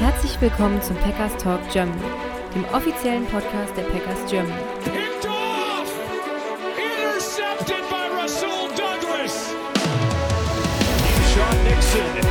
[0.00, 2.00] Herzlich willkommen zum Packers Talk Germany,
[2.54, 4.54] dem offiziellen Podcast der Packers Germany.
[6.78, 9.54] Intercepted by Rasul Douglas!
[11.34, 12.29] Sean Nixon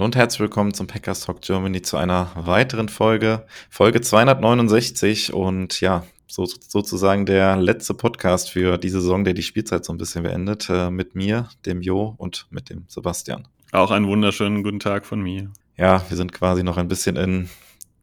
[0.00, 5.78] Hallo und herzlich willkommen zum Packers Talk Germany zu einer weiteren Folge, Folge 269 und
[5.82, 10.22] ja, so, sozusagen der letzte Podcast für die Saison, der die Spielzeit so ein bisschen
[10.22, 13.46] beendet, äh, mit mir, dem Jo und mit dem Sebastian.
[13.72, 15.50] Auch einen wunderschönen guten Tag von mir.
[15.76, 17.50] Ja, wir sind quasi noch ein bisschen in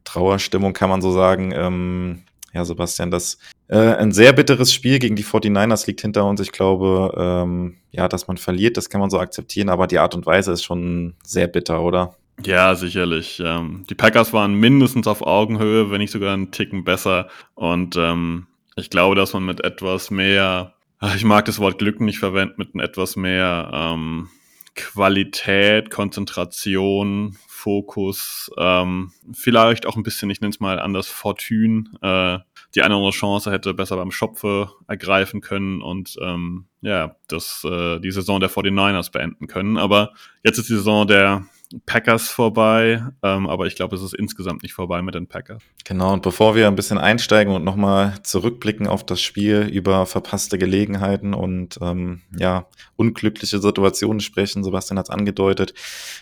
[0.04, 1.50] Trauerstimmung, kann man so sagen.
[1.52, 3.38] Ähm, ja, Sebastian, das
[3.68, 6.40] äh, ein sehr bitteres Spiel gegen die 49ers liegt hinter uns.
[6.40, 10.14] Ich glaube, ähm, ja, dass man verliert, das kann man so akzeptieren, aber die Art
[10.14, 12.16] und Weise ist schon sehr bitter, oder?
[12.44, 13.42] Ja, sicherlich.
[13.44, 17.28] Ähm, die Packers waren mindestens auf Augenhöhe, wenn nicht sogar einen Ticken besser.
[17.54, 20.74] Und ähm, ich glaube, dass man mit etwas mehr,
[21.16, 24.28] ich mag das Wort Glück nicht verwenden, mit etwas mehr ähm,
[24.76, 32.38] Qualität, Konzentration, Fokus, ähm, vielleicht auch ein bisschen, ich nenne es mal anders, Fortune, äh,
[32.74, 37.64] die eine oder andere Chance hätte besser beim Schopfe ergreifen können und ähm, ja, das,
[37.64, 39.76] äh, die Saison der 49ers beenden können.
[39.76, 40.12] Aber
[40.44, 41.46] jetzt ist die Saison der
[41.84, 45.62] Packers vorbei, ähm, aber ich glaube, es ist insgesamt nicht vorbei mit den Packers.
[45.84, 50.56] Genau, und bevor wir ein bisschen einsteigen und nochmal zurückblicken auf das Spiel, über verpasste
[50.56, 52.66] Gelegenheiten und ähm, ja,
[52.96, 55.74] unglückliche Situationen sprechen, Sebastian hat es angedeutet,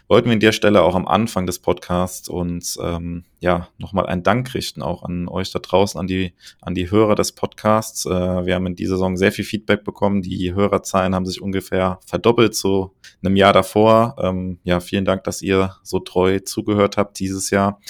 [0.09, 4.23] wollten wir an der Stelle auch am Anfang des Podcasts uns ähm, ja nochmal einen
[4.23, 8.07] Dank richten, auch an euch da draußen, an die, an die Hörer des Podcasts.
[8.07, 10.23] Äh, wir haben in dieser Saison sehr viel Feedback bekommen.
[10.23, 14.17] Die Hörerzahlen haben sich ungefähr verdoppelt zu einem Jahr davor.
[14.19, 17.81] Ähm, ja, vielen Dank, dass ihr so treu zugehört habt dieses Jahr.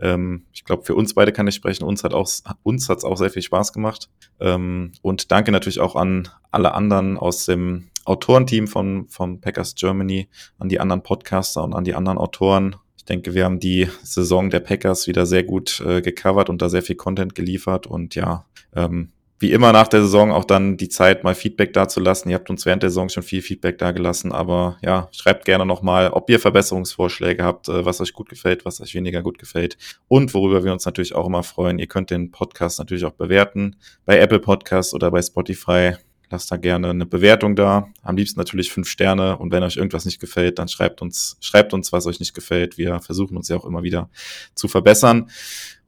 [0.00, 1.84] Ähm, ich glaube, für uns beide kann ich sprechen.
[1.84, 2.28] Uns hat auch,
[2.62, 4.08] uns hat's auch sehr viel Spaß gemacht.
[4.40, 10.28] Ähm, und danke natürlich auch an alle anderen aus dem Autorenteam von, von Packers Germany,
[10.58, 12.76] an die anderen Podcaster und an die anderen Autoren.
[12.96, 16.68] Ich denke, wir haben die Saison der Packers wieder sehr gut äh, gecovert und da
[16.68, 17.86] sehr viel Content geliefert.
[17.86, 22.30] Und ja, ähm, wie immer nach der Saison auch dann die Zeit, mal Feedback dazulassen.
[22.30, 26.10] Ihr habt uns während der Saison schon viel Feedback dagelassen, aber ja, schreibt gerne nochmal,
[26.10, 29.76] ob ihr Verbesserungsvorschläge habt, äh, was euch gut gefällt, was euch weniger gut gefällt.
[30.08, 33.76] Und worüber wir uns natürlich auch immer freuen, ihr könnt den Podcast natürlich auch bewerten
[34.06, 35.96] bei Apple Podcasts oder bei Spotify.
[36.28, 37.88] Lasst da gerne eine Bewertung da.
[38.02, 39.38] Am liebsten natürlich fünf Sterne.
[39.38, 42.78] Und wenn euch irgendwas nicht gefällt, dann schreibt uns, schreibt uns, was euch nicht gefällt.
[42.78, 44.10] Wir versuchen uns ja auch immer wieder
[44.54, 45.30] zu verbessern.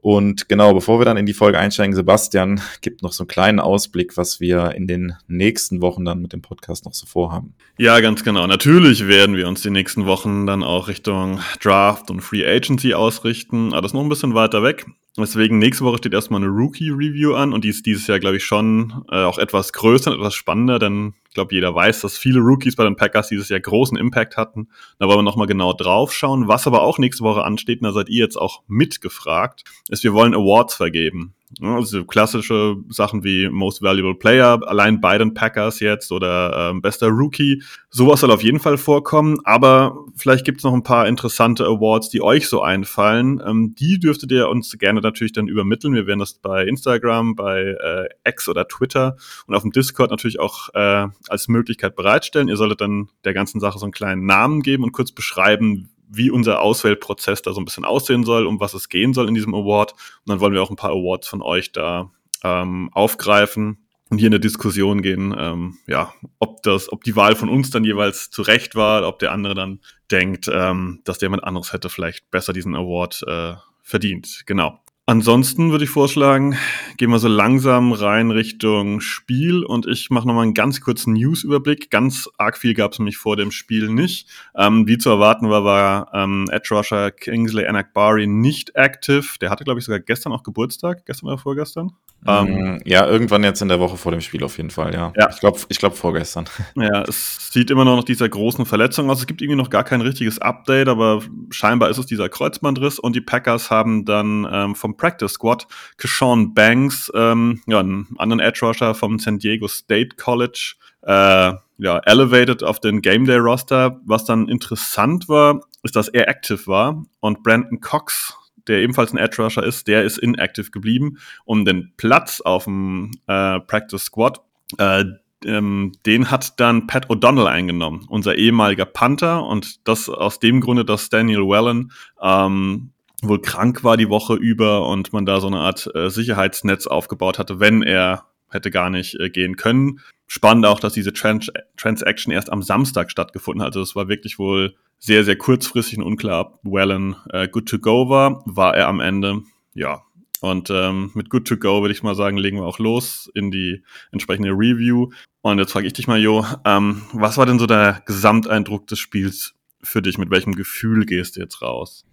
[0.00, 3.60] Und genau, bevor wir dann in die Folge einsteigen, Sebastian gibt noch so einen kleinen
[3.60, 7.54] Ausblick, was wir in den nächsten Wochen dann mit dem Podcast noch so vorhaben.
[7.78, 8.46] Ja, ganz genau.
[8.46, 13.72] Natürlich werden wir uns die nächsten Wochen dann auch Richtung Draft und Free Agency ausrichten.
[13.72, 14.86] Aber das ist noch ein bisschen weiter weg.
[15.16, 18.44] Deswegen nächste Woche steht erstmal eine Rookie-Review an und die ist dieses Jahr, glaube ich,
[18.44, 22.40] schon äh, auch etwas größer und etwas spannender, denn ich glaube, jeder weiß, dass viele
[22.40, 24.68] Rookies bei den Packers dieses Jahr großen Impact hatten.
[24.98, 26.48] Da wollen wir nochmal genau drauf schauen.
[26.48, 30.14] Was aber auch nächste Woche ansteht, und da seid ihr jetzt auch mitgefragt, ist, wir
[30.14, 31.34] wollen Awards vergeben.
[31.62, 37.08] Also klassische Sachen wie Most Valuable Player, allein bei den Packers jetzt oder ähm, bester
[37.08, 37.62] Rookie.
[37.88, 42.10] Sowas soll auf jeden Fall vorkommen, aber vielleicht gibt es noch ein paar interessante Awards,
[42.10, 43.40] die euch so einfallen.
[43.44, 45.94] Ähm, die dürftet ihr uns gerne natürlich dann übermitteln.
[45.94, 49.16] Wir werden das bei Instagram, bei äh, X oder Twitter
[49.46, 52.48] und auf dem Discord natürlich auch äh, als Möglichkeit bereitstellen.
[52.48, 56.30] Ihr solltet dann der ganzen Sache so einen kleinen Namen geben und kurz beschreiben, wie
[56.30, 59.54] unser Auswählprozess da so ein bisschen aussehen soll, um was es gehen soll in diesem
[59.54, 59.92] Award.
[59.92, 62.10] Und dann wollen wir auch ein paar Awards von euch da
[62.44, 63.78] ähm, aufgreifen
[64.10, 67.70] und hier in der Diskussion gehen, ähm, ja, ob das, ob die Wahl von uns
[67.70, 69.80] dann jeweils zurecht war, ob der andere dann
[70.10, 74.44] denkt, ähm, dass jemand anderes hätte vielleicht besser diesen Award äh, verdient.
[74.46, 74.80] Genau.
[75.08, 76.58] Ansonsten würde ich vorschlagen,
[76.98, 81.90] gehen wir so langsam rein Richtung Spiel und ich mache nochmal einen ganz kurzen News-Überblick.
[81.90, 84.28] Ganz arg viel gab es nämlich vor dem Spiel nicht.
[84.54, 89.38] Ähm, wie zu erwarten war, war ähm, Edge Rusher Kingsley Anakbari nicht active.
[89.40, 91.92] Der hatte, glaube ich, sogar gestern auch Geburtstag, gestern oder vorgestern.
[92.26, 95.12] Ähm, ja, irgendwann jetzt in der Woche vor dem Spiel auf jeden Fall, ja.
[95.16, 95.30] Ja.
[95.30, 96.44] Ich glaube, ich glaub vorgestern.
[96.74, 99.20] Ja, es sieht immer noch nach dieser großen Verletzung aus.
[99.20, 103.16] Es gibt irgendwie noch gar kein richtiges Update, aber scheinbar ist es dieser Kreuzbandriss und
[103.16, 105.66] die Packers haben dann ähm, vom Practice Squad
[105.96, 111.98] Keshawn Banks, ähm, ja, einen anderen Edge Rusher vom San Diego State College, äh, ja,
[112.04, 113.98] elevated auf den Game Day Roster.
[114.04, 118.36] Was dann interessant war, ist, dass er active war und Brandon Cox,
[118.66, 123.12] der ebenfalls ein Edge Rusher ist, der ist inactive geblieben und den Platz auf dem
[123.26, 124.42] äh, Practice Squad,
[124.76, 125.04] äh,
[125.44, 130.84] ähm, den hat dann Pat O'Donnell eingenommen, unser ehemaliger Panther und das aus dem Grunde,
[130.84, 132.90] dass Daniel Wellen ähm,
[133.22, 137.38] wohl krank war die Woche über und man da so eine Art äh, Sicherheitsnetz aufgebaut
[137.38, 140.00] hatte, wenn er hätte gar nicht äh, gehen können.
[140.26, 143.68] Spannend auch, dass diese Trans Transaction erst am Samstag stattgefunden hat.
[143.68, 147.78] Also es war wirklich wohl sehr, sehr kurzfristig und unklar, ob Wellen äh, good to
[147.78, 148.42] go war.
[148.46, 149.42] War er am Ende,
[149.74, 150.02] ja.
[150.40, 153.50] Und ähm, mit good to go würde ich mal sagen, legen wir auch los in
[153.50, 153.82] die
[154.12, 155.10] entsprechende Review.
[155.40, 158.98] Und jetzt frage ich dich mal, Jo, ähm, was war denn so der Gesamteindruck des
[158.98, 160.18] Spiels für dich?
[160.18, 162.04] Mit welchem Gefühl gehst du jetzt raus?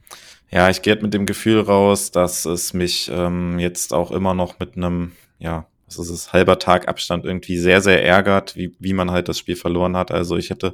[0.52, 4.60] Ja, ich gehe mit dem Gefühl raus, dass es mich ähm, jetzt auch immer noch
[4.60, 8.94] mit einem, ja, was ist es, halber Tag Abstand irgendwie sehr, sehr ärgert, wie, wie
[8.94, 10.12] man halt das Spiel verloren hat.
[10.12, 10.74] Also ich hätte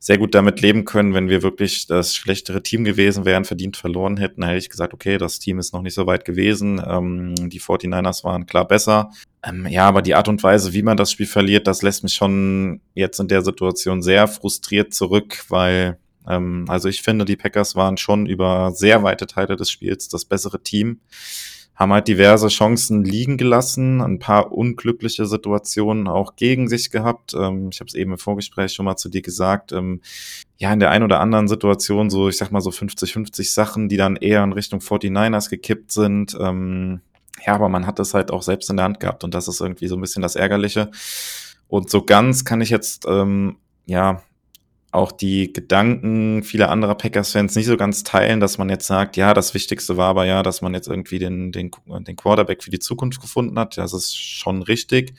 [0.00, 4.16] sehr gut damit leben können, wenn wir wirklich das schlechtere Team gewesen wären, verdient verloren
[4.16, 4.44] hätten.
[4.44, 6.80] Hätte ich gesagt, okay, das Team ist noch nicht so weit gewesen.
[6.86, 9.10] Ähm, die 49ers waren klar besser.
[9.42, 12.14] Ähm, ja, aber die Art und Weise, wie man das Spiel verliert, das lässt mich
[12.14, 15.98] schon jetzt in der Situation sehr frustriert zurück, weil
[16.28, 20.24] ähm, also ich finde, die Packers waren schon über sehr weite Teile des Spiels das
[20.24, 21.00] bessere Team
[21.78, 27.34] haben halt diverse Chancen liegen gelassen, ein paar unglückliche Situationen auch gegen sich gehabt.
[27.34, 29.70] Ähm, ich habe es eben im Vorgespräch schon mal zu dir gesagt.
[29.70, 30.00] Ähm,
[30.56, 33.96] ja, in der ein oder anderen Situation so, ich sag mal so 50-50 Sachen, die
[33.96, 36.36] dann eher in Richtung 49ers gekippt sind.
[36.40, 37.00] Ähm,
[37.46, 39.60] ja, aber man hat das halt auch selbst in der Hand gehabt und das ist
[39.60, 40.90] irgendwie so ein bisschen das Ärgerliche.
[41.68, 44.22] Und so ganz kann ich jetzt, ähm, ja,
[44.90, 49.34] auch die Gedanken vieler anderer Packers-Fans nicht so ganz teilen, dass man jetzt sagt, ja,
[49.34, 52.78] das Wichtigste war aber ja, dass man jetzt irgendwie den, den, den Quarterback für die
[52.78, 53.76] Zukunft gefunden hat.
[53.76, 55.12] Das ist schon richtig.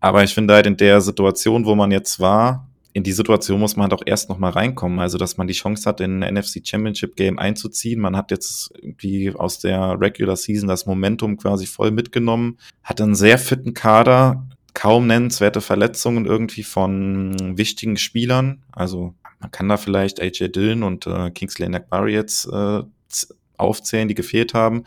[0.00, 3.76] Aber ich finde halt in der Situation, wo man jetzt war, in die Situation muss
[3.76, 4.98] man halt auch erst noch mal reinkommen.
[4.98, 8.00] Also, dass man die Chance hat, in ein NFC Championship Game einzuziehen.
[8.00, 13.14] Man hat jetzt irgendwie aus der Regular Season das Momentum quasi voll mitgenommen, hat einen
[13.14, 18.62] sehr fitten Kader, kaum nennenswerte Verletzungen irgendwie von wichtigen Spielern.
[18.72, 22.82] Also man kann da vielleicht AJ Dillon und äh, Kingsley Nagbari jetzt äh,
[23.56, 24.84] aufzählen, die gefehlt haben.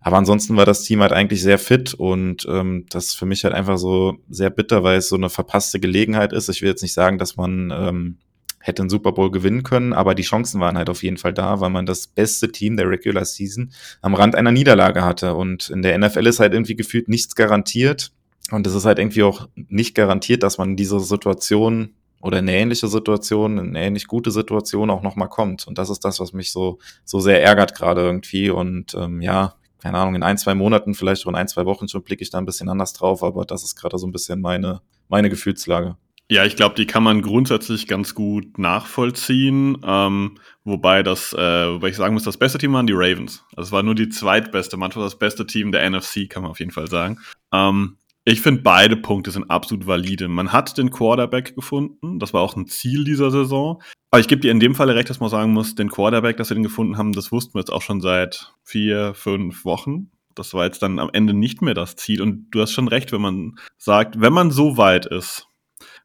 [0.00, 3.54] Aber ansonsten war das Team halt eigentlich sehr fit und ähm, das für mich halt
[3.54, 6.48] einfach so sehr bitter, weil es so eine verpasste Gelegenheit ist.
[6.48, 8.16] Ich will jetzt nicht sagen, dass man ähm,
[8.58, 11.60] hätte einen Super Bowl gewinnen können, aber die Chancen waren halt auf jeden Fall da,
[11.60, 15.34] weil man das beste Team der Regular Season am Rand einer Niederlage hatte.
[15.34, 18.12] Und in der NFL ist halt irgendwie gefühlt nichts garantiert.
[18.52, 22.54] Und es ist halt irgendwie auch nicht garantiert, dass man in diese Situation oder eine
[22.54, 25.66] ähnliche Situation, eine ähnlich gute Situation auch nochmal kommt.
[25.66, 28.50] Und das ist das, was mich so, so sehr ärgert gerade irgendwie.
[28.50, 32.04] Und ähm, ja, keine Ahnung, in ein, zwei Monaten, vielleicht schon ein, zwei Wochen schon
[32.04, 34.82] blicke ich da ein bisschen anders drauf, aber das ist gerade so ein bisschen meine,
[35.08, 35.96] meine Gefühlslage.
[36.30, 39.78] Ja, ich glaube, die kann man grundsätzlich ganz gut nachvollziehen.
[39.84, 43.44] Ähm, wobei das, äh, wobei ich sagen muss, das beste Team waren die Ravens.
[43.56, 46.70] Es war nur die zweitbeste Mannschaft, das beste Team der NFC, kann man auf jeden
[46.70, 47.18] Fall sagen.
[47.52, 50.28] Ähm, ich finde, beide Punkte sind absolut valide.
[50.28, 52.20] Man hat den Quarterback gefunden.
[52.20, 53.82] Das war auch ein Ziel dieser Saison.
[54.10, 56.50] Aber ich gebe dir in dem Falle recht, dass man sagen muss, den Quarterback, dass
[56.50, 60.10] wir den gefunden haben, das wussten wir jetzt auch schon seit vier, fünf Wochen.
[60.34, 62.22] Das war jetzt dann am Ende nicht mehr das Ziel.
[62.22, 65.48] Und du hast schon recht, wenn man sagt, wenn man so weit ist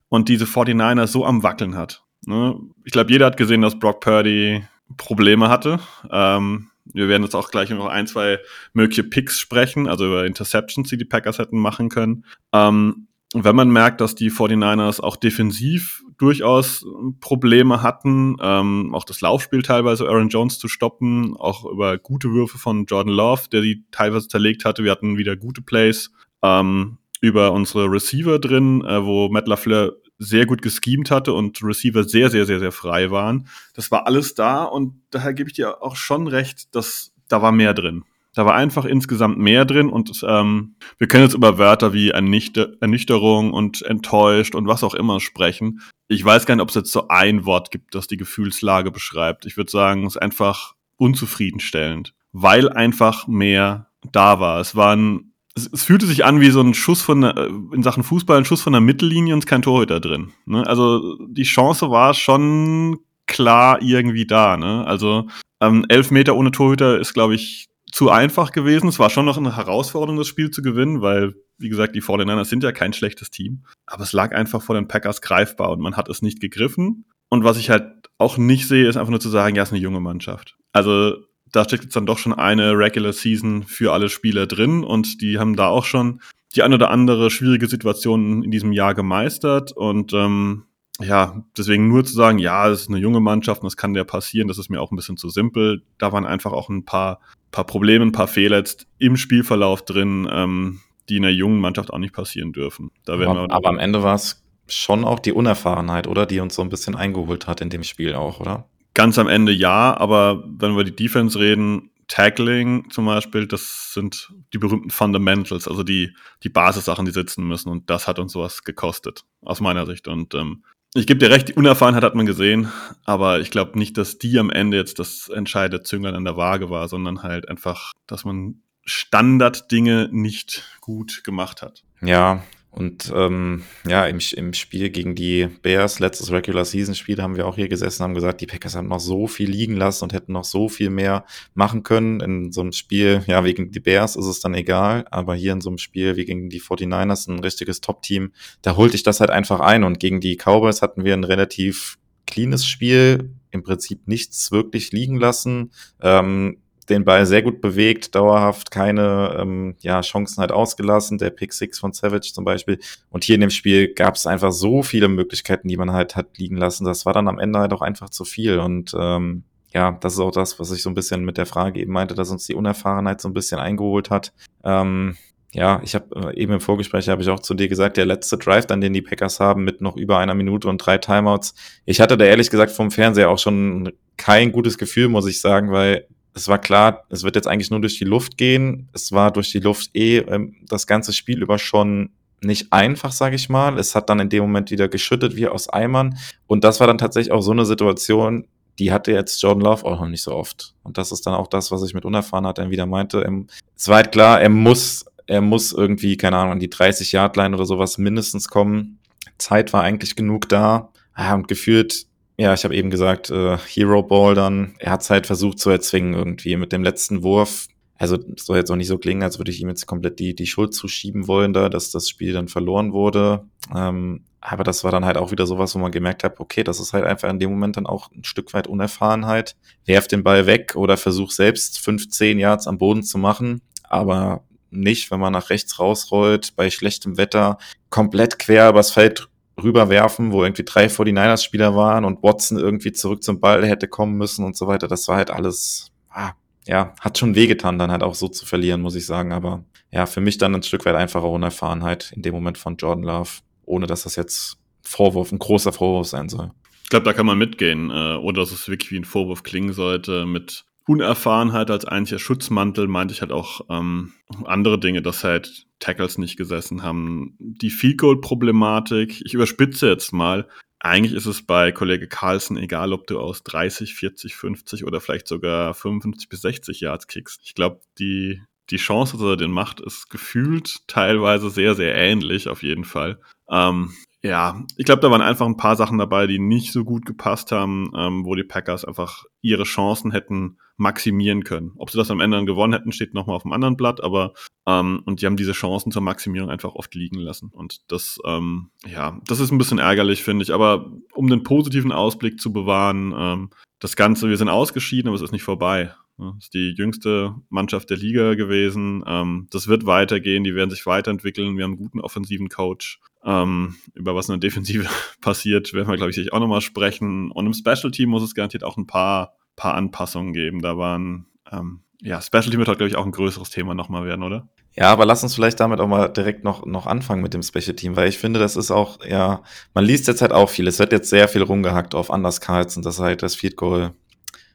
[0.09, 2.03] und diese 49ers so am Wackeln hat.
[2.25, 2.59] Ne?
[2.83, 4.63] Ich glaube, jeder hat gesehen, dass Brock Purdy
[4.97, 5.79] Probleme hatte.
[6.09, 8.39] Ähm, wir werden jetzt auch gleich noch ein, zwei
[8.73, 12.25] mögliche Picks sprechen, also über Interceptions, die die Packers hätten machen können.
[12.53, 16.85] Ähm, wenn man merkt, dass die 49ers auch defensiv durchaus
[17.19, 22.57] Probleme hatten, ähm, auch das Laufspiel teilweise Aaron Jones zu stoppen, auch über gute Würfe
[22.57, 24.83] von Jordan Love, der die teilweise zerlegt hatte.
[24.83, 30.45] Wir hatten wieder gute Plays ähm, über unsere Receiver drin, äh, wo Matt LaFleur sehr
[30.45, 33.47] gut geschemt hatte und Receiver sehr, sehr, sehr, sehr frei waren.
[33.73, 37.51] Das war alles da und daher gebe ich dir auch schon recht, dass da war
[37.51, 38.03] mehr drin.
[38.33, 42.73] Da war einfach insgesamt mehr drin und ähm, wir können jetzt über Wörter wie Ernüchter
[42.79, 45.81] Ernüchterung und enttäuscht und was auch immer sprechen.
[46.07, 49.47] Ich weiß gar nicht, ob es jetzt so ein Wort gibt, das die Gefühlslage beschreibt.
[49.47, 54.59] Ich würde sagen, es ist einfach unzufriedenstellend, weil einfach mehr da war.
[54.61, 55.26] Es waren
[55.57, 58.61] es, fühlte sich an wie so ein Schuss von äh, in Sachen Fußball, ein Schuss
[58.61, 60.31] von der Mittellinie und kein Torhüter drin.
[60.45, 60.65] Ne?
[60.65, 64.57] Also die Chance war schon klar irgendwie da.
[64.57, 64.85] Ne?
[64.85, 65.27] Also
[65.61, 68.89] ähm, elf Meter ohne Torhüter ist, glaube ich, zu einfach gewesen.
[68.89, 72.45] Es war schon noch eine Herausforderung, das Spiel zu gewinnen, weil, wie gesagt, die 49ers
[72.45, 73.63] sind ja kein schlechtes Team.
[73.85, 77.05] Aber es lag einfach vor den Packers greifbar und man hat es nicht gegriffen.
[77.29, 79.73] Und was ich halt auch nicht sehe, ist einfach nur zu sagen, ja, es ist
[79.73, 80.57] eine junge Mannschaft.
[80.71, 81.15] Also
[81.51, 85.39] da steckt jetzt dann doch schon eine Regular Season für alle Spieler drin und die
[85.39, 86.21] haben da auch schon
[86.55, 90.63] die ein oder andere schwierige Situation in diesem Jahr gemeistert und ähm,
[90.99, 94.03] ja, deswegen nur zu sagen, ja, es ist eine junge Mannschaft und das kann der
[94.03, 95.83] passieren, das ist mir auch ein bisschen zu simpel.
[95.97, 97.19] Da waren einfach auch ein paar,
[97.51, 101.93] paar Probleme, ein paar Fehler jetzt im Spielverlauf drin, ähm, die in einer jungen Mannschaft
[101.93, 102.91] auch nicht passieren dürfen.
[103.05, 106.25] Da werden aber, wir aber am Ende war es schon auch die Unerfahrenheit, oder?
[106.25, 108.67] Die uns so ein bisschen eingeholt hat in dem Spiel auch, oder?
[108.97, 114.33] Ganz am Ende ja, aber wenn wir die Defense reden, Tackling zum Beispiel, das sind
[114.53, 117.69] die berühmten Fundamentals, also die, die Basissachen, die sitzen müssen.
[117.69, 120.07] Und das hat uns sowas gekostet, aus meiner Sicht.
[120.07, 120.63] Und ähm,
[120.95, 122.71] ich gebe dir recht, die Unerfahrenheit hat man gesehen,
[123.05, 126.71] aber ich glaube nicht, dass die am Ende jetzt das entscheidende Zünglein an der Waage
[126.71, 131.83] war, sondern halt einfach, dass man Standarddinge nicht gut gemacht hat.
[132.01, 132.41] Ja,
[132.77, 137.47] und ähm, ja, im, im Spiel gegen die Bears, letztes Regular Season Spiel, haben wir
[137.47, 140.33] auch hier gesessen, haben gesagt, die Packers haben noch so viel liegen lassen und hätten
[140.33, 142.19] noch so viel mehr machen können.
[142.19, 145.61] In so einem Spiel, ja, wegen die Bears ist es dann egal, aber hier in
[145.61, 148.31] so einem Spiel wie gegen die 49ers, ein richtiges Top-Team,
[148.61, 149.83] da holte ich das halt einfach ein.
[149.83, 155.17] Und gegen die Cowboys hatten wir ein relativ cleanes Spiel, im Prinzip nichts wirklich liegen
[155.17, 155.71] lassen.
[155.99, 161.53] Ähm, den Ball sehr gut bewegt, dauerhaft keine ähm, ja, Chancen halt ausgelassen, der Pick
[161.53, 162.79] Six von Savage zum Beispiel.
[163.09, 166.37] Und hier in dem Spiel gab es einfach so viele Möglichkeiten, die man halt hat
[166.37, 166.85] liegen lassen.
[166.85, 168.59] Das war dann am Ende halt auch einfach zu viel.
[168.59, 171.79] Und ähm, ja, das ist auch das, was ich so ein bisschen mit der Frage
[171.79, 174.33] eben meinte, dass uns die Unerfahrenheit so ein bisschen eingeholt hat.
[174.63, 175.17] Ähm,
[175.53, 178.37] ja, ich habe äh, eben im Vorgespräch habe ich auch zu dir gesagt, der letzte
[178.37, 181.55] Drive, dann den die Packers haben mit noch über einer Minute und drei Timeouts.
[181.85, 185.71] Ich hatte da ehrlich gesagt vom Fernseher auch schon kein gutes Gefühl, muss ich sagen,
[185.71, 188.89] weil es war klar, es wird jetzt eigentlich nur durch die Luft gehen.
[188.93, 193.35] Es war durch die Luft eh ähm, das ganze Spiel über schon nicht einfach, sage
[193.35, 193.79] ich mal.
[193.79, 196.17] Es hat dann in dem Moment wieder geschüttet wie aus Eimern.
[196.45, 199.99] Und das war dann tatsächlich auch so eine Situation, die hatte jetzt Jordan Love auch
[199.99, 200.75] noch nicht so oft.
[200.83, 203.27] Und das ist dann auch das, was ich mit Unerfahrenheit dann wieder meinte.
[203.75, 207.65] Es war halt klar, er muss, er muss irgendwie, keine Ahnung, an die 30-Yard-Line oder
[207.65, 208.99] sowas mindestens kommen.
[209.39, 210.89] Zeit war eigentlich genug da.
[211.17, 212.05] Ja, und gefühlt
[212.37, 214.75] ja, ich habe eben gesagt, äh, Hero Ball dann.
[214.79, 217.67] Er hat es halt versucht zu erzwingen irgendwie mit dem letzten Wurf.
[217.97, 220.45] Also soll jetzt auch nicht so klingen, als würde ich ihm jetzt komplett die, die
[220.45, 223.45] Schuld zuschieben wollen, da, dass das Spiel dann verloren wurde.
[223.75, 226.79] Ähm, aber das war dann halt auch wieder sowas, wo man gemerkt hat, okay, das
[226.79, 229.55] ist halt einfach in dem Moment dann auch ein Stück weit Unerfahrenheit.
[229.85, 235.09] Werf den Ball weg oder versuch selbst 15 Yards am Boden zu machen, aber nicht,
[235.09, 237.57] wenn man nach rechts rausrollt, bei schlechtem Wetter,
[237.89, 239.27] komplett quer übers Feld
[239.61, 244.45] rüberwerfen, wo irgendwie drei 49ers-Spieler waren und Watson irgendwie zurück zum Ball hätte kommen müssen
[244.45, 244.87] und so weiter.
[244.87, 246.31] Das war halt alles, ah,
[246.65, 249.31] ja, hat schon wehgetan, dann halt auch so zu verlieren, muss ich sagen.
[249.31, 253.03] Aber ja, für mich dann ein Stück weit einfache Unerfahrenheit in dem Moment von Jordan
[253.03, 253.29] Love,
[253.65, 256.51] ohne dass das jetzt Vorwurf, ein großer Vorwurf sein soll.
[256.83, 259.73] Ich glaube, da kann man mitgehen, äh, oder dass es wirklich wie ein Vorwurf klingen
[259.73, 264.13] sollte mit Unerfahrenheit als einziger Schutzmantel meinte ich halt auch ähm,
[264.45, 267.35] andere Dinge, dass halt Tackles nicht gesessen haben.
[267.39, 270.47] Die Field Goal Problematik, ich überspitze jetzt mal.
[270.79, 275.27] Eigentlich ist es bei Kollege Carlson egal, ob du aus 30, 40, 50 oder vielleicht
[275.27, 277.41] sogar 55 bis 60 Yards kickst.
[277.43, 282.47] Ich glaube, die, die Chance, dass er den macht, ist gefühlt teilweise sehr, sehr ähnlich,
[282.47, 283.19] auf jeden Fall.
[283.49, 283.91] Ähm,
[284.23, 287.51] ja, ich glaube, da waren einfach ein paar Sachen dabei, die nicht so gut gepasst
[287.51, 291.71] haben, ähm, wo die Packers einfach ihre Chancen hätten maximieren können.
[291.77, 294.33] Ob sie das am Ende dann gewonnen hätten, steht nochmal auf dem anderen Blatt, aber
[294.67, 297.49] ähm, und die haben diese Chancen zur Maximierung einfach oft liegen lassen.
[297.51, 300.53] Und das, ähm, ja, das ist ein bisschen ärgerlich, finde ich.
[300.53, 305.21] Aber um den positiven Ausblick zu bewahren, ähm, das Ganze, wir sind ausgeschieden, aber es
[305.21, 305.93] ist nicht vorbei.
[306.17, 309.03] Das ist die jüngste Mannschaft der Liga gewesen.
[309.05, 311.57] Ähm, das wird weitergehen, die werden sich weiterentwickeln.
[311.57, 312.99] Wir haben einen guten offensiven Coach.
[313.27, 314.87] Ähm, über was in der Defensive
[315.21, 317.29] passiert, werden wir, glaube ich, auch nochmal sprechen.
[317.29, 320.61] Und im Special Team muss es garantiert auch ein paar paar Anpassungen geben.
[320.61, 324.05] Da waren, ähm, ja, Special Team wird heute, glaube ich, auch ein größeres Thema nochmal
[324.05, 324.47] werden, oder?
[324.73, 327.75] Ja, aber lass uns vielleicht damit auch mal direkt noch, noch anfangen mit dem Special
[327.75, 329.41] Team, weil ich finde, das ist auch, ja,
[329.73, 330.67] man liest jetzt halt auch viel.
[330.67, 333.93] Es wird jetzt sehr viel rumgehackt auf Anders Carlson, dass er halt das Field Goal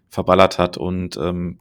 [0.09, 1.59] verballert hat und ähm,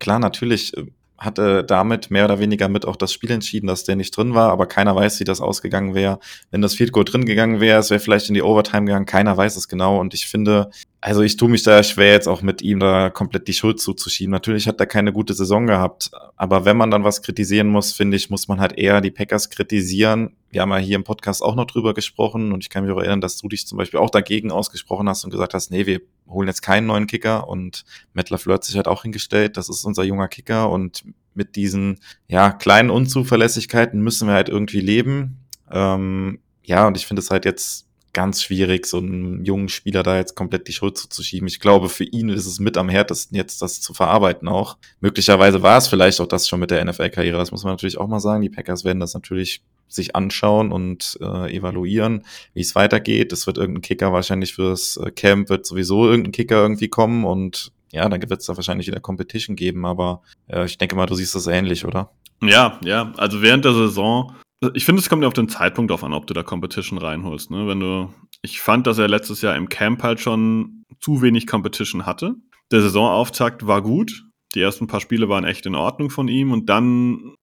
[0.00, 0.86] klar, natürlich äh,
[1.20, 4.50] hatte damit mehr oder weniger mit auch das Spiel entschieden, dass der nicht drin war,
[4.50, 6.18] aber keiner weiß, wie das ausgegangen wäre.
[6.50, 9.36] Wenn das Field Goal drin gegangen wäre, es wäre vielleicht in die Overtime gegangen, keiner
[9.36, 10.00] weiß es genau.
[10.00, 10.70] Und ich finde,
[11.02, 14.30] also ich tue mich da schwer, jetzt auch mit ihm da komplett die Schuld zuzuschieben.
[14.30, 18.18] Natürlich hat er keine gute Saison gehabt, aber wenn man dann was kritisieren muss, finde
[18.18, 20.36] ich, muss man halt eher die Packers kritisieren.
[20.50, 22.98] Wir haben ja hier im Podcast auch noch drüber gesprochen und ich kann mich auch
[22.98, 26.02] erinnern, dass du dich zum Beispiel auch dagegen ausgesprochen hast und gesagt hast, nee, wir
[26.28, 30.02] holen jetzt keinen neuen Kicker und Matt LaFleur sich halt auch hingestellt, das ist unser
[30.02, 35.46] junger Kicker und mit diesen, ja, kleinen Unzuverlässigkeiten müssen wir halt irgendwie leben.
[35.70, 40.16] Ähm, ja, und ich finde es halt jetzt ganz schwierig, so einen jungen Spieler da
[40.16, 41.46] jetzt komplett die Schuld zuzuschieben.
[41.48, 44.76] Ich glaube, für ihn ist es mit am härtesten, jetzt das zu verarbeiten auch.
[45.00, 47.38] Möglicherweise war es vielleicht auch das schon mit der NFL-Karriere.
[47.38, 48.42] Das muss man natürlich auch mal sagen.
[48.42, 52.24] Die Packers werden das natürlich sich anschauen und äh, evaluieren,
[52.54, 53.32] wie es weitergeht.
[53.32, 57.72] Es wird irgendein Kicker wahrscheinlich fürs äh, Camp, wird sowieso irgendein Kicker irgendwie kommen und
[57.92, 61.16] ja, dann wird es da wahrscheinlich wieder Competition geben, aber äh, ich denke mal, du
[61.16, 62.12] siehst das ähnlich, oder?
[62.40, 63.12] Ja, ja.
[63.16, 64.36] Also während der Saison
[64.74, 67.50] ich finde, es kommt ja auf den Zeitpunkt auf an, ob du da Competition reinholst.
[67.50, 67.66] Ne?
[67.66, 68.12] Wenn du,
[68.42, 72.34] ich fand, dass er letztes Jahr im Camp halt schon zu wenig Competition hatte.
[72.70, 74.24] Der Saisonauftakt war gut.
[74.54, 77.34] Die ersten paar Spiele waren echt in Ordnung von ihm und dann,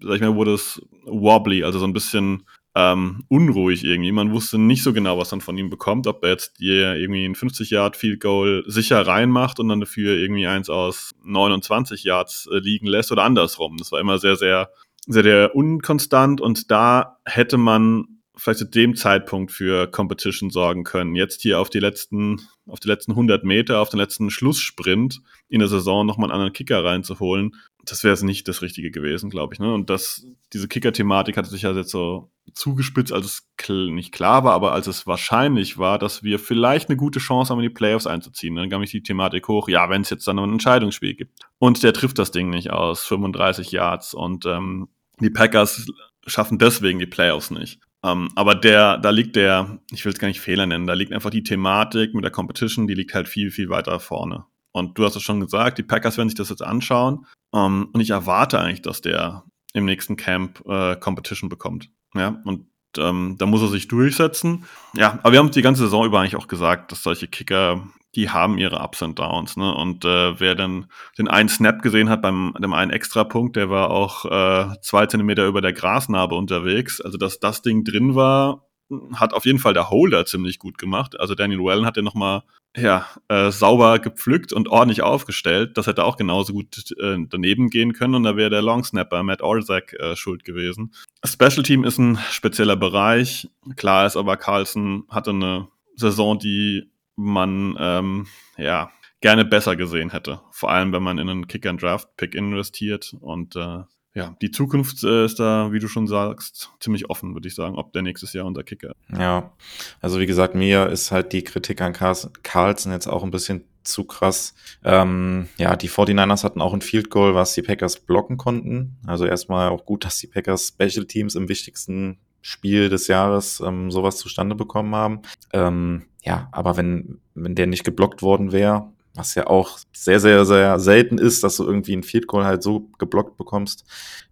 [0.00, 4.12] sag ich mal, wurde es wobbly, also so ein bisschen ähm, unruhig irgendwie.
[4.12, 7.26] Man wusste nicht so genau, was man von ihm bekommt, ob er jetzt hier irgendwie
[7.26, 12.48] ein 50 Yard Field Goal sicher reinmacht und dann dafür irgendwie eins aus 29 Yards
[12.50, 13.76] äh, liegen lässt oder andersrum.
[13.76, 14.70] Das war immer sehr, sehr,
[15.06, 18.04] sehr, sehr unkonstant und da hätte man
[18.34, 21.14] vielleicht zu dem Zeitpunkt für Competition sorgen können.
[21.14, 25.58] Jetzt hier auf die letzten, auf die letzten 100 Meter, auf den letzten Schlusssprint in
[25.58, 27.54] der Saison nochmal einen anderen Kicker reinzuholen,
[27.84, 29.60] das wäre es nicht das Richtige gewesen, glaube ich.
[29.60, 29.72] Ne?
[29.72, 34.44] Und das, diese Kicker-Thematik hatte sich ja jetzt so zugespitzt, als es kl nicht klar
[34.44, 37.74] war, aber als es wahrscheinlich war, dass wir vielleicht eine gute Chance haben, in die
[37.74, 38.54] Playoffs einzuziehen.
[38.56, 41.38] Dann kam ich die Thematik hoch, ja, wenn es jetzt dann ein Entscheidungsspiel gibt.
[41.58, 44.14] Und der trifft das Ding nicht aus, 35 Yards.
[44.14, 44.88] Und ähm,
[45.20, 45.86] die Packers
[46.26, 47.80] schaffen deswegen die Playoffs nicht.
[48.04, 50.94] Um, ähm, aber der, da liegt der, ich will es gar nicht Fehler nennen, da
[50.94, 54.44] liegt einfach die Thematik mit der Competition, die liegt halt viel, viel weiter vorne.
[54.72, 57.26] Und du hast es schon gesagt, die Packers werden sich das jetzt anschauen.
[57.52, 61.90] Um, ähm, und ich erwarte eigentlich, dass der im nächsten Camp äh, Competition bekommt.
[62.14, 62.66] Ja, und
[62.98, 64.64] ähm, da muss er sich durchsetzen.
[64.94, 67.82] Ja, aber wir haben die ganze Saison über eigentlich auch gesagt, dass solche Kicker,
[68.14, 69.56] die haben ihre Ups und Downs.
[69.56, 69.74] Ne?
[69.74, 70.86] Und äh, wer dann
[71.18, 75.46] den einen Snap gesehen hat beim dem einen Extrapunkt, der war auch äh, zwei Zentimeter
[75.46, 77.00] über der Grasnarbe unterwegs.
[77.00, 78.66] Also dass das Ding drin war,
[79.14, 81.18] hat auf jeden Fall der Holder ziemlich gut gemacht.
[81.18, 82.42] Also Daniel Wellen hat den nochmal
[82.76, 85.76] ja, äh, sauber gepflückt und ordentlich aufgestellt.
[85.76, 89.42] Das hätte auch genauso gut äh, daneben gehen können und da wäre der Longsnapper Matt
[89.42, 90.94] Orzak äh, schuld gewesen.
[91.24, 93.48] Special Team ist ein spezieller Bereich.
[93.76, 100.40] Klar ist aber, Carlson hatte eine Saison, die man ähm, ja gerne besser gesehen hätte.
[100.50, 103.82] Vor allem, wenn man in einen Kick-and-Draft-Pick investiert und äh,
[104.14, 107.76] ja, die Zukunft äh, ist da, wie du schon sagst, ziemlich offen, würde ich sagen,
[107.76, 108.94] ob der nächstes Jahr unser Kicker.
[109.16, 109.52] Ja,
[110.00, 114.04] also wie gesagt, mir ist halt die Kritik an Carlson jetzt auch ein bisschen zu
[114.04, 114.54] krass.
[114.84, 118.96] Ähm, ja, die 49ers hatten auch ein Field Goal, was die Packers blocken konnten.
[119.06, 123.90] Also erstmal auch gut, dass die Packers Special Teams im wichtigsten Spiel des Jahres ähm,
[123.90, 125.22] sowas zustande bekommen haben.
[125.52, 130.44] Ähm, ja, aber wenn, wenn der nicht geblockt worden wäre, was ja auch sehr, sehr,
[130.44, 133.84] sehr selten ist, dass du irgendwie einen Field Goal halt so geblockt bekommst,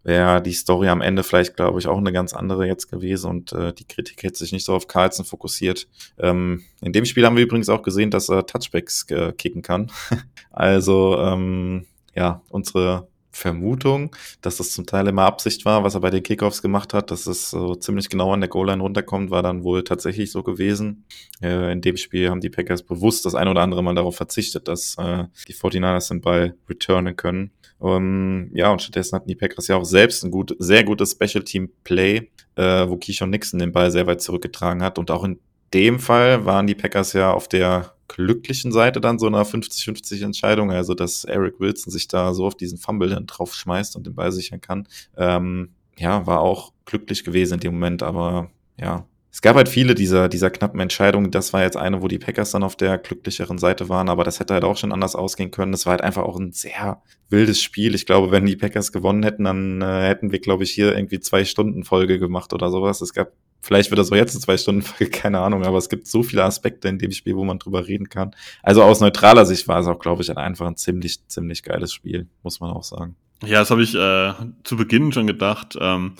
[0.03, 3.53] wäre die Story am Ende vielleicht, glaube ich, auch eine ganz andere jetzt gewesen und
[3.53, 5.87] äh, die Kritik hätte sich nicht so auf Carlson fokussiert.
[6.19, 9.91] Ähm, in dem Spiel haben wir übrigens auch gesehen, dass er Touchbacks äh, kicken kann.
[10.51, 13.09] also, ähm, ja, unsere
[13.41, 17.11] Vermutung, dass das zum Teil immer Absicht war, was er bei den Kickoffs gemacht hat,
[17.11, 21.05] dass es so ziemlich genau an der Goal-Line runterkommt, war dann wohl tatsächlich so gewesen.
[21.43, 24.69] Äh, in dem Spiel haben die Packers bewusst das ein oder andere Mal darauf verzichtet,
[24.69, 27.51] dass äh, die 49ers den Ball returnen können.
[27.79, 31.43] Um, ja, und stattdessen hatten die Packers ja auch selbst ein gut, sehr gutes Special
[31.43, 34.99] Team Play, äh, wo Keyshawn Nixon den Ball sehr weit zurückgetragen hat.
[34.99, 35.41] Und auch in
[35.73, 40.73] dem Fall waren die Packers ja auf der glücklichen Seite dann so einer 50-50 Entscheidung,
[40.73, 44.15] also dass Eric Wilson sich da so auf diesen Fumble dann drauf schmeißt und den
[44.15, 44.89] Ball sichern kann.
[45.17, 49.95] Ähm, ja, war auch glücklich gewesen in dem Moment, aber ja, es gab halt viele
[49.95, 51.31] dieser, dieser knappen Entscheidungen.
[51.31, 54.41] Das war jetzt eine, wo die Packers dann auf der glücklicheren Seite waren, aber das
[54.41, 55.73] hätte halt auch schon anders ausgehen können.
[55.73, 57.95] Es war halt einfach auch ein sehr wildes Spiel.
[57.95, 61.21] Ich glaube, wenn die Packers gewonnen hätten, dann äh, hätten wir, glaube ich, hier irgendwie
[61.21, 63.01] zwei Stunden Folge gemacht oder sowas.
[63.03, 63.31] Es gab
[63.63, 66.45] Vielleicht wird das auch jetzt eine zwei Stunden keine Ahnung, aber es gibt so viele
[66.45, 68.35] Aspekte in dem Spiel, wo man drüber reden kann.
[68.63, 72.29] Also aus neutraler Sicht war es auch, glaube ich, einfach ein ziemlich, ziemlich geiles Spiel,
[72.43, 73.17] muss man auch sagen.
[73.45, 75.77] Ja, das habe ich äh, zu Beginn schon gedacht.
[75.81, 76.17] Ähm,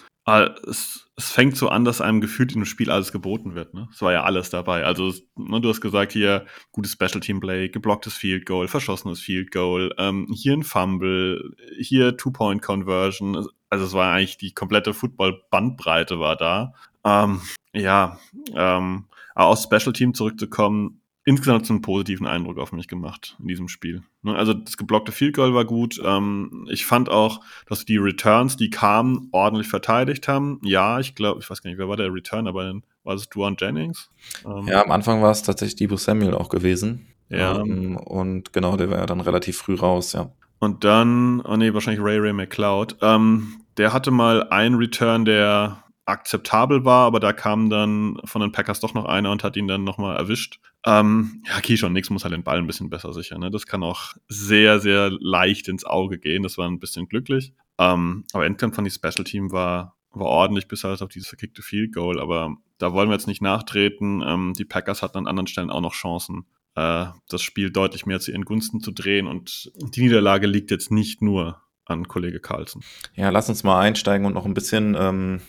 [0.67, 3.75] es, es fängt so an, dass einem gefühlt in dem Spiel alles geboten wird.
[3.75, 3.89] Ne?
[3.93, 4.85] Es war ja alles dabei.
[4.85, 9.51] Also ne, du hast gesagt, hier gutes Special Team Play, geblocktes Field Goal, verschossenes Field
[9.51, 13.49] Goal, ähm, hier ein Fumble, hier Two-Point Conversion.
[13.71, 16.75] Also es war eigentlich die komplette Football-Bandbreite war da.
[17.05, 17.41] Ähm,
[17.73, 18.19] ja,
[18.55, 24.03] ähm, aus Special Team zurückzukommen, insgesamt einen positiven Eindruck auf mich gemacht in diesem Spiel.
[24.23, 26.01] Ne, also das geblockte Field Goal war gut.
[26.05, 30.61] Ähm, ich fand auch, dass die Returns, die kamen, ordentlich verteidigt haben.
[30.63, 33.29] Ja, ich glaube, ich weiß gar nicht, wer war der Return, aber dann war es
[33.29, 34.11] Duan Jennings.
[34.45, 37.07] Ähm, ja, am Anfang war es tatsächlich Debo Samuel auch gewesen.
[37.29, 37.61] Ja.
[37.61, 40.33] Ähm, und genau, der war ja dann relativ früh raus, ja.
[40.59, 42.97] Und dann, oh nee, wahrscheinlich Ray Ray McLeod.
[43.01, 48.81] Der hatte mal einen Return, der akzeptabel war, aber da kam dann von den Packers
[48.81, 50.61] doch noch einer und hat ihn dann nochmal erwischt.
[50.85, 53.41] Ähm, ja, Keyshawn Nix muss halt den Ball ein bisschen besser sichern.
[53.41, 53.51] Ne?
[53.51, 56.43] Das kann auch sehr, sehr leicht ins Auge gehen.
[56.43, 57.53] Das war ein bisschen glücklich.
[57.79, 61.63] Ähm, aber insgesamt fand ich Special Team war, war ordentlich, bis halt auf dieses verkickte
[61.63, 62.19] Field Goal.
[62.19, 64.23] Aber da wollen wir jetzt nicht nachtreten.
[64.27, 68.21] Ähm, die Packers hatten an anderen Stellen auch noch Chancen, äh, das Spiel deutlich mehr
[68.21, 69.27] zu ihren Gunsten zu drehen.
[69.27, 72.83] Und die Niederlage liegt jetzt nicht nur an Kollege Carlson.
[73.15, 75.41] Ja, lass uns mal einsteigen und noch ein bisschen ähm,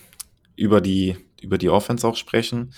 [0.61, 2.73] über die, über die Offense auch sprechen.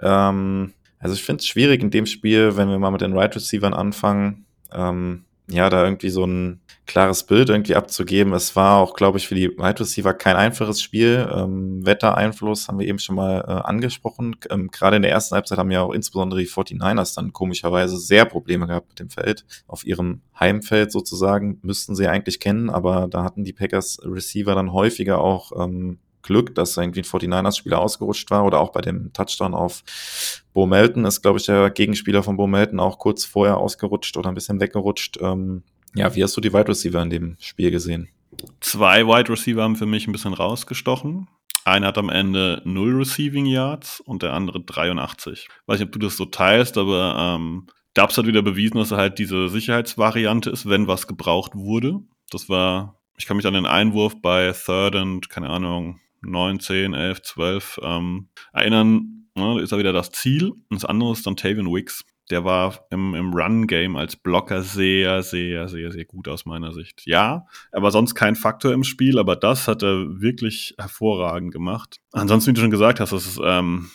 [0.00, 3.34] Ähm, also ich finde es schwierig in dem Spiel, wenn wir mal mit den Right
[3.34, 8.32] Receivern anfangen, ähm, ja, da irgendwie so ein klares Bild irgendwie abzugeben.
[8.32, 11.28] Es war auch, glaube ich, für die Wide Receiver kein einfaches Spiel.
[11.34, 14.36] Ähm, Wettereinfluss haben wir eben schon mal äh, angesprochen.
[14.50, 18.24] Ähm, Gerade in der ersten Halbzeit haben ja auch insbesondere die 49ers dann komischerweise sehr
[18.24, 19.44] Probleme gehabt mit dem Feld.
[19.66, 24.72] Auf ihrem Heimfeld sozusagen müssten sie eigentlich kennen, aber da hatten die Packers Receiver dann
[24.72, 29.54] häufiger auch ähm, Glück, dass irgendwie ein 49ers-Spieler ausgerutscht war oder auch bei dem Touchdown
[29.54, 29.84] auf
[30.52, 34.28] Bo Melton ist, glaube ich, der Gegenspieler von Bo Melton auch kurz vorher ausgerutscht oder
[34.28, 35.18] ein bisschen weggerutscht.
[35.20, 35.62] Ähm,
[35.94, 38.08] ja, wie hast du die Wide Receiver in dem Spiel gesehen?
[38.60, 41.28] Zwei Wide Receiver haben für mich ein bisschen rausgestochen.
[41.64, 45.48] Einer hat am Ende 0 Receiving Yards und der andere 83.
[45.66, 48.98] Weiß nicht, ob du das so teilst, aber ähm, Dubs hat wieder bewiesen, dass er
[48.98, 52.00] halt diese Sicherheitsvariante ist, wenn was gebraucht wurde.
[52.30, 56.94] Das war, ich kann mich an den Einwurf bei Third and, keine Ahnung, 9, 10,
[56.94, 60.50] 11, 12 ähm, erinnern, ne, ist er wieder das Ziel.
[60.50, 62.04] Und das andere ist dann Tavian Wicks.
[62.30, 67.02] Der war im, im Run-Game als Blocker sehr, sehr, sehr, sehr gut aus meiner Sicht.
[67.04, 72.00] Ja, er war sonst kein Faktor im Spiel, aber das hat er wirklich hervorragend gemacht.
[72.12, 73.90] Ansonsten, wie du schon gesagt hast, das ist ähm,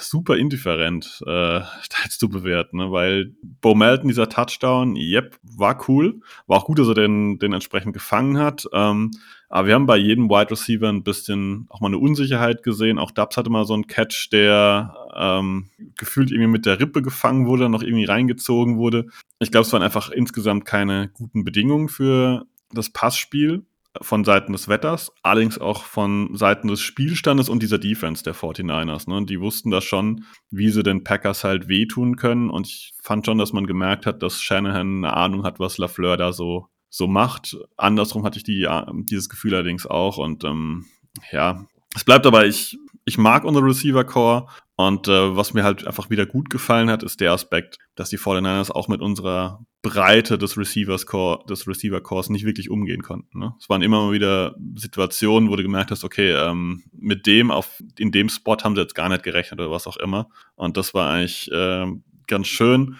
[0.00, 1.60] super indifferent äh,
[2.08, 2.92] zu bewerten, ne?
[2.92, 6.20] weil Bo Melton, dieser Touchdown, yep, war cool.
[6.46, 8.66] War auch gut, dass er den, den entsprechend gefangen hat.
[8.72, 9.10] Ähm,
[9.48, 12.98] aber wir haben bei jedem Wide Receiver ein bisschen auch mal eine Unsicherheit gesehen.
[12.98, 17.46] Auch Dubs hatte mal so einen Catch, der ähm, gefühlt irgendwie mit der Rippe gefangen
[17.46, 19.06] wurde, noch irgendwie reingezogen wurde.
[19.38, 23.64] Ich glaube, es waren einfach insgesamt keine guten Bedingungen für das Passspiel
[24.02, 29.08] von Seiten des Wetters, allerdings auch von Seiten des Spielstandes und dieser Defense der 49ers.
[29.08, 29.24] Ne?
[29.24, 32.50] Die wussten das schon, wie sie den Packers halt wehtun können.
[32.50, 36.16] Und ich fand schon, dass man gemerkt hat, dass Shanahan eine Ahnung hat, was LaFleur
[36.16, 37.56] da so so macht.
[37.76, 38.68] Andersrum hatte ich die,
[39.10, 40.18] dieses Gefühl allerdings auch.
[40.18, 40.86] Und ähm,
[41.32, 44.46] ja, es bleibt aber, ich, ich mag unsere Receiver Core
[44.76, 48.18] und äh, was mir halt einfach wieder gut gefallen hat, ist der Aspekt, dass die
[48.18, 53.38] 49ers auch mit unserer Breite des Receivers Core, des Receiver Cores nicht wirklich umgehen konnten.
[53.38, 53.54] Ne?
[53.58, 58.12] Es waren immer wieder Situationen, wo du gemerkt hast, okay, ähm, mit dem auf, in
[58.12, 60.28] dem Spot haben sie jetzt gar nicht gerechnet oder was auch immer.
[60.54, 61.86] Und das war eigentlich äh,
[62.26, 62.96] ganz schön.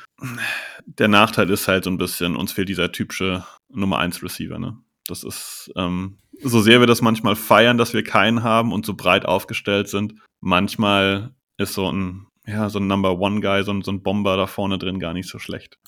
[0.87, 4.79] Der Nachteil ist halt so ein bisschen, uns fehlt dieser typische Nummer 1 Receiver, ne?
[5.07, 8.95] Das ist, ähm, so sehr wir das manchmal feiern, dass wir keinen haben und so
[8.95, 13.83] breit aufgestellt sind, manchmal ist so ein, ja, so ein Number One Guy, so ein,
[13.83, 15.79] so ein Bomber da vorne drin gar nicht so schlecht.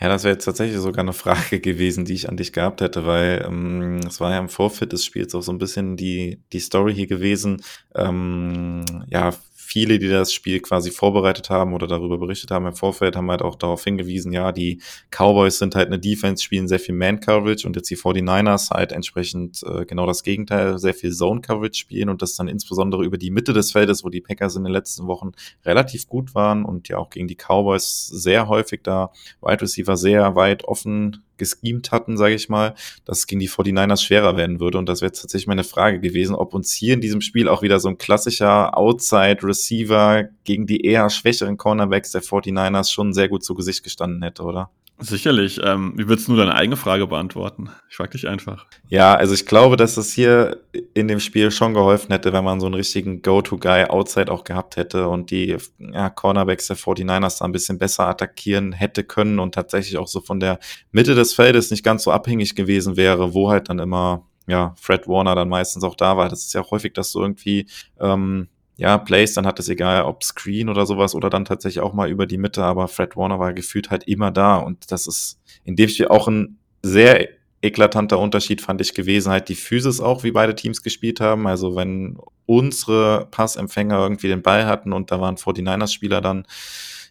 [0.00, 3.06] Ja, das wäre jetzt tatsächlich sogar eine Frage gewesen, die ich an dich gehabt hätte,
[3.06, 6.60] weil ähm, es war ja im Vorfit des Spiels auch so ein bisschen die, die
[6.60, 7.62] Story hier gewesen.
[7.94, 9.32] Ähm, ja,
[9.74, 13.42] viele, die das Spiel quasi vorbereitet haben oder darüber berichtet haben im Vorfeld, haben halt
[13.42, 17.74] auch darauf hingewiesen, ja, die Cowboys sind halt eine Defense, spielen sehr viel Man-Coverage und
[17.74, 22.36] jetzt die 49ers halt entsprechend äh, genau das Gegenteil, sehr viel Zone-Coverage spielen und das
[22.36, 25.32] dann insbesondere über die Mitte des Feldes, wo die Packers in den letzten Wochen
[25.64, 29.10] relativ gut waren und ja auch gegen die Cowboys sehr häufig da
[29.42, 34.02] Wide Receiver sehr weit offen geschemt hatten, sage ich mal, dass es gegen die 49ers
[34.02, 34.78] schwerer werden würde.
[34.78, 37.80] Und das wäre tatsächlich meine Frage gewesen, ob uns hier in diesem Spiel auch wieder
[37.80, 43.54] so ein klassischer Outside-Receiver gegen die eher schwächeren Cornerbacks der 49ers schon sehr gut zu
[43.54, 44.70] Gesicht gestanden hätte, oder?
[45.00, 45.60] Sicherlich.
[45.62, 47.68] Ähm, wie würdest du deine eigene Frage beantworten?
[47.90, 48.66] Ich frage dich einfach.
[48.88, 50.62] Ja, also ich glaube, dass es hier
[50.94, 54.76] in dem Spiel schon geholfen hätte, wenn man so einen richtigen Go-To-Guy outside auch gehabt
[54.76, 59.54] hätte und die ja, Cornerbacks der 49ers da ein bisschen besser attackieren hätte können und
[59.54, 60.60] tatsächlich auch so von der
[60.92, 65.08] Mitte des Feldes nicht ganz so abhängig gewesen wäre, wo halt dann immer ja, Fred
[65.08, 66.28] Warner dann meistens auch da war.
[66.28, 67.66] Das ist ja häufig, dass so irgendwie
[67.98, 71.92] ähm, ja, Plays, dann hat es egal, ob Screen oder sowas oder dann tatsächlich auch
[71.92, 75.40] mal über die Mitte, aber Fred Warner war gefühlt halt immer da und das ist
[75.64, 77.28] in dem Spiel auch ein sehr
[77.64, 81.46] eklatanter Unterschied fand ich gewesen, halt die Physis auch, wie beide Teams gespielt haben.
[81.46, 86.46] Also wenn unsere Passempfänger irgendwie den Ball hatten und da waren 49ers-Spieler dann,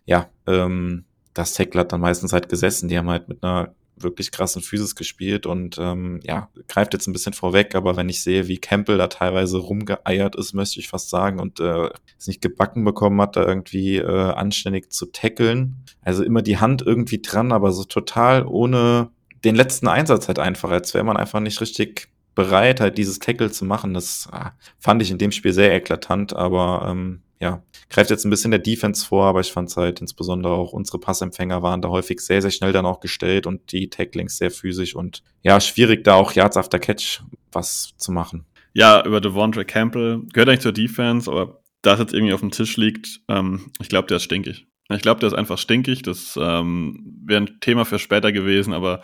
[0.05, 2.87] ja, ähm, das Tackle hat dann meistens halt gesessen.
[2.87, 7.13] Die haben halt mit einer wirklich krassen Physis gespielt und ähm, ja, greift jetzt ein
[7.13, 11.09] bisschen vorweg, aber wenn ich sehe, wie Campbell da teilweise rumgeeiert ist, möchte ich fast
[11.09, 15.83] sagen, und äh, es nicht gebacken bekommen hat, da irgendwie äh, anständig zu tackeln.
[16.01, 19.09] Also immer die Hand irgendwie dran, aber so total ohne
[19.43, 23.51] den letzten Einsatz halt einfach, als wäre man einfach nicht richtig bereit, halt dieses Tackle
[23.51, 23.93] zu machen.
[23.93, 28.29] Das ah, fand ich in dem Spiel sehr eklatant, aber ähm, ja, greift jetzt ein
[28.29, 31.89] bisschen der Defense vor, aber ich fand es halt insbesondere auch unsere Passempfänger waren da
[31.89, 36.05] häufig sehr, sehr schnell dann auch gestellt und die Tacklings sehr physisch und ja, schwierig
[36.05, 38.45] da auch Yards after Catch was zu machen.
[38.71, 42.51] Ja, über Devondre Campbell gehört eigentlich zur Defense, aber da es jetzt irgendwie auf dem
[42.51, 44.65] Tisch liegt, ähm, ich glaube, der ist stinkig.
[44.89, 46.01] Ich glaube, der ist einfach stinkig.
[46.01, 49.01] Das ähm, wäre ein Thema für später gewesen, aber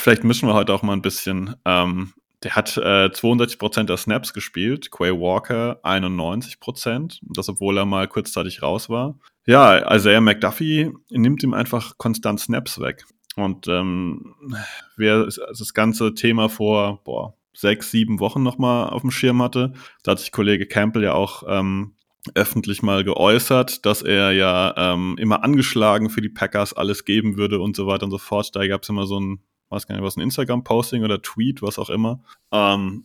[0.00, 1.56] vielleicht mischen wir heute auch mal ein bisschen.
[1.64, 8.08] Ähm, der hat äh, 62% der Snaps gespielt, Quay Walker 91%, das obwohl er mal
[8.08, 9.18] kurzzeitig raus war.
[9.46, 13.04] Ja, Isaiah McDuffie nimmt ihm einfach konstant Snaps weg.
[13.36, 14.34] Und ähm,
[14.96, 19.72] wer das ganze Thema vor boah, sechs, sieben Wochen nochmal auf dem Schirm hatte,
[20.02, 21.94] da hat sich Kollege Campbell ja auch ähm,
[22.34, 27.60] öffentlich mal geäußert, dass er ja ähm, immer angeschlagen für die Packers alles geben würde
[27.60, 28.54] und so weiter und so fort.
[28.54, 29.40] Da gab es immer so ein,
[29.70, 32.20] weiß gar nicht, was ein Instagram-Posting oder Tweet, was auch immer.
[32.52, 33.04] Ähm,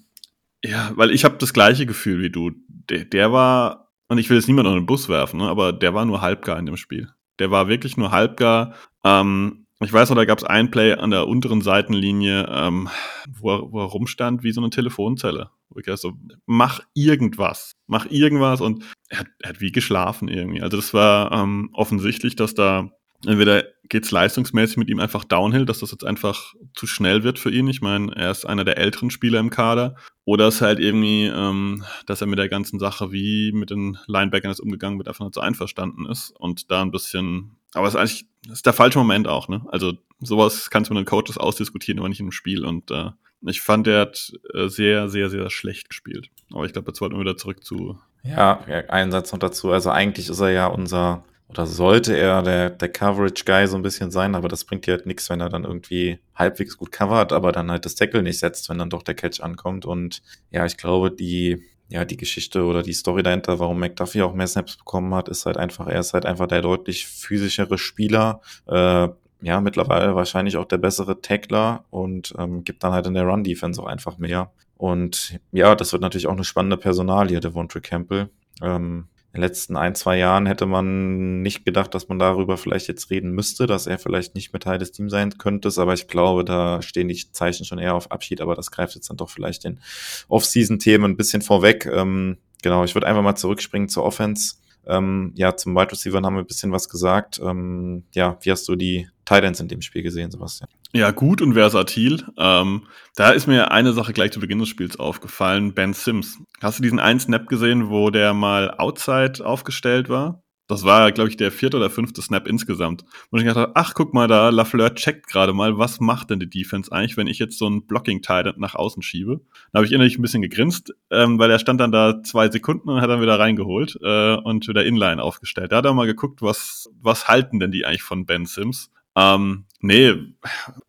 [0.63, 2.51] ja, weil ich habe das gleiche Gefühl wie du.
[2.67, 5.93] Der, der war, und ich will jetzt niemand auf den Bus werfen, ne, aber der
[5.93, 7.09] war nur halbgar in dem Spiel.
[7.39, 8.73] Der war wirklich nur halbgar.
[9.03, 12.89] Ähm, ich weiß noch, da gab es ein Play an der unteren Seitenlinie, ähm,
[13.29, 15.51] wo, er, wo er rumstand wie so eine Telefonzelle.
[15.69, 16.13] Wo so,
[16.45, 20.61] mach irgendwas, mach irgendwas und er hat, er hat wie geschlafen irgendwie.
[20.61, 22.89] Also das war ähm, offensichtlich, dass da
[23.27, 27.51] entweder geht's leistungsmäßig mit ihm einfach downhill, dass das jetzt einfach zu schnell wird für
[27.51, 27.67] ihn.
[27.67, 29.95] Ich meine, er ist einer der älteren Spieler im Kader.
[30.23, 34.51] Oder es halt irgendwie, ähm, dass er mit der ganzen Sache, wie mit den Linebackern
[34.51, 37.99] ist umgegangen wird, einfach nicht so einverstanden ist und da ein bisschen aber es ist
[37.99, 39.65] eigentlich das ist der falsche Moment auch, ne?
[39.69, 42.63] Also sowas kannst du mit den Coaches ausdiskutieren, aber nicht im Spiel.
[42.63, 43.09] Und äh,
[43.41, 46.29] ich fand, der hat äh, sehr, sehr, sehr schlecht gespielt.
[46.53, 47.99] Aber ich glaube, jetzt wollten wir wieder zurück zu.
[48.23, 48.59] Ja,
[48.89, 49.71] einen Satz noch dazu.
[49.71, 54.11] Also eigentlich ist er ja unser, oder sollte er der, der Coverage-Guy so ein bisschen
[54.11, 57.51] sein, aber das bringt dir halt nichts, wenn er dann irgendwie halbwegs gut covert, aber
[57.51, 59.85] dann halt das Tackle nicht setzt, wenn dann doch der Catch ankommt.
[59.85, 64.33] Und ja, ich glaube, die ja, die Geschichte oder die Story dahinter, warum McDuffie auch
[64.33, 68.41] mehr Snaps bekommen hat, ist halt einfach, er ist halt einfach der deutlich physischere Spieler,
[68.67, 69.07] äh,
[69.41, 73.81] ja, mittlerweile wahrscheinlich auch der bessere Tackler und ähm, gibt dann halt in der Run-Defense
[73.81, 74.51] auch einfach mehr.
[74.77, 78.29] Und ja, das wird natürlich auch eine spannende Personalie, Devontre Campbell.
[78.61, 83.09] Ähm, den letzten ein, zwei Jahren hätte man nicht gedacht, dass man darüber vielleicht jetzt
[83.09, 85.69] reden müsste, dass er vielleicht nicht mehr Teil des Teams sein könnte.
[85.77, 88.41] Aber ich glaube, da stehen die Zeichen schon eher auf Abschied.
[88.41, 89.79] Aber das greift jetzt dann doch vielleicht den
[90.27, 91.85] Off-Season-Themen ein bisschen vorweg.
[91.85, 94.55] Ähm, genau, ich würde einfach mal zurückspringen zur Offense.
[94.87, 97.39] Ähm, ja, zum Wide Receiver haben wir ein bisschen was gesagt.
[97.43, 100.69] Ähm, ja, wie hast du die Titans in dem Spiel gesehen, Sebastian?
[100.93, 102.23] Ja, gut und versatil.
[102.37, 102.83] Ähm,
[103.15, 105.73] da ist mir eine Sache gleich zu Beginn des Spiels aufgefallen.
[105.73, 106.37] Ben Sims.
[106.61, 110.44] Hast du diesen einen Snap gesehen, wo der mal outside aufgestellt war?
[110.67, 113.05] Das war, glaube ich, der vierte oder fünfte Snap insgesamt.
[113.29, 116.49] Und ich dachte, ach, guck mal da, Lafleur checkt gerade mal, was macht denn die
[116.49, 119.41] Defense eigentlich, wenn ich jetzt so einen Blocking-Teil nach außen schiebe.
[119.71, 122.89] Da habe ich innerlich ein bisschen gegrinst, ähm, weil er stand dann da zwei Sekunden
[122.89, 125.71] und hat dann wieder reingeholt äh, und wieder Inline aufgestellt.
[125.71, 128.89] Da hat er mal geguckt, was, was halten denn die eigentlich von Ben Sims?
[129.15, 130.13] Ähm, nee,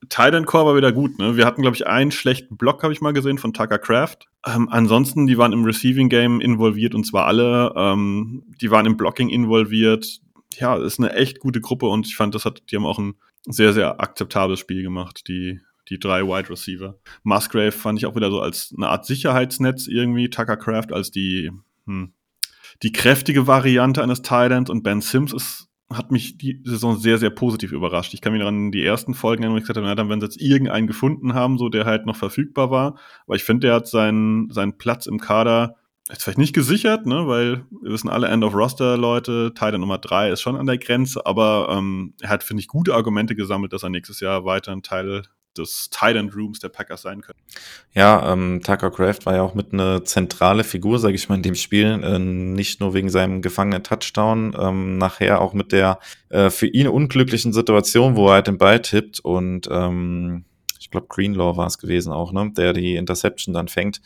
[0.09, 1.19] Titan Core war wieder gut.
[1.19, 1.37] Ne?
[1.37, 4.19] Wir hatten, glaube ich, einen schlechten Block, habe ich mal gesehen, von Tucker Craft.
[4.47, 7.73] Ähm, ansonsten, die waren im Receiving Game involviert und zwar alle.
[7.77, 10.21] Ähm, die waren im Blocking involviert.
[10.55, 13.15] Ja, ist eine echt gute Gruppe und ich fand, das hat, die haben auch ein
[13.45, 16.99] sehr, sehr akzeptables Spiel gemacht, die, die drei Wide Receiver.
[17.23, 21.53] Musgrave fand ich auch wieder so als eine Art Sicherheitsnetz irgendwie, Tucker Craft als die,
[21.87, 22.13] hm,
[22.83, 27.31] die kräftige Variante eines Titans und Ben Sims ist hat mich die Saison sehr, sehr
[27.31, 28.13] positiv überrascht.
[28.13, 30.21] Ich kann mich daran die ersten Folgen erinnern, wo ich gesagt habe, na, dann, wenn
[30.21, 32.99] sie jetzt irgendeinen gefunden haben, so der halt noch verfügbar war.
[33.27, 35.77] Aber ich finde, der hat seinen, seinen Platz im Kader
[36.09, 40.57] jetzt vielleicht nicht gesichert, ne, weil wir wissen alle End-of-Roster-Leute, Teil Nummer drei ist schon
[40.57, 44.21] an der Grenze, aber ähm, er hat, finde ich, gute Argumente gesammelt, dass er nächstes
[44.21, 45.23] Jahr weiter ein Teil
[45.59, 47.39] des Tight Rooms der Packers sein können.
[47.95, 51.43] Ja, ähm, Tucker Craft war ja auch mit eine zentrale Figur, sage ich mal, in
[51.43, 52.01] dem Spiel.
[52.03, 56.89] Äh, nicht nur wegen seinem gefangenen Touchdown, ähm, nachher auch mit der äh, für ihn
[56.89, 60.45] unglücklichen Situation, wo er halt den Ball tippt und ähm,
[60.79, 64.01] ich glaube Greenlaw war es gewesen auch, ne, der die Interception dann fängt.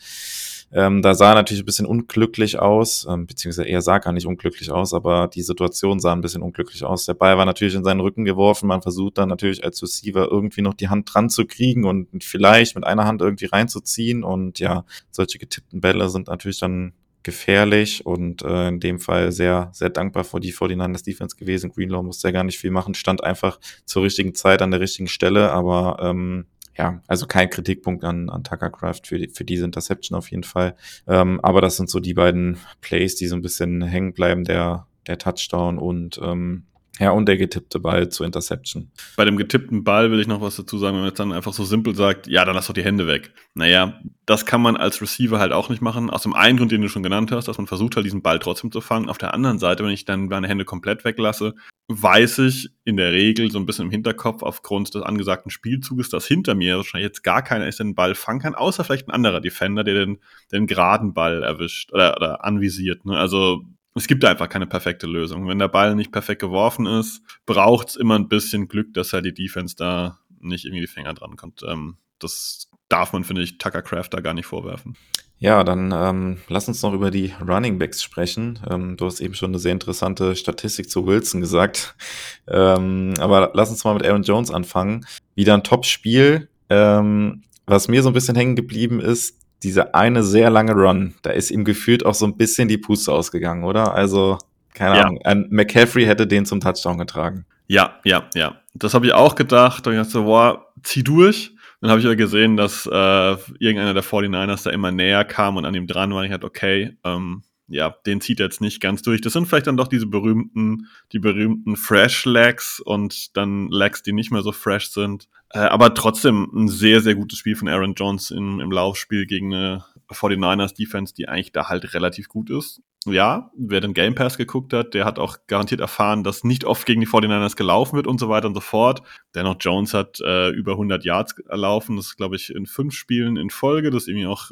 [0.73, 4.25] Ähm, da sah er natürlich ein bisschen unglücklich aus, ähm, beziehungsweise er sah gar nicht
[4.25, 7.05] unglücklich aus, aber die Situation sah ein bisschen unglücklich aus.
[7.05, 8.67] Der Ball war natürlich in seinen Rücken geworfen.
[8.67, 12.75] Man versucht dann natürlich als Receiver irgendwie noch die Hand dran zu kriegen und vielleicht
[12.75, 14.23] mit einer Hand irgendwie reinzuziehen.
[14.23, 19.69] Und ja, solche getippten Bälle sind natürlich dann gefährlich und äh, in dem Fall sehr,
[19.73, 21.71] sehr dankbar für die 49ers Defense gewesen.
[21.71, 25.07] Greenlaw musste ja gar nicht viel machen, stand einfach zur richtigen Zeit an der richtigen
[25.07, 26.45] Stelle, aber ähm,
[26.81, 30.75] ja, also kein Kritikpunkt an, an Tucker Craft für, für diese Interception auf jeden Fall.
[31.07, 34.87] Ähm, aber das sind so die beiden Plays, die so ein bisschen hängen bleiben, der,
[35.05, 36.63] der Touchdown und ähm,
[37.01, 38.91] ja, und der getippte Ball zur Interception.
[39.17, 41.51] Bei dem getippten Ball will ich noch was dazu sagen, wenn man jetzt dann einfach
[41.51, 43.33] so simpel sagt, ja, dann lass doch die Hände weg.
[43.55, 46.11] Naja, das kann man als Receiver halt auch nicht machen.
[46.11, 48.37] Aus dem einen Grund, den du schon genannt hast, dass man versucht halt diesen Ball
[48.37, 49.09] trotzdem zu fangen.
[49.09, 51.55] Auf der anderen Seite, wenn ich dann meine Hände komplett weglasse,
[51.87, 56.27] weiß ich in der Regel so ein bisschen im Hinterkopf aufgrund des angesagten Spielzuges, dass
[56.27, 59.11] hinter mir wahrscheinlich jetzt gar keiner ist, der den Ball fangen kann, außer vielleicht ein
[59.11, 60.19] anderer Defender, der den,
[60.51, 63.05] den geraden Ball erwischt oder, oder anvisiert.
[63.05, 63.17] Ne?
[63.17, 63.63] Also
[63.95, 65.47] es gibt einfach keine perfekte Lösung.
[65.47, 69.25] Wenn der Ball nicht perfekt geworfen ist, braucht es immer ein bisschen Glück, dass halt
[69.25, 71.63] die Defense da nicht irgendwie die Finger dran kommt.
[71.67, 74.95] Ähm, das darf man, finde ich, Tucker Craft da gar nicht vorwerfen.
[75.39, 78.59] Ja, dann ähm, lass uns noch über die Running Backs sprechen.
[78.69, 81.95] Ähm, du hast eben schon eine sehr interessante Statistik zu Wilson gesagt.
[82.47, 85.05] Ähm, aber lass uns mal mit Aaron Jones anfangen.
[85.35, 86.49] Wieder ein Top-Spiel.
[86.69, 91.13] Ähm, was mir so ein bisschen hängen geblieben ist, dieser eine sehr lange Run.
[91.21, 93.93] Da ist ihm gefühlt auch so ein bisschen die Puste ausgegangen, oder?
[93.93, 94.37] Also,
[94.73, 95.03] keine Ja.
[95.03, 95.19] Ahnung.
[95.23, 97.45] Ein McCaffrey hätte den zum Touchdown getragen.
[97.67, 98.57] Ja, ja, ja.
[98.73, 99.85] Das habe ich auch gedacht.
[99.87, 101.51] Und ich dachte so, boah, zieh durch.
[101.81, 105.65] Dann habe ich ja gesehen, dass äh, irgendeiner der 49ers da immer näher kam und
[105.65, 106.23] an ihm dran war.
[106.23, 107.41] Ich dachte, okay, ähm,
[107.71, 109.21] ja, den zieht er jetzt nicht ganz durch.
[109.21, 114.13] Das sind vielleicht dann doch diese berühmten, die berühmten Fresh Legs und dann Legs, die
[114.13, 115.27] nicht mehr so fresh sind.
[115.49, 119.53] Äh, aber trotzdem ein sehr, sehr gutes Spiel von Aaron Jones im, im Laufspiel gegen
[119.53, 122.81] eine 49ers Defense, die eigentlich da halt relativ gut ist.
[123.05, 126.85] Ja, wer den Game Pass geguckt hat, der hat auch garantiert erfahren, dass nicht oft
[126.85, 129.01] gegen die 49ers gelaufen wird und so weiter und so fort.
[129.33, 131.95] Dennoch Jones hat äh, über 100 Yards erlaufen.
[131.95, 133.89] Das ist, glaube ich, in fünf Spielen in Folge.
[133.89, 134.51] Das ist irgendwie auch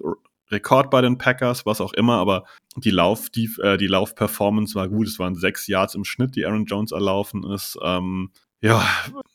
[0.52, 2.18] Rekord bei den Packers, was auch immer.
[2.18, 5.08] Aber die Lauf, die, äh, die Laufperformance war gut.
[5.08, 7.78] Es waren sechs Yards im Schnitt, die Aaron Jones erlaufen ist.
[7.82, 8.32] Ähm,
[8.62, 8.86] ja,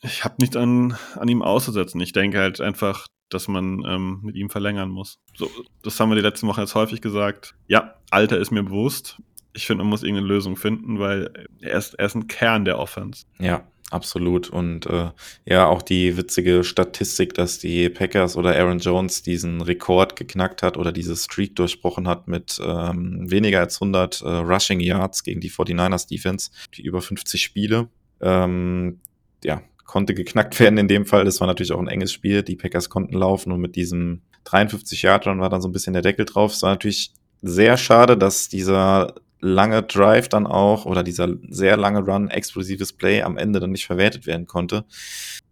[0.02, 2.00] ich habe nichts an, an ihm auszusetzen.
[2.00, 5.18] Ich denke halt einfach, dass man ähm, mit ihm verlängern muss.
[5.34, 5.50] So,
[5.82, 7.54] das haben wir die letzten Wochen jetzt häufig gesagt.
[7.66, 9.20] Ja, Alter ist mir bewusst.
[9.54, 12.78] Ich finde, man muss irgendeine Lösung finden, weil er ist, er ist ein Kern der
[12.78, 13.24] Offense.
[13.38, 14.50] Ja, absolut.
[14.50, 15.10] Und äh,
[15.46, 20.76] ja, auch die witzige Statistik, dass die Packers oder Aaron Jones diesen Rekord geknackt hat
[20.76, 25.50] oder diese Streak durchbrochen hat mit ähm, weniger als 100 äh, Rushing Yards gegen die
[25.50, 27.88] 49ers Defense, die über 50 Spiele.
[28.20, 29.00] Ähm,
[29.44, 31.24] ja, konnte geknackt werden in dem Fall.
[31.24, 32.42] Das war natürlich auch ein enges Spiel.
[32.42, 35.92] Die Packers konnten laufen und mit diesem 53 Yard Run war dann so ein bisschen
[35.92, 36.52] der Deckel drauf.
[36.52, 37.12] Es war natürlich
[37.42, 39.14] sehr schade, dass dieser
[39.44, 43.86] lange Drive dann auch oder dieser sehr lange Run, explosives Play am Ende dann nicht
[43.86, 44.84] verwertet werden konnte.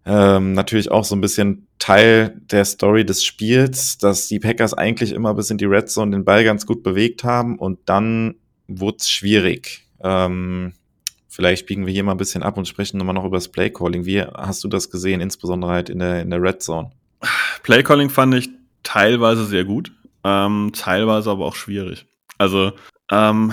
[0.05, 5.13] Ähm, natürlich auch so ein bisschen Teil der Story des Spiels, dass die Packers eigentlich
[5.13, 8.97] immer bis in die Red Zone den Ball ganz gut bewegt haben und dann wurde
[8.99, 9.87] es schwierig.
[10.03, 10.73] Ähm,
[11.29, 13.71] vielleicht biegen wir hier mal ein bisschen ab und sprechen nochmal noch über das Play
[13.71, 14.07] Calling.
[14.07, 16.91] Wie hast du das gesehen, insbesondere halt in der, in der Red Zone?
[17.63, 18.51] Playcalling fand ich
[18.83, 19.93] teilweise sehr gut,
[20.25, 22.07] ähm, teilweise aber auch schwierig.
[22.39, 22.73] Also
[23.13, 23.53] ähm,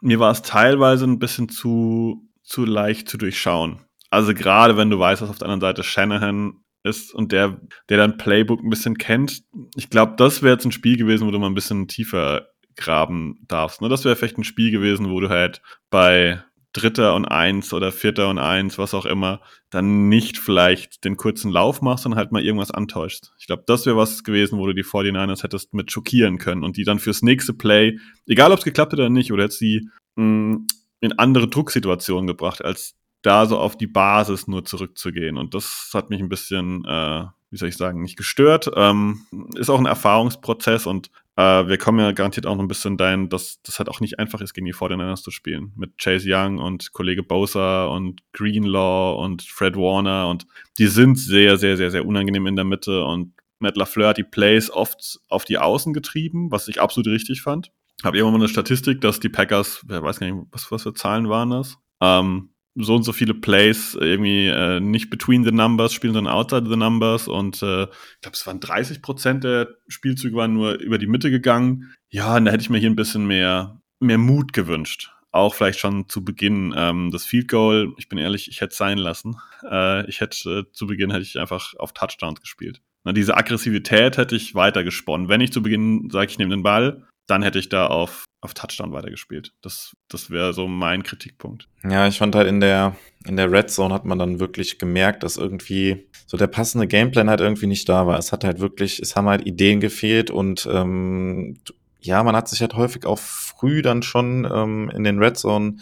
[0.00, 3.80] mir war es teilweise ein bisschen zu, zu leicht zu durchschauen.
[4.10, 7.98] Also gerade wenn du weißt, dass auf der anderen Seite Shanahan ist und der, der
[7.98, 9.42] dann Playbook ein bisschen kennt,
[9.76, 13.38] ich glaube, das wäre jetzt ein Spiel gewesen, wo du mal ein bisschen tiefer graben
[13.46, 13.80] darfst.
[13.80, 13.88] Ne?
[13.88, 18.28] Das wäre vielleicht ein Spiel gewesen, wo du halt bei Dritter und Eins oder Vierter
[18.28, 22.44] und Eins, was auch immer, dann nicht vielleicht den kurzen Lauf machst, sondern halt mal
[22.44, 23.30] irgendwas antäuscht.
[23.38, 26.76] Ich glaube, das wäre was gewesen, wo du die 49ers hättest mit schockieren können und
[26.76, 29.88] die dann fürs nächste Play, egal ob es geklappt hat oder nicht, oder hättest sie
[30.16, 30.58] mh,
[31.00, 35.36] in andere Drucksituationen gebracht, als da so auf die Basis nur zurückzugehen.
[35.36, 38.70] Und das hat mich ein bisschen, äh, wie soll ich sagen, nicht gestört.
[38.76, 39.26] Ähm,
[39.56, 43.28] ist auch ein Erfahrungsprozess und äh, wir kommen ja garantiert auch noch ein bisschen dahin,
[43.28, 45.72] dass das halt auch nicht einfach ist, gegen die 49ers zu spielen.
[45.76, 50.48] Mit Chase Young und Kollege Bosa und Greenlaw und Fred Warner und
[50.78, 54.24] die sind sehr, sehr, sehr, sehr unangenehm in der Mitte und Matt LaFleur hat die
[54.24, 57.70] Plays oft auf die Außen getrieben, was ich absolut richtig fand.
[58.02, 60.94] Habe irgendwann mal eine Statistik, dass die Packers, wer weiß gar nicht, was, was für
[60.94, 61.76] Zahlen waren das?
[62.00, 66.68] Ähm, so und so viele Plays irgendwie äh, nicht between the numbers spielen, sondern outside
[66.68, 67.28] the numbers.
[67.28, 71.30] Und äh, ich glaube, es waren 30 Prozent der Spielzüge waren nur über die Mitte
[71.30, 71.92] gegangen.
[72.10, 75.12] Ja, und da hätte ich mir hier ein bisschen mehr, mehr Mut gewünscht.
[75.30, 77.92] Auch vielleicht schon zu Beginn ähm, das Field Goal.
[77.98, 79.36] Ich bin ehrlich, ich hätte es sein lassen.
[79.68, 82.80] Äh, ich hätte äh, zu Beginn hätte ich einfach auf Touchdowns gespielt.
[83.04, 85.28] Na, diese Aggressivität hätte ich weiter gesponnen.
[85.28, 88.54] Wenn ich zu Beginn sage, ich nehme den Ball, dann hätte ich da auf, auf
[88.54, 89.52] Touchdown weitergespielt.
[89.62, 91.68] Das, das wäre so mein Kritikpunkt.
[91.82, 92.96] Ja, ich fand halt in der,
[93.26, 97.30] in der Red Zone hat man dann wirklich gemerkt, dass irgendwie so der passende Gameplan
[97.30, 98.18] halt irgendwie nicht da war.
[98.18, 101.58] Es hat halt wirklich, es haben halt Ideen gefehlt und ähm,
[102.00, 105.76] ja, man hat sich halt häufig auch früh dann schon ähm, in den Red Zone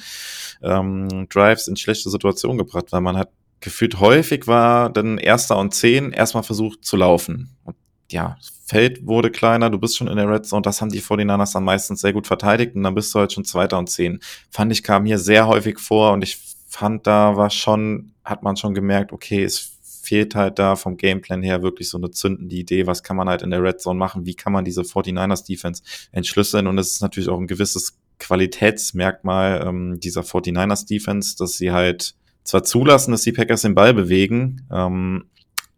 [0.63, 5.75] ähm, Drives in schlechte Situationen gebracht, weil man hat gefühlt häufig war dann Erster und
[5.75, 7.57] Zehn erstmal versucht zu laufen.
[7.65, 7.77] Und
[8.11, 11.53] ja, Feld wurde kleiner, du bist schon in der Red Zone, das haben die 49ers
[11.53, 14.21] dann meistens sehr gut verteidigt und dann bist du halt schon Zweiter und Zehn.
[14.51, 16.39] Fand ich, kam hier sehr häufig vor und ich
[16.69, 21.43] fand, da war schon, hat man schon gemerkt, okay, es fehlt halt da vom Gameplan
[21.43, 24.27] her wirklich so eine zündende Idee, was kann man halt in der Red Zone machen,
[24.27, 25.83] wie kann man diese 49ers Defense
[26.13, 31.73] entschlüsseln und es ist natürlich auch ein gewisses Qualitätsmerkmal ähm, dieser 49ers Defense, dass sie
[31.73, 35.25] halt zwar zulassen, dass die Packers den Ball bewegen, ähm,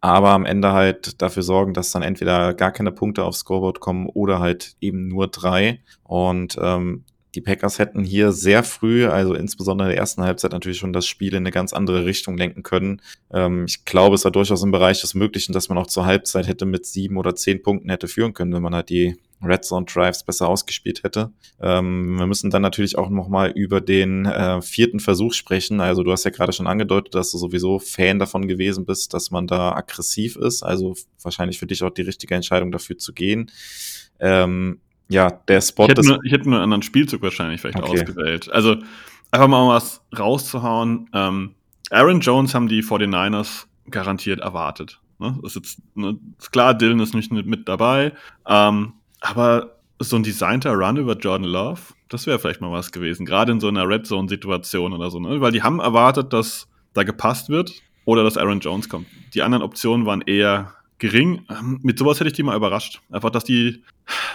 [0.01, 4.07] aber am Ende halt dafür sorgen, dass dann entweder gar keine Punkte aufs Scoreboard kommen
[4.07, 5.81] oder halt eben nur drei.
[6.03, 7.03] Und ähm,
[7.35, 11.05] die Packers hätten hier sehr früh, also insbesondere in der ersten Halbzeit natürlich schon das
[11.05, 13.01] Spiel in eine ganz andere Richtung lenken können.
[13.31, 16.47] Ähm, ich glaube, es war durchaus im Bereich des Möglichen, dass man auch zur Halbzeit
[16.47, 19.85] hätte mit sieben oder zehn Punkten hätte führen können, wenn man halt die Red Zone
[19.85, 21.31] Drives besser ausgespielt hätte.
[21.61, 25.79] Ähm, wir müssen dann natürlich auch nochmal über den äh, vierten Versuch sprechen.
[25.79, 29.31] Also du hast ja gerade schon angedeutet, dass du sowieso Fan davon gewesen bist, dass
[29.31, 30.63] man da aggressiv ist.
[30.63, 33.51] Also wahrscheinlich für dich auch die richtige Entscheidung dafür zu gehen.
[34.19, 34.79] Ähm,
[35.09, 35.83] ja, der Spot.
[35.83, 38.01] Ich hätte, nur, ich hätte nur einen anderen Spielzug wahrscheinlich vielleicht okay.
[38.01, 38.51] ausgewählt.
[38.51, 38.75] Also
[39.31, 41.09] einfach mal was rauszuhauen.
[41.13, 41.55] Ähm,
[41.89, 44.99] Aaron Jones haben die 49ers garantiert erwartet.
[45.17, 45.37] Ne?
[45.41, 48.13] Das ist jetzt ne, ist klar, Dylan ist nicht mit dabei.
[48.47, 53.25] Ähm, aber so ein designter Run über Jordan Love, das wäre vielleicht mal was gewesen.
[53.25, 55.19] Gerade in so einer Red Zone-Situation oder so.
[55.19, 55.41] Ne?
[55.41, 57.71] Weil die haben erwartet, dass da gepasst wird
[58.05, 59.07] oder dass Aaron Jones kommt.
[59.33, 61.45] Die anderen Optionen waren eher gering.
[61.49, 63.01] Ähm, mit sowas hätte ich die mal überrascht.
[63.09, 63.83] Einfach, dass die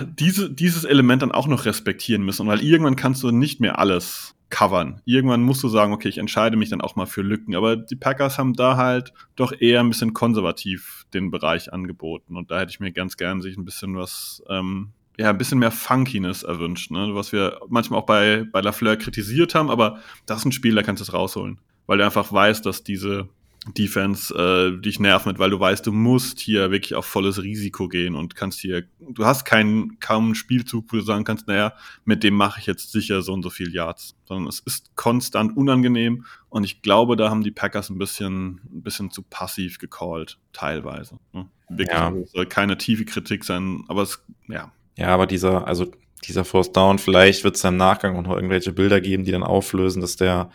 [0.00, 2.46] diese, dieses Element dann auch noch respektieren müssen.
[2.46, 5.00] Weil irgendwann kannst du nicht mehr alles covern.
[5.04, 7.54] Irgendwann musst du sagen, okay, ich entscheide mich dann auch mal für Lücken.
[7.54, 12.36] Aber die Packers haben da halt doch eher ein bisschen konservativ den Bereich angeboten.
[12.36, 15.58] Und da hätte ich mir ganz gern sich ein bisschen was, ähm, ja, ein bisschen
[15.58, 17.14] mehr Funkiness erwünscht, ne?
[17.14, 20.82] Was wir manchmal auch bei, bei Lafleur kritisiert haben, aber das ist ein Spiel, da
[20.82, 21.58] kannst du es rausholen.
[21.86, 23.28] Weil du einfach weißt, dass diese
[23.72, 27.88] Defense äh, dich nervt mit, weil du weißt, du musst hier wirklich auf volles Risiko
[27.88, 31.72] gehen und kannst hier, du hast keinen kaum einen Spielzug, wo du sagen kannst, naja,
[32.04, 35.56] mit dem mache ich jetzt sicher so und so viel Yards, sondern es ist konstant
[35.56, 40.38] unangenehm und ich glaube, da haben die Packers ein bisschen, ein bisschen zu passiv gecallt,
[40.52, 41.18] teilweise.
[41.32, 41.48] Ne?
[41.68, 42.08] Wirklich, ja.
[42.08, 44.72] also, soll keine tiefe Kritik sein, aber es, ja.
[44.96, 45.90] Ja, aber dieser, also
[46.26, 49.42] dieser Force Down, vielleicht wird es im Nachgang auch noch irgendwelche Bilder geben, die dann
[49.42, 50.50] auflösen, dass der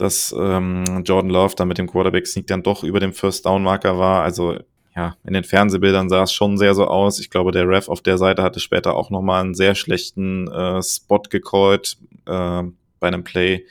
[0.00, 4.22] dass ähm, Jordan Love dann mit dem Quarterback-Sneak dann doch über dem First-Down-Marker war.
[4.22, 4.58] Also
[4.96, 7.20] ja, in den Fernsehbildern sah es schon sehr so aus.
[7.20, 10.82] Ich glaube, der Ref auf der Seite hatte später auch nochmal einen sehr schlechten äh,
[10.82, 12.62] Spot gecallt äh,
[12.98, 13.64] bei einem Play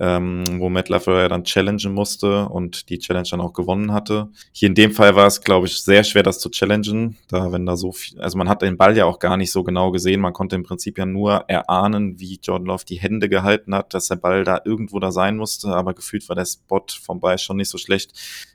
[0.00, 4.28] ähm, wo Matt LaFleur dann challengen musste und die Challenge dann auch gewonnen hatte.
[4.52, 7.66] Hier in dem Fall war es, glaube ich, sehr schwer, das zu challengen, da wenn
[7.66, 10.20] da so viel, also man hat den Ball ja auch gar nicht so genau gesehen,
[10.20, 14.08] man konnte im Prinzip ja nur erahnen, wie Jordan Love die Hände gehalten hat, dass
[14.08, 17.58] der Ball da irgendwo da sein musste, aber gefühlt war der Spot vom Ball schon
[17.58, 18.12] nicht so schlecht.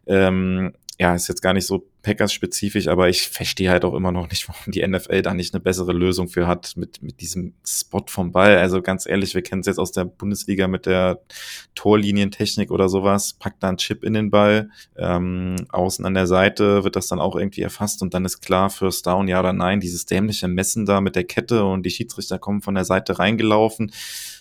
[0.07, 4.29] Ähm, ja, ist jetzt gar nicht so Packers-spezifisch, aber ich verstehe halt auch immer noch
[4.29, 8.05] nicht, warum die NFL da nicht eine bessere Lösung für hat mit, mit diesem Spot
[8.07, 8.57] vom Ball.
[8.57, 11.19] Also ganz ehrlich, wir kennen es jetzt aus der Bundesliga mit der
[11.73, 13.33] Torlinientechnik oder sowas.
[13.33, 17.19] Packt da einen Chip in den Ball, ähm, außen an der Seite wird das dann
[17.19, 19.79] auch irgendwie erfasst und dann ist klar, First Down, ja oder nein.
[19.79, 23.91] Dieses dämliche Messen da mit der Kette und die Schiedsrichter kommen von der Seite reingelaufen.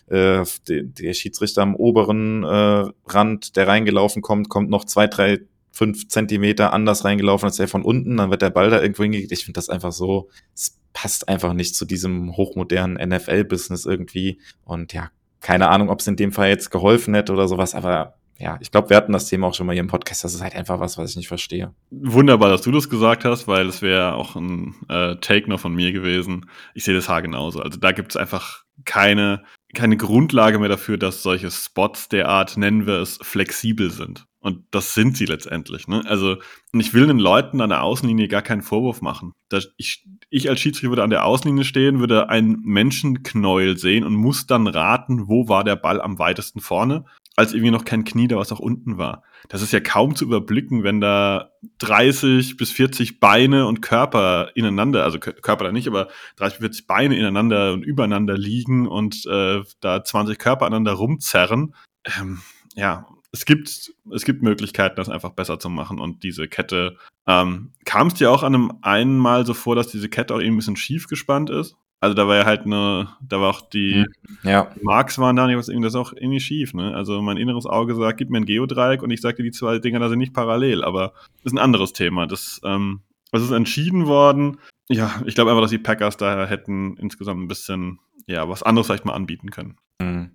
[0.06, 5.40] Äh, der, der Schiedsrichter am oberen äh, Rand, der reingelaufen kommt, kommt noch zwei, drei
[5.74, 9.32] fünf Zentimeter anders reingelaufen als der von unten, dann wird der Ball da irgendwo hingekriegt.
[9.32, 14.40] Ich finde das einfach so, es passt einfach nicht zu diesem hochmodernen NFL-Business irgendwie.
[14.64, 15.10] Und ja,
[15.40, 18.70] keine Ahnung, ob es in dem Fall jetzt geholfen hätte oder sowas, aber ja, ich
[18.70, 20.24] glaube, wir hatten das Thema auch schon mal hier im Podcast.
[20.24, 21.72] Das ist halt einfach was, was ich nicht verstehe.
[21.90, 25.74] Wunderbar, dass du das gesagt hast, weil es wäre auch ein äh, Take noch von
[25.74, 26.50] mir gewesen.
[26.74, 27.60] Ich sehe das Haar genauso.
[27.60, 29.44] Also da gibt es einfach keine,
[29.74, 34.26] keine Grundlage mehr dafür, dass solche Spots derart, nennen wir es, flexibel sind.
[34.40, 35.88] Und das sind sie letztendlich.
[35.88, 36.02] Ne?
[36.06, 36.36] Also,
[36.72, 39.32] ich will den Leuten an der Außenlinie gar keinen Vorwurf machen.
[39.78, 44.46] Ich, ich als Schiedsrichter würde an der Außenlinie stehen, würde einen Menschenknäuel sehen und muss
[44.46, 47.06] dann raten, wo war der Ball am weitesten vorne,
[47.36, 49.22] als irgendwie noch kein Knie da, was auch unten war.
[49.48, 55.04] Das ist ja kaum zu überblicken, wenn da 30 bis 40 Beine und Körper ineinander,
[55.04, 59.62] also Körper da nicht, aber 30 bis 40 Beine ineinander und übereinander liegen und äh,
[59.80, 61.74] da 20 Körper aneinander rumzerren.
[62.18, 62.40] Ähm,
[62.74, 65.98] ja, es gibt, es gibt Möglichkeiten, das einfach besser zu machen.
[65.98, 69.88] Und diese Kette, ähm, kam es dir auch an einem einen Mal so vor, dass
[69.88, 71.76] diese Kette auch irgendwie ein bisschen schief gespannt ist?
[72.04, 74.06] Also da war ja halt eine, da war auch die hm,
[74.42, 74.70] ja.
[74.82, 76.94] Marks waren da nicht, was irgendwie das ist auch irgendwie schief, ne?
[76.94, 80.00] Also mein inneres Auge sagt, gib mir ein Geodreieck und ich sagte, die zwei Dinger
[80.00, 82.26] da sind nicht parallel, aber das ist ein anderes Thema.
[82.26, 83.00] Das, ähm,
[83.32, 84.58] das ist entschieden worden.
[84.90, 88.86] Ja, ich glaube einfach, dass die Packers da hätten insgesamt ein bisschen, ja, was anderes
[88.86, 89.78] vielleicht mal anbieten können.
[90.02, 90.30] Hm.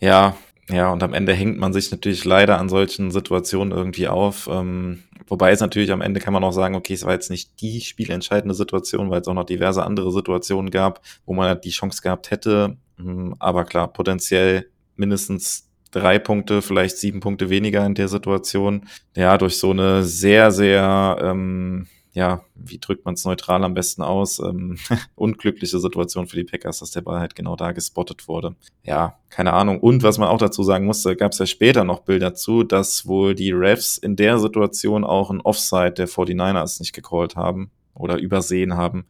[0.00, 0.36] Ja,
[0.68, 4.48] ja, und am Ende hängt man sich natürlich leider an solchen Situationen irgendwie auf.
[4.50, 7.60] Ähm, wobei es natürlich am Ende kann man auch sagen, okay, es war jetzt nicht
[7.60, 11.70] die spielentscheidende Situation, weil es auch noch diverse andere Situationen gab, wo man halt die
[11.70, 12.76] Chance gehabt hätte.
[12.98, 18.86] Ähm, aber klar, potenziell mindestens drei Punkte, vielleicht sieben Punkte weniger in der Situation.
[19.16, 24.02] Ja, durch so eine sehr, sehr ähm, ja, wie drückt man es neutral am besten
[24.02, 24.40] aus?
[24.40, 24.78] Ähm,
[25.14, 28.56] unglückliche Situation für die Packers, dass der Ball halt genau da gespottet wurde.
[28.82, 29.80] Ja, keine Ahnung.
[29.80, 33.06] Und was man auch dazu sagen musste, gab es ja später noch Bilder zu, dass
[33.06, 38.18] wohl die Refs in der Situation auch ein Offside der 49ers nicht gecallt haben oder
[38.18, 39.06] übersehen haben.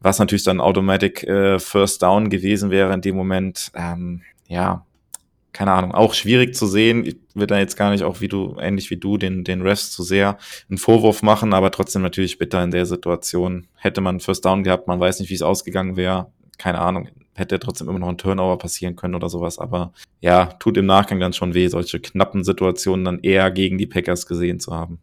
[0.00, 3.72] was natürlich dann Automatic äh, First Down gewesen wäre in dem Moment.
[3.74, 4.86] Ähm, ja,
[5.58, 7.04] keine Ahnung, auch schwierig zu sehen.
[7.04, 9.90] Ich will da jetzt gar nicht auch wie du, ähnlich wie du, den, den Refs
[9.90, 10.38] zu sehr
[10.70, 13.66] einen Vorwurf machen, aber trotzdem natürlich bitter in der Situation.
[13.74, 16.30] Hätte man First Down gehabt, man weiß nicht, wie es ausgegangen wäre.
[16.58, 19.58] Keine Ahnung, hätte trotzdem immer noch ein Turnover passieren können oder sowas.
[19.58, 23.86] Aber ja, tut im Nachgang dann schon weh, solche knappen Situationen dann eher gegen die
[23.88, 25.00] Packers gesehen zu haben.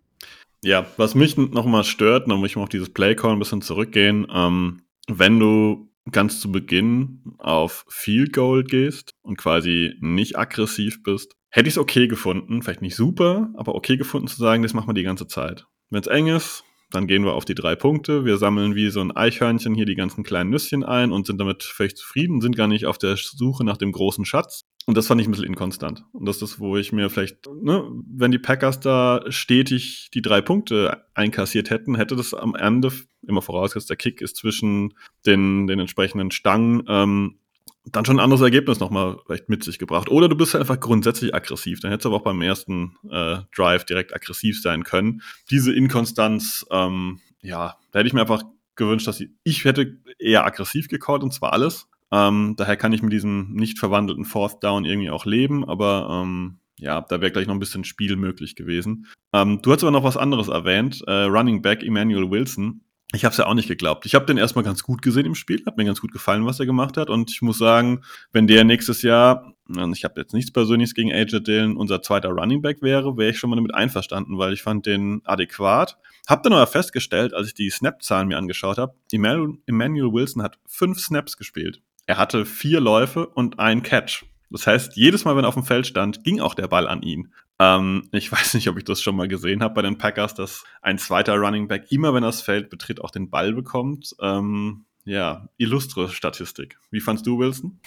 [0.63, 4.25] Ja, was mich nochmal stört, dann muss ich mal auf dieses Playcall ein bisschen zurückgehen.
[4.33, 11.35] Ähm, wenn du ganz zu Beginn auf Field Goal gehst und quasi nicht aggressiv bist,
[11.49, 14.89] hätte ich es okay gefunden, vielleicht nicht super, aber okay gefunden zu sagen, das machen
[14.89, 15.65] wir die ganze Zeit.
[15.89, 18.25] Wenn es eng ist, dann gehen wir auf die drei Punkte.
[18.25, 21.63] Wir sammeln wie so ein Eichhörnchen hier die ganzen kleinen Nüsschen ein und sind damit
[21.63, 24.65] völlig zufrieden, sind gar nicht auf der Suche nach dem großen Schatz.
[24.85, 26.05] Und das fand ich ein bisschen inkonstant.
[26.13, 30.41] Und das ist, wo ich mir vielleicht, ne, wenn die Packers da stetig die drei
[30.41, 32.91] Punkte einkassiert hätten, hätte das am Ende,
[33.27, 34.93] immer vorausgesetzt, der Kick ist zwischen
[35.25, 37.39] den, den entsprechenden Stangen, ähm,
[37.85, 40.09] dann schon ein anderes Ergebnis nochmal vielleicht mit sich gebracht.
[40.09, 41.79] Oder du bist halt einfach grundsätzlich aggressiv.
[41.79, 45.21] Dann hättest du aber auch beim ersten äh, Drive direkt aggressiv sein können.
[45.49, 48.43] Diese Inkonstanz, ähm, ja, da hätte ich mir einfach
[48.75, 51.87] gewünscht, dass ich, ich hätte eher aggressiv gecallt und zwar alles.
[52.11, 56.59] Ähm, daher kann ich mit diesem nicht verwandelten Fourth Down irgendwie auch leben, aber ähm,
[56.77, 59.07] ja, da wäre gleich noch ein bisschen Spiel möglich gewesen.
[59.33, 62.81] Ähm, du hast aber noch was anderes erwähnt, äh, Running Back Emmanuel Wilson.
[63.13, 64.05] Ich habe es ja auch nicht geglaubt.
[64.05, 66.59] Ich habe den erstmal ganz gut gesehen im Spiel, hat mir ganz gut gefallen, was
[66.59, 67.09] er gemacht hat.
[67.09, 68.01] Und ich muss sagen,
[68.33, 69.53] wenn der nächstes Jahr,
[69.93, 73.37] ich habe jetzt nichts Persönliches gegen AJ Dillon, unser zweiter Running Back wäre, wäre ich
[73.37, 75.97] schon mal damit einverstanden, weil ich fand den adäquat.
[76.27, 80.99] Hab dann aber festgestellt, als ich die Snap-Zahlen mir angeschaut habe, Emmanuel Wilson hat fünf
[80.99, 81.81] Snaps gespielt.
[82.07, 84.25] Er hatte vier Läufe und einen Catch.
[84.51, 87.01] Das heißt, jedes Mal, wenn er auf dem Feld stand, ging auch der Ball an
[87.01, 87.33] ihn.
[87.59, 90.63] Ähm, ich weiß nicht, ob ich das schon mal gesehen habe bei den Packers, dass
[90.81, 94.15] ein zweiter Running Back immer, wenn er das Feld betritt, auch den Ball bekommt.
[94.21, 96.79] Ähm, ja, illustre Statistik.
[96.89, 97.79] Wie fandst du Wilson?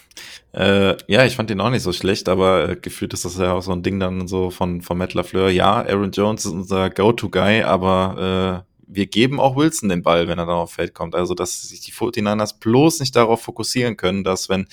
[0.52, 3.52] Äh, ja, ich fand den auch nicht so schlecht, aber äh, gefühlt ist das ja
[3.52, 5.50] auch so ein Ding dann so von, von Matt LaFleur.
[5.50, 10.39] Ja, Aaron Jones ist unser Go-To-Guy, aber äh, wir geben auch Wilson den Ball, wenn
[10.39, 11.14] er da auf Feld kommt.
[11.14, 14.66] Also, dass sich die 49ers bloß nicht darauf fokussieren können, dass wenn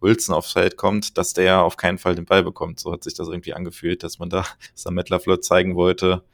[0.00, 2.80] Wilson aufs Feld kommt, dass der auf keinen Fall den Ball bekommt.
[2.80, 6.24] So hat sich das irgendwie angefühlt, dass man da, dass da Matt LaFleur zeigen wollte,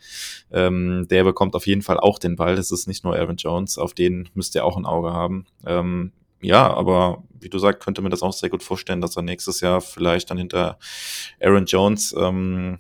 [0.51, 2.57] ähm, der bekommt auf jeden Fall auch den Ball.
[2.57, 5.47] Das ist nicht nur Aaron Jones, auf den müsst ihr auch ein Auge haben.
[5.67, 9.23] Ähm, ja, aber wie du sagst, könnte mir das auch sehr gut vorstellen, dass er
[9.23, 10.79] nächstes Jahr vielleicht dann hinter
[11.41, 12.79] Aaron Jones ähm,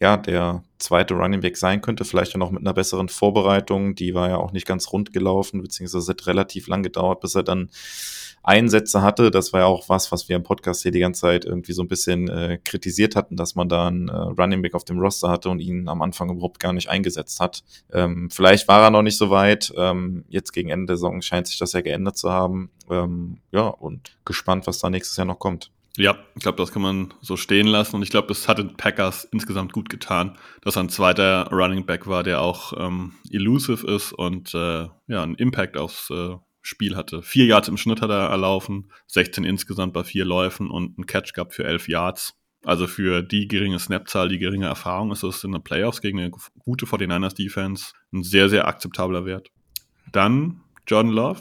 [0.00, 3.94] ja, der zweite Running Back sein könnte, vielleicht auch noch mit einer besseren Vorbereitung.
[3.94, 7.42] Die war ja auch nicht ganz rund gelaufen, beziehungsweise hat relativ lang gedauert, bis er
[7.42, 7.70] dann
[8.46, 9.30] Einsätze hatte.
[9.30, 11.82] Das war ja auch was, was wir im Podcast hier die ganze Zeit irgendwie so
[11.82, 15.28] ein bisschen äh, kritisiert hatten, dass man da einen äh, Running Back auf dem Roster
[15.28, 17.64] hatte und ihn am Anfang überhaupt gar nicht eingesetzt hat.
[17.92, 19.72] Ähm, vielleicht war er noch nicht so weit.
[19.76, 22.70] Ähm, jetzt gegen Ende der Saison scheint sich das ja geändert zu haben.
[22.88, 25.72] Ähm, ja, und gespannt, was da nächstes Jahr noch kommt.
[25.96, 27.96] Ja, ich glaube, das kann man so stehen lassen.
[27.96, 31.86] Und ich glaube, das hat den Packers insgesamt gut getan, dass er ein zweiter Running
[31.86, 36.96] Back war, der auch ähm, elusive ist und äh, ja, einen Impact aufs äh, Spiel
[36.96, 37.22] hatte.
[37.22, 41.32] Vier Yards im Schnitt hat er erlaufen, 16 insgesamt bei vier Läufen und ein Catch
[41.32, 42.34] gab für elf Yards.
[42.64, 46.32] Also für die geringe Snapzahl, die geringe Erfahrung ist das in den Playoffs gegen eine
[46.58, 49.50] gute 49ers Defense ein sehr, sehr akzeptabler Wert.
[50.10, 51.40] Dann Jordan Love.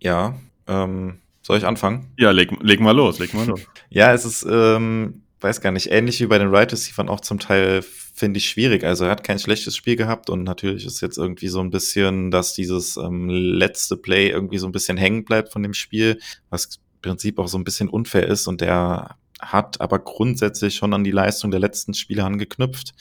[0.00, 0.34] Ja,
[0.66, 2.12] ähm, soll ich anfangen?
[2.18, 3.62] Ja, leg, leg mal los, leg mal los.
[3.88, 7.38] ja, es ist, ähm, weiß gar nicht, ähnlich wie bei den Right Receivers auch zum
[7.38, 8.84] Teil, finde ich, schwierig.
[8.84, 12.30] Also er hat kein schlechtes Spiel gehabt und natürlich ist jetzt irgendwie so ein bisschen,
[12.30, 16.20] dass dieses ähm, letzte Play irgendwie so ein bisschen hängen bleibt von dem Spiel,
[16.50, 20.92] was im Prinzip auch so ein bisschen unfair ist und der hat aber grundsätzlich schon
[20.92, 22.92] an die Leistung der letzten Spiele angeknüpft.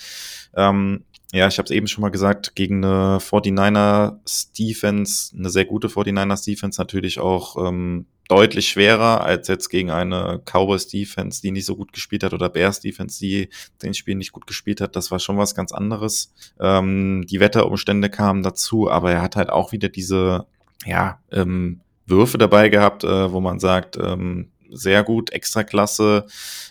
[0.55, 5.65] Ähm, ja, ich habe es eben schon mal gesagt, gegen eine 49ers Defense, eine sehr
[5.65, 11.51] gute 49ers Defense natürlich auch ähm, deutlich schwerer als jetzt gegen eine Cowboys Defense, die
[11.51, 13.49] nicht so gut gespielt hat oder Bears Defense, die
[13.81, 14.95] den Spiel nicht gut gespielt hat.
[14.95, 16.33] Das war schon was ganz anderes.
[16.59, 20.45] Ähm, die Wetterumstände kamen dazu, aber er hat halt auch wieder diese,
[20.85, 26.25] ja, ähm, Würfe dabei gehabt, äh, wo man sagt, ähm, sehr gut, extra klasse.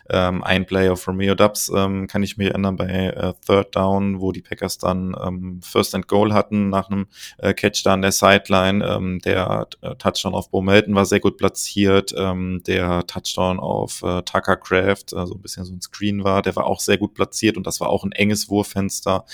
[0.08, 4.20] Ähm, ein Play auf Romeo Dubs ähm, kann ich mir erinnern bei äh, Third Down,
[4.20, 7.06] wo die Packers dann ähm, First and Goal hatten nach einem
[7.38, 8.86] äh, Catch da an der Sideline.
[8.86, 12.14] Ähm, der äh, Touchdown auf Bo Melton war sehr gut platziert.
[12.16, 16.56] Ähm, der Touchdown auf äh, Tucker Craft, also ein bisschen so ein Screen war, der
[16.56, 19.24] war auch sehr gut platziert und das war auch ein enges Wurffenster.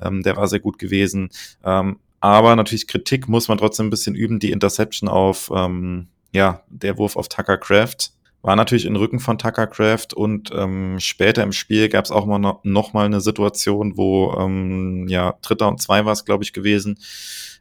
[0.00, 1.30] Ähm, der war sehr gut gewesen.
[1.64, 4.38] Ähm, aber natürlich Kritik muss man trotzdem ein bisschen üben.
[4.38, 8.10] Die Interception auf ähm, ja, der Wurf auf Tucker Craft
[8.46, 12.26] war natürlich in Rücken von Tucker Craft und ähm, später im Spiel gab es auch
[12.26, 16.44] mal noch, noch, mal eine Situation, wo ähm, ja Dritter und Zwei war es, glaube
[16.44, 17.00] ich, gewesen.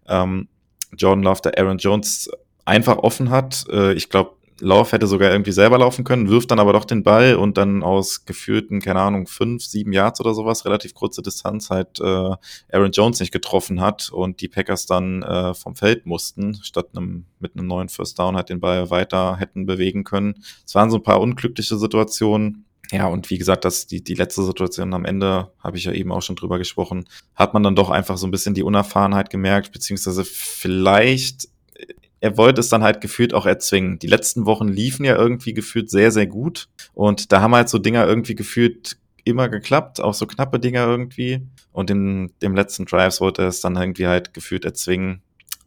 [0.08, 0.48] Ähm,
[0.96, 2.30] Jordan Love der Aaron Jones
[2.66, 3.66] einfach offen hat.
[3.68, 7.04] Äh, ich glaube, Lauf hätte sogar irgendwie selber laufen können, wirft dann aber doch den
[7.04, 11.70] Ball und dann aus geführten, keine Ahnung, fünf, sieben Yards oder sowas, relativ kurze Distanz,
[11.70, 12.36] halt äh,
[12.72, 17.26] Aaron Jones nicht getroffen hat und die Packers dann äh, vom Feld mussten, statt einem,
[17.40, 20.44] mit einem neuen First Down halt den Ball weiter hätten bewegen können.
[20.66, 22.66] Es waren so ein paar unglückliche Situationen.
[22.92, 26.12] Ja, und wie gesagt, das, die, die letzte Situation am Ende, habe ich ja eben
[26.12, 29.72] auch schon drüber gesprochen, hat man dann doch einfach so ein bisschen die Unerfahrenheit gemerkt,
[29.72, 31.50] beziehungsweise vielleicht
[32.26, 34.00] er wollte es dann halt gefühlt auch erzwingen.
[34.00, 36.70] Die letzten Wochen liefen ja irgendwie gefühlt sehr, sehr gut.
[36.96, 41.44] Und da haben halt so Dinger irgendwie gefühlt immer geklappt, auch so knappe Dinger irgendwie.
[41.72, 45.22] Und in dem letzten Drives wollte er es dann irgendwie halt gefühlt erzwingen.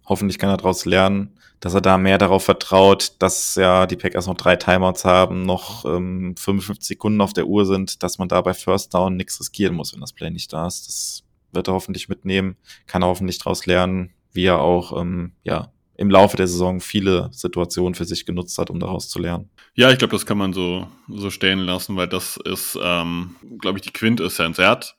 [0.04, 1.30] Hoffentlich kann er daraus lernen,
[1.60, 5.84] dass er da mehr darauf vertraut, dass ja die Packers noch drei Timeouts haben, noch
[5.84, 9.76] ähm, 55 Sekunden auf der Uhr sind, dass man da bei First Down nichts riskieren
[9.76, 10.88] muss, wenn das Play nicht da ist.
[10.88, 12.56] Das wird er hoffentlich mitnehmen,
[12.88, 17.28] kann er hoffentlich daraus lernen, wie er auch ähm, ja im Laufe der Saison viele
[17.32, 19.50] Situationen für sich genutzt hat, um daraus zu lernen.
[19.74, 23.78] Ja, ich glaube, das kann man so, so stehen lassen, weil das ist, ähm, glaube
[23.78, 24.58] ich, die Quintessenz.
[24.58, 24.96] Er hat,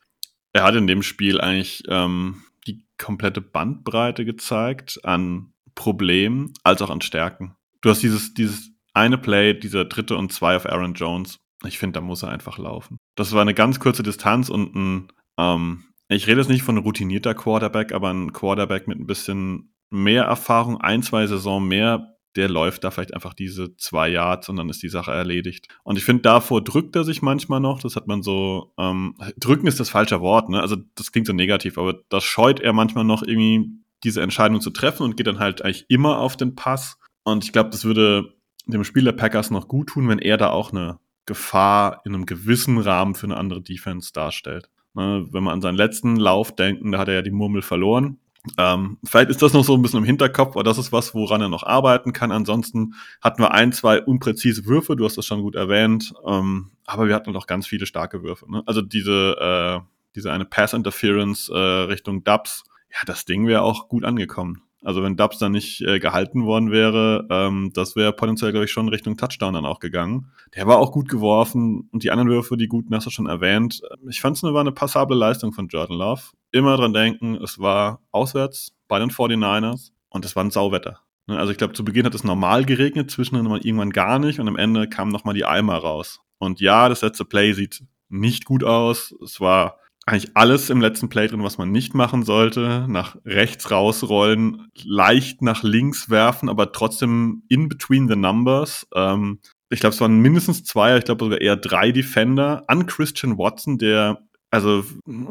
[0.52, 6.90] er hat in dem Spiel eigentlich ähm, die komplette Bandbreite gezeigt an Problemen als auch
[6.90, 7.56] an Stärken.
[7.80, 11.40] Du hast dieses, dieses eine Play, dieser dritte und zwei auf Aaron Jones.
[11.66, 12.98] Ich finde, da muss er einfach laufen.
[13.16, 17.36] Das war eine ganz kurze Distanz und ein, ähm, ich rede jetzt nicht von routinierter
[17.36, 22.84] Quarterback, aber ein Quarterback mit ein bisschen mehr Erfahrung, ein, zwei Saison mehr, der läuft
[22.84, 25.68] da vielleicht einfach diese zwei Yards und dann ist die Sache erledigt.
[25.84, 27.82] Und ich finde, davor drückt er sich manchmal noch.
[27.82, 30.62] Das hat man so, ähm, drücken ist das falsche Wort, ne?
[30.62, 33.72] Also das klingt so negativ, aber das scheut er manchmal noch irgendwie,
[34.04, 36.98] diese Entscheidung zu treffen und geht dann halt eigentlich immer auf den Pass.
[37.24, 38.34] Und ich glaube, das würde
[38.66, 42.78] dem Spieler Packers noch gut tun, wenn er da auch eine Gefahr in einem gewissen
[42.78, 44.70] Rahmen für eine andere Defense darstellt.
[44.94, 45.28] Ne?
[45.32, 48.20] Wenn wir an seinen letzten Lauf denken, da hat er ja die Murmel verloren.
[48.58, 51.42] Ähm, vielleicht ist das noch so ein bisschen im Hinterkopf, aber das ist was, woran
[51.42, 52.32] er noch arbeiten kann.
[52.32, 57.08] Ansonsten hatten wir ein, zwei unpräzise Würfe, du hast das schon gut erwähnt, ähm, aber
[57.08, 58.50] wir hatten noch ganz viele starke Würfe.
[58.52, 58.64] Ne?
[58.66, 59.86] Also diese, äh,
[60.16, 64.64] diese eine Pass-Interference äh, Richtung Dubs, ja, das Ding wäre auch gut angekommen.
[64.82, 68.72] Also wenn Dubs dann nicht äh, gehalten worden wäre, ähm, das wäre potenziell, glaube ich,
[68.72, 70.32] schon Richtung Touchdown dann auch gegangen.
[70.56, 73.82] Der war auch gut geworfen und die anderen Würfe, die guten hast du schon erwähnt.
[74.10, 76.22] Ich fand es eine, eine passable Leistung von Jordan Love.
[76.52, 81.02] Immer dran denken, es war auswärts bei den 49ers und es war ein Sauwetter.
[81.28, 84.48] Ne, also ich glaube, zu Beginn hat es normal geregnet, zwischendurch irgendwann gar nicht und
[84.48, 86.22] am Ende kamen nochmal die Eimer raus.
[86.40, 89.14] Und ja, das letzte Play sieht nicht gut aus.
[89.24, 89.78] Es war
[90.10, 92.86] eigentlich alles im letzten Play drin, was man nicht machen sollte.
[92.88, 98.88] Nach rechts rausrollen, leicht nach links werfen, aber trotzdem in between the numbers.
[98.94, 99.40] Ähm,
[99.70, 103.78] ich glaube, es waren mindestens zwei, ich glaube sogar eher drei Defender an Christian Watson,
[103.78, 104.20] der
[104.52, 104.84] also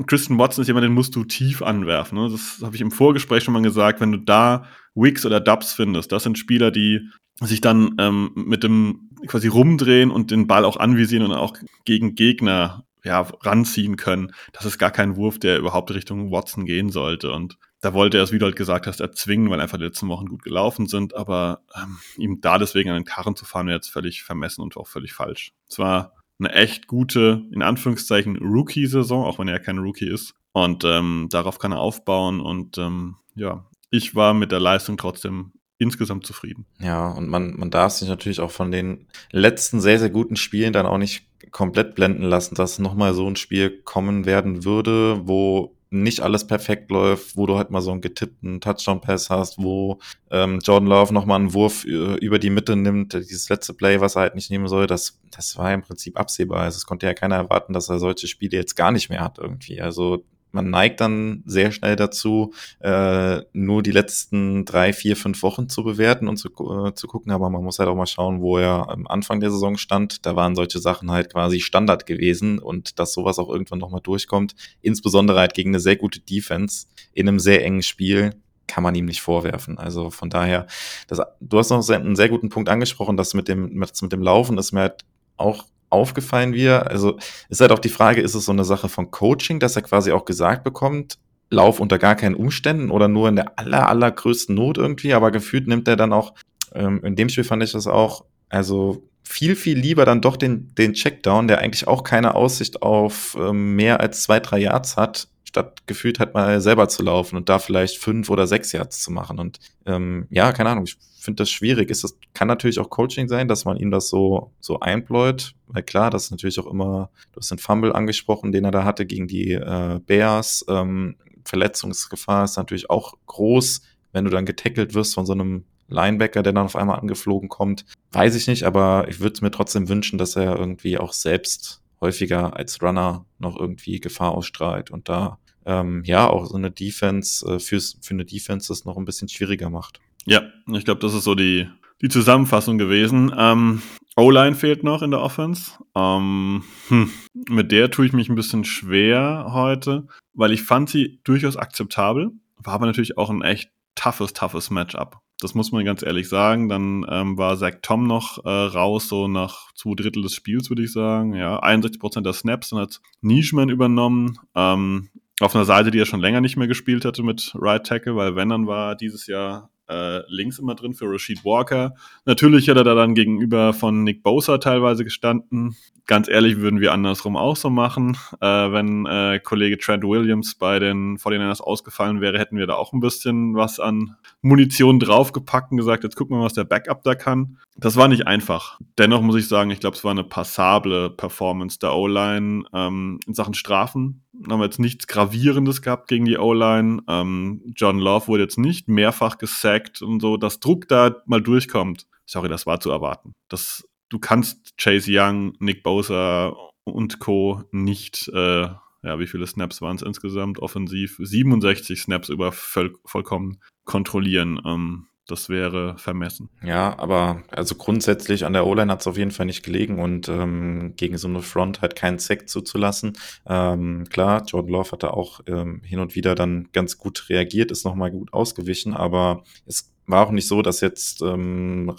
[0.07, 2.16] Christian Watson ist jemand, den musst du tief anwerfen.
[2.16, 2.31] Ne?
[2.31, 4.01] Das habe ich im Vorgespräch schon mal gesagt.
[4.01, 7.01] Wenn du da Wicks oder Dubs findest, das sind Spieler, die
[7.41, 12.14] sich dann ähm, mit dem quasi rumdrehen und den Ball auch anvisieren und auch gegen
[12.14, 14.32] Gegner ja, ranziehen können.
[14.53, 17.32] Das ist gar kein Wurf, der überhaupt Richtung Watson gehen sollte.
[17.32, 20.09] Und da wollte er es, wie du halt gesagt hast, erzwingen, weil einfach die letzten
[20.09, 21.14] Wochen gut gelaufen sind.
[21.14, 24.76] Aber ähm, ihm da deswegen an den Karren zu fahren, wäre jetzt völlig vermessen und
[24.76, 25.53] auch völlig falsch.
[25.68, 30.34] Es war eine echt gute, in Anführungszeichen, Rookie-Saison, auch wenn er kein Rookie ist.
[30.53, 32.40] Und ähm, darauf kann er aufbauen.
[32.40, 36.66] Und ähm, ja, ich war mit der Leistung trotzdem insgesamt zufrieden.
[36.80, 40.72] Ja, und man, man darf sich natürlich auch von den letzten sehr, sehr guten Spielen
[40.72, 45.74] dann auch nicht komplett blenden lassen, dass nochmal so ein Spiel kommen werden würde, wo
[45.90, 49.99] nicht alles perfekt läuft, wo du halt mal so einen getippten Touchdown-Pass hast, wo
[50.30, 54.16] ähm, Jordan Love nochmal einen Wurf äh, über die Mitte nimmt, dieses letzte Play, was
[54.16, 56.61] er halt nicht nehmen soll, das, das war im Prinzip absehbar.
[56.61, 59.38] Also es konnte ja keiner erwarten, dass er solche Spiele jetzt gar nicht mehr hat
[59.38, 59.80] irgendwie.
[59.80, 60.24] Also
[60.59, 65.84] man neigt dann sehr schnell dazu, äh, nur die letzten drei, vier, fünf Wochen zu
[65.84, 68.88] bewerten und zu, äh, zu gucken, aber man muss halt auch mal schauen, wo er
[68.88, 70.26] am Anfang der Saison stand.
[70.26, 74.56] Da waren solche Sachen halt quasi Standard gewesen und dass sowas auch irgendwann nochmal durchkommt,
[74.82, 78.34] insbesondere halt gegen eine sehr gute Defense in einem sehr engen Spiel,
[78.66, 79.78] kann man ihm nicht vorwerfen.
[79.78, 80.66] Also von daher,
[81.06, 84.22] das, du hast noch einen sehr guten Punkt angesprochen, dass mit dem, mit, mit dem
[84.22, 85.04] Laufen ist mir halt
[85.36, 86.91] auch aufgefallen wir.
[86.91, 87.18] Also
[87.49, 90.12] ist halt auch die Frage, ist es so eine Sache von Coaching, dass er quasi
[90.12, 91.18] auch gesagt bekommt,
[91.51, 95.66] lauf unter gar keinen Umständen oder nur in der aller, allergrößten Not irgendwie, aber gefühlt
[95.66, 96.34] nimmt er dann auch,
[96.74, 100.74] ähm, in dem Spiel fand ich das auch, also viel, viel lieber dann doch den,
[100.74, 105.28] den Checkdown, der eigentlich auch keine Aussicht auf ähm, mehr als zwei, drei Yards hat,
[105.49, 109.11] statt gefühlt halt mal selber zu laufen und da vielleicht fünf oder sechs Yards zu
[109.11, 109.38] machen.
[109.38, 111.88] Und ähm, ja, keine Ahnung, ich finde das schwierig.
[111.88, 115.82] Ist das kann natürlich auch Coaching sein, dass man ihm das so so einbläut, weil
[115.82, 119.07] klar, das ist natürlich auch immer, du hast den Fumble angesprochen, den er da hatte
[119.07, 120.66] gegen die äh, Bears.
[120.68, 123.80] Ähm, Verletzungsgefahr ist natürlich auch groß,
[124.12, 127.86] wenn du dann getackelt wirst von so einem Linebacker, der dann auf einmal angeflogen kommt.
[128.12, 132.57] Weiß ich nicht, aber ich würde mir trotzdem wünschen, dass er irgendwie auch selbst häufiger
[132.57, 137.59] als Runner noch irgendwie Gefahr ausstrahlt und da ähm, ja auch so eine Defense äh,
[137.59, 140.01] fürs, für eine Defense das noch ein bisschen schwieriger macht.
[140.24, 140.42] Ja,
[140.72, 141.68] ich glaube, das ist so die,
[142.01, 143.32] die Zusammenfassung gewesen.
[143.36, 143.82] Ähm,
[144.16, 145.72] O-Line fehlt noch in der Offense.
[145.94, 147.11] Ähm, hm,
[147.49, 152.32] mit der tue ich mich ein bisschen schwer heute, weil ich fand sie durchaus akzeptabel,
[152.57, 155.20] war aber natürlich auch ein echt toughes, toughes Matchup.
[155.41, 156.68] Das muss man ganz ehrlich sagen.
[156.68, 160.82] Dann ähm, war Zach Tom noch äh, raus, so nach zwei Drittel des Spiels, würde
[160.82, 161.34] ich sagen.
[161.34, 164.39] Ja, 61% der Snaps, dann hat Nischman übernommen.
[164.55, 165.11] Ähm,
[165.41, 168.34] auf einer Seite, die er schon länger nicht mehr gespielt hatte mit Right Tackle, weil
[168.34, 171.95] wenn dann war dieses Jahr äh, links immer drin für Rashid Walker.
[172.24, 175.76] Natürlich hat er da dann gegenüber von Nick Bosa teilweise gestanden.
[176.07, 178.16] Ganz ehrlich würden wir andersrum auch so machen.
[178.41, 182.93] Äh, wenn äh, Kollege Trent Williams bei den 49ers ausgefallen wäre, hätten wir da auch
[182.93, 187.03] ein bisschen was an Munition draufgepackt und gesagt, jetzt gucken wir mal, was der Backup
[187.03, 187.59] da kann.
[187.81, 188.79] Das war nicht einfach.
[188.99, 193.35] Dennoch muss ich sagen, ich glaube, es war eine passable Performance der O-Line ähm, in
[193.35, 197.03] Sachen Strafen haben wir jetzt nichts Gravierendes gehabt gegen die O-Line.
[197.09, 202.07] Ähm, John Love wurde jetzt nicht mehrfach gesackt und so, dass Druck da mal durchkommt.
[202.26, 203.33] Sorry, das war zu erwarten.
[203.49, 206.55] Das, du kannst Chase Young, Nick Bosa
[206.85, 207.62] und Co.
[207.72, 208.68] nicht, äh,
[209.03, 211.16] ja, wie viele Snaps waren es insgesamt offensiv?
[211.18, 214.61] 67 Snaps über voll, vollkommen kontrollieren.
[214.64, 216.49] Ähm, das wäre vermessen.
[216.64, 220.29] Ja, aber also grundsätzlich an der O-Line hat es auf jeden Fall nicht gelegen und
[220.29, 223.12] ähm, gegen so eine Front halt keinen Sack zuzulassen.
[223.47, 227.70] Ähm, klar, Jordan Love hat da auch ähm, hin und wieder dann ganz gut reagiert,
[227.70, 231.95] ist nochmal gut ausgewichen, aber es war auch nicht so, dass jetzt ähm,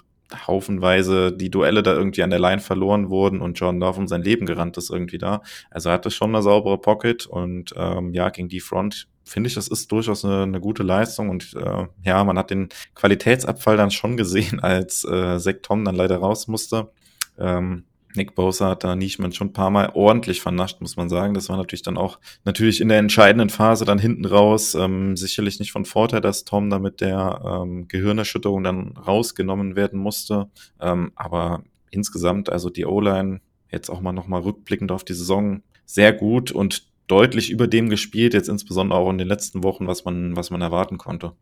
[0.47, 4.23] haufenweise die Duelle da irgendwie an der Line verloren wurden und Jordan Love um sein
[4.23, 5.41] Leben gerannt ist irgendwie da.
[5.71, 9.55] Also er hatte schon eine saubere Pocket und ähm, ja, gegen die Front finde ich,
[9.55, 13.91] das ist durchaus eine, eine gute Leistung und äh, ja, man hat den Qualitätsabfall dann
[13.91, 16.91] schon gesehen, als äh, Zach Tom dann leider raus musste.
[17.37, 21.35] Ähm, Nick Bosa hat da Nischmann schon ein paar Mal ordentlich vernascht, muss man sagen.
[21.35, 25.59] Das war natürlich dann auch natürlich in der entscheidenden Phase dann hinten raus ähm, sicherlich
[25.59, 30.49] nicht von Vorteil, dass Tom da mit der ähm, Gehirnerschütterung dann rausgenommen werden musste.
[30.81, 36.11] Ähm, aber insgesamt, also die O-Line, jetzt auch mal nochmal rückblickend auf die Saison, sehr
[36.11, 40.35] gut und deutlich über dem gespielt, jetzt insbesondere auch in den letzten Wochen, was man,
[40.35, 41.33] was man erwarten konnte.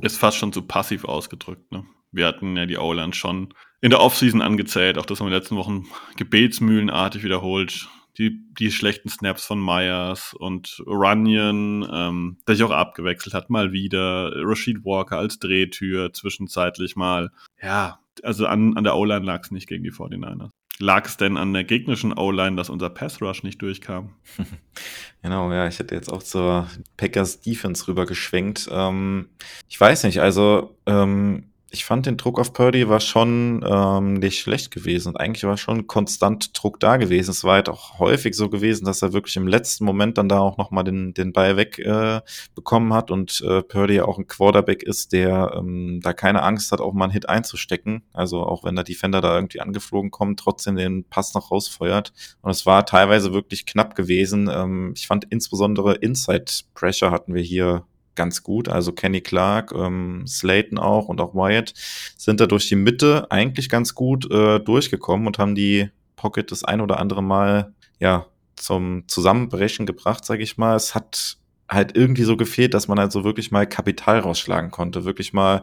[0.00, 1.72] Ist fast schon zu passiv ausgedrückt.
[1.72, 1.84] Ne?
[2.12, 5.32] Wir hatten ja die O-Line schon in der Offseason angezählt, auch das haben wir in
[5.34, 7.88] den letzten Wochen gebetsmühlenartig wiederholt.
[8.16, 13.72] Die, die schlechten Snaps von Myers und Runyon, ähm, der sich auch abgewechselt hat, mal
[13.72, 14.30] wieder.
[14.36, 17.32] Rashid Walker als Drehtür, zwischenzeitlich mal.
[17.60, 20.50] Ja, also an, an der O-Line lag es nicht gegen die 49ers.
[20.80, 24.10] Lag es denn an der gegnerischen O-Line, dass unser Pass Rush nicht durchkam?
[25.22, 28.68] genau, ja, ich hätte jetzt auch zur Packers Defense rüber geschwenkt.
[28.70, 29.28] Ähm,
[29.68, 31.44] ich weiß nicht, also ähm,
[31.74, 35.08] ich fand den Druck auf Purdy war schon ähm, nicht schlecht gewesen.
[35.08, 37.32] Und eigentlich war schon konstant Druck da gewesen.
[37.32, 40.38] Es war halt auch häufig so gewesen, dass er wirklich im letzten Moment dann da
[40.38, 42.20] auch nochmal den, den Ball weg äh,
[42.54, 46.80] bekommen hat und äh, Purdy auch ein Quarterback ist, der ähm, da keine Angst hat,
[46.80, 48.04] auch mal einen Hit einzustecken.
[48.12, 52.12] Also auch wenn der Defender da irgendwie angeflogen kommt, trotzdem den Pass noch rausfeuert.
[52.40, 54.48] Und es war teilweise wirklich knapp gewesen.
[54.48, 57.84] Ähm, ich fand insbesondere Inside Pressure hatten wir hier
[58.14, 58.68] ganz gut.
[58.68, 61.74] Also Kenny Clark, ähm, Slayton auch und auch Wyatt
[62.16, 66.64] sind da durch die Mitte eigentlich ganz gut äh, durchgekommen und haben die Pocket das
[66.64, 70.76] ein oder andere Mal ja zum Zusammenbrechen gebracht, sage ich mal.
[70.76, 71.38] Es hat
[71.68, 75.62] halt irgendwie so gefehlt, dass man halt so wirklich mal Kapital rausschlagen konnte, wirklich mal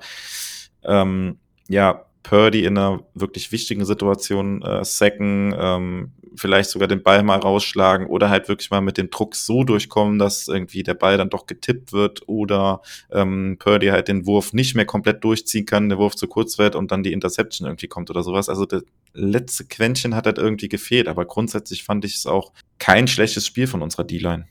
[0.83, 1.37] ähm,
[1.67, 7.39] ja Purdy in einer wirklich wichtigen Situation äh, sacken, ähm, vielleicht sogar den Ball mal
[7.39, 11.29] rausschlagen oder halt wirklich mal mit dem Druck so durchkommen, dass irgendwie der Ball dann
[11.29, 15.97] doch getippt wird oder ähm, Purdy halt den Wurf nicht mehr komplett durchziehen kann, der
[15.97, 18.49] Wurf zu kurz wird und dann die Interception irgendwie kommt oder sowas.
[18.49, 23.07] Also das letzte Quäntchen hat halt irgendwie gefehlt, aber grundsätzlich fand ich es auch kein
[23.07, 24.47] schlechtes Spiel von unserer D-Line.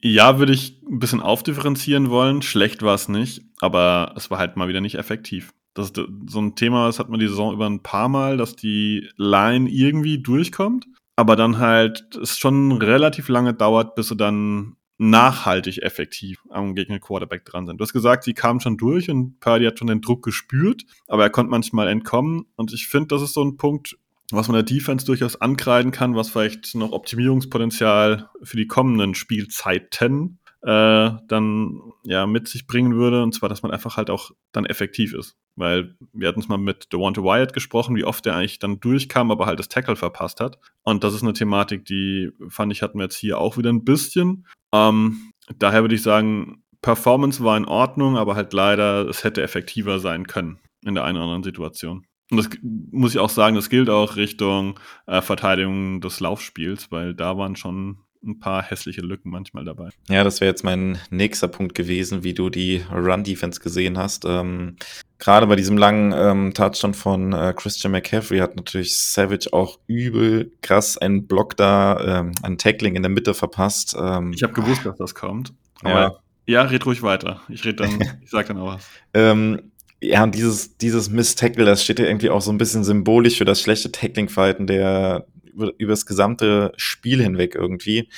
[0.00, 2.42] Ja, würde ich ein bisschen aufdifferenzieren wollen.
[2.42, 5.52] Schlecht war es nicht, aber es war halt mal wieder nicht effektiv.
[5.78, 8.56] Das ist so ein Thema, das hat man die Saison über ein paar Mal, dass
[8.56, 14.74] die Line irgendwie durchkommt, aber dann halt es schon relativ lange dauert, bis sie dann
[14.98, 17.78] nachhaltig effektiv am Gegner Quarterback dran sind.
[17.78, 21.22] Du hast gesagt, sie kamen schon durch und Purdy hat schon den Druck gespürt, aber
[21.22, 23.96] er konnte manchmal entkommen und ich finde, das ist so ein Punkt,
[24.32, 30.40] was man der Defense durchaus ankreiden kann, was vielleicht noch Optimierungspotenzial für die kommenden Spielzeiten
[30.62, 33.22] äh, dann ja mit sich bringen würde.
[33.22, 35.36] Und zwar, dass man einfach halt auch dann effektiv ist.
[35.56, 39.30] Weil wir hatten es mal mit Devonta Wyatt gesprochen, wie oft er eigentlich dann durchkam,
[39.30, 40.58] aber halt das Tackle verpasst hat.
[40.82, 43.84] Und das ist eine Thematik, die fand ich, hatten wir jetzt hier auch wieder ein
[43.84, 44.46] bisschen.
[44.72, 49.98] Ähm, daher würde ich sagen, Performance war in Ordnung, aber halt leider, es hätte effektiver
[49.98, 52.06] sein können in der einen oder anderen Situation.
[52.30, 57.14] Und das muss ich auch sagen, das gilt auch Richtung äh, Verteidigung des Laufspiels, weil
[57.14, 59.90] da waren schon ein paar hässliche Lücken manchmal dabei.
[60.08, 64.24] Ja, das wäre jetzt mein nächster Punkt gewesen, wie du die Run-Defense gesehen hast.
[64.24, 64.76] Ähm,
[65.18, 70.52] Gerade bei diesem langen ähm, Touchdown von äh, Christian McCaffrey hat natürlich Savage auch übel
[70.62, 73.96] krass einen Block da, ähm, ein Tackling in der Mitte verpasst.
[73.98, 75.52] Ähm, ich habe gewusst, dass das kommt.
[75.82, 77.40] Aber ja, ja red ruhig weiter.
[77.48, 78.88] Ich red dann, ich sag dann auch was.
[79.12, 83.38] Ähm, ja, und dieses, dieses Miss-Tackle, das steht ja irgendwie auch so ein bisschen symbolisch
[83.38, 85.26] für das schlechte Tackling-Verhalten der
[85.66, 88.08] über, das gesamte Spiel hinweg irgendwie.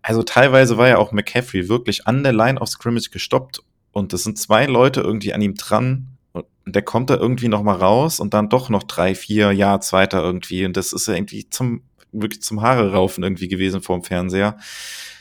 [0.00, 3.62] Also teilweise war ja auch McCaffrey wirklich an der Line of Scrimmage gestoppt
[3.92, 7.62] und es sind zwei Leute irgendwie an ihm dran und der kommt da irgendwie noch
[7.62, 11.14] mal raus und dann doch noch drei, vier Yards weiter irgendwie und das ist ja
[11.14, 14.56] irgendwie zum wirklich zum Haare raufen irgendwie gewesen vorm Fernseher.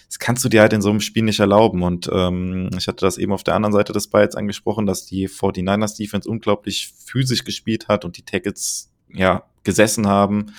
[0.08, 1.84] Das kannst du dir halt in so einem Spiel nicht erlauben.
[1.84, 5.30] Und ähm, ich hatte das eben auf der anderen Seite des Balls angesprochen, dass die
[5.30, 10.54] 49ers Defense unglaublich physisch gespielt hat und die Tackles ja gesessen haben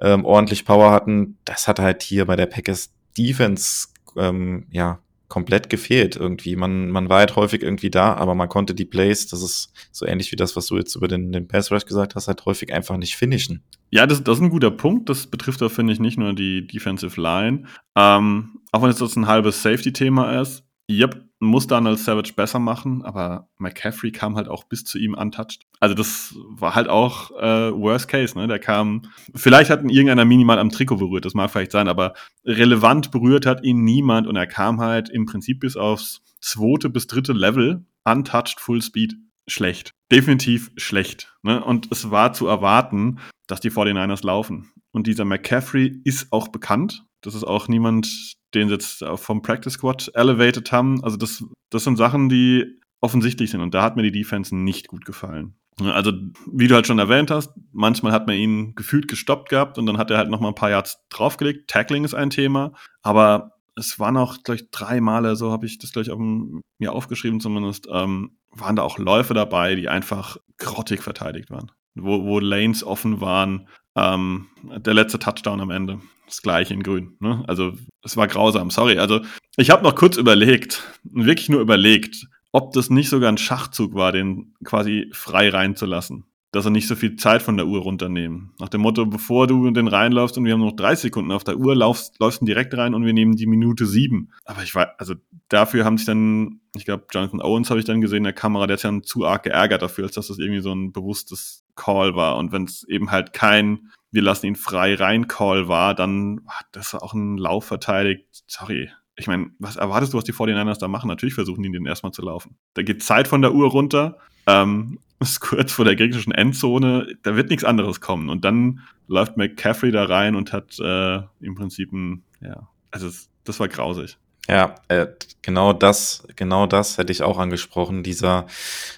[0.00, 1.38] ähm, ordentlich Power hatten.
[1.44, 6.56] Das hat halt hier bei der Packers Defense ähm, ja komplett gefehlt irgendwie.
[6.56, 10.04] Man, man war halt häufig irgendwie da, aber man konnte die Plays, das ist so
[10.04, 12.72] ähnlich wie das, was du jetzt über den, den Pass Rush gesagt hast, halt häufig
[12.72, 13.62] einfach nicht finishen.
[13.90, 15.08] Ja, das, das ist ein guter Punkt.
[15.08, 17.64] Das betrifft da, finde ich, nicht nur die Defensive Line.
[17.96, 20.64] Ähm, auch wenn es jetzt ein halbes Safety-Thema ist.
[20.90, 25.14] Yep, muss dann als Savage besser machen, aber McCaffrey kam halt auch bis zu ihm
[25.14, 25.66] untouched.
[25.80, 28.46] Also das war halt auch äh, Worst Case, ne?
[28.46, 29.02] Der kam,
[29.34, 32.12] vielleicht hat ihn irgendeiner minimal am Trikot berührt, das mag vielleicht sein, aber
[32.44, 37.06] relevant berührt hat ihn niemand und er kam halt im Prinzip bis aufs zweite bis
[37.06, 39.16] dritte Level untouched Full Speed
[39.46, 39.94] schlecht.
[40.12, 41.34] Definitiv schlecht.
[41.42, 41.62] Ne?
[41.62, 44.70] Und es war zu erwarten, dass die 49ers laufen.
[44.92, 47.04] Und dieser McCaffrey ist auch bekannt.
[47.20, 51.02] Das ist auch niemand, den sie jetzt vom Practice Squad elevated haben.
[51.04, 53.60] Also das, das sind Sachen, die offensichtlich sind.
[53.60, 55.54] Und da hat mir die Defense nicht gut gefallen.
[55.82, 56.12] Also,
[56.52, 59.96] wie du halt schon erwähnt hast, manchmal hat man ihn gefühlt gestoppt gehabt und dann
[59.96, 61.70] hat er halt noch mal ein paar Yards draufgelegt.
[61.70, 62.72] Tackling ist ein Thema,
[63.02, 66.92] aber es waren auch, glaube ich, drei Male, so habe ich das gleich auf mir
[66.92, 71.72] aufgeschrieben zumindest, ähm, waren da auch Läufe dabei, die einfach grottig verteidigt waren.
[71.94, 73.68] Wo, wo Lanes offen waren.
[73.96, 77.16] Ähm, der letzte Touchdown am Ende das gleiche in grün.
[77.20, 77.44] Ne?
[77.46, 77.72] Also
[78.02, 78.98] es war grausam, sorry.
[78.98, 79.20] Also
[79.56, 84.12] ich habe noch kurz überlegt, wirklich nur überlegt, ob das nicht sogar ein Schachzug war,
[84.12, 86.24] den quasi frei reinzulassen.
[86.52, 88.54] Dass er nicht so viel Zeit von der Uhr runternehmen.
[88.58, 91.58] Nach dem Motto, bevor du den reinläufst und wir haben noch drei Sekunden auf der
[91.58, 94.32] Uhr, laufst, läufst du direkt rein und wir nehmen die Minute sieben.
[94.44, 95.14] Aber ich war, also
[95.48, 98.66] dafür haben sich dann, ich glaube, Jonathan Owens habe ich dann gesehen in der Kamera,
[98.66, 101.64] der hat sich dann zu arg geärgert dafür, als dass das irgendwie so ein bewusstes
[101.74, 102.36] Call war.
[102.36, 106.66] Und wenn es eben halt kein wir lassen ihn frei rein Call war, dann hat
[106.72, 108.26] das auch ein Lauf verteidigt.
[108.46, 108.90] Sorry.
[109.16, 111.08] Ich meine, was erwartest du, was die 49ers da machen?
[111.08, 112.56] Natürlich versuchen die den erstmal zu laufen.
[112.74, 114.18] Da geht Zeit von der Uhr runter.
[114.46, 117.14] Ähm, ist kurz vor der gegnerischen Endzone.
[117.22, 118.30] Da wird nichts anderes kommen.
[118.30, 123.10] Und dann läuft McCaffrey da rein und hat äh, im Prinzip ein, ja, also
[123.44, 124.16] das war grausig.
[124.48, 125.06] Ja, äh,
[125.42, 128.02] genau das, genau das hätte ich auch angesprochen.
[128.02, 128.46] Dieser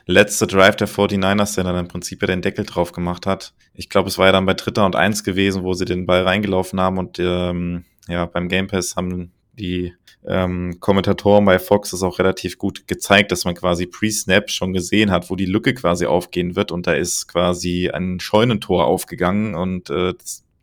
[0.07, 3.53] letzte Drive der 49ers, der dann im Prinzip ja den Deckel drauf gemacht hat.
[3.75, 6.23] Ich glaube, es war ja dann bei Dritter und Eins gewesen, wo sie den Ball
[6.23, 9.93] reingelaufen haben und ähm, ja, beim Game Pass haben die
[10.27, 15.11] ähm, Kommentatoren bei Fox das auch relativ gut gezeigt, dass man quasi pre-Snap schon gesehen
[15.11, 19.91] hat, wo die Lücke quasi aufgehen wird und da ist quasi ein Scheunentor aufgegangen und
[19.91, 20.15] äh,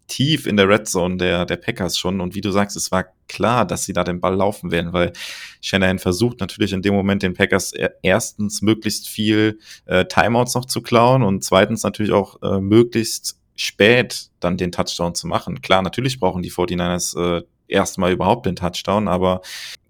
[0.10, 2.20] tief in der Red Zone der, der Packers schon.
[2.20, 5.14] Und wie du sagst, es war klar, dass sie da den Ball laufen werden, weil
[5.62, 10.82] Shanahan versucht natürlich in dem Moment den Packers erstens möglichst viel äh, Timeouts noch zu
[10.82, 15.62] klauen und zweitens natürlich auch äh, möglichst spät dann den Touchdown zu machen.
[15.62, 19.42] Klar, natürlich brauchen die 49ers äh, erstmal überhaupt den Touchdown, aber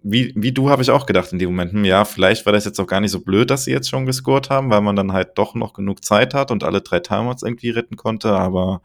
[0.02, 2.64] wie, wie du habe ich auch gedacht in dem Moment, hm, ja, vielleicht war das
[2.64, 5.12] jetzt auch gar nicht so blöd, dass sie jetzt schon gescored haben, weil man dann
[5.12, 8.82] halt doch noch genug Zeit hat und alle drei Timeouts irgendwie retten konnte, aber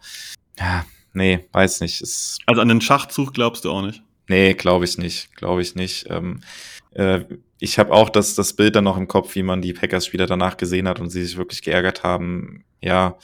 [0.59, 0.85] ja,
[1.15, 2.01] nee, weiß nicht.
[2.01, 4.03] Es, also an den Schachzug glaubst du auch nicht?
[4.27, 6.05] Nee, glaube ich nicht, glaube ich nicht.
[6.09, 6.41] Ähm,
[6.91, 7.21] äh,
[7.59, 10.57] ich habe auch das, das Bild dann noch im Kopf, wie man die Packers-Spieler danach
[10.57, 12.65] gesehen hat und sie sich wirklich geärgert haben.
[12.81, 13.17] Ja,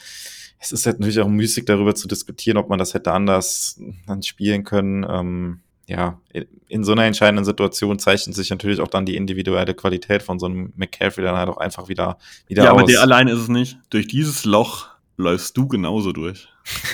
[0.60, 4.24] es ist halt natürlich auch müßig darüber zu diskutieren, ob man das hätte anders dann
[4.24, 5.06] spielen können.
[5.10, 6.22] Ähm, ja,
[6.68, 10.46] in so einer entscheidenden Situation zeichnet sich natürlich auch dann die individuelle Qualität von so
[10.46, 12.18] einem McCaffrey dann halt auch einfach wieder,
[12.48, 12.78] wieder ja, aus.
[12.78, 13.78] Ja, aber der allein ist es nicht.
[13.90, 14.88] Durch dieses Loch
[15.18, 16.48] läufst du genauso durch.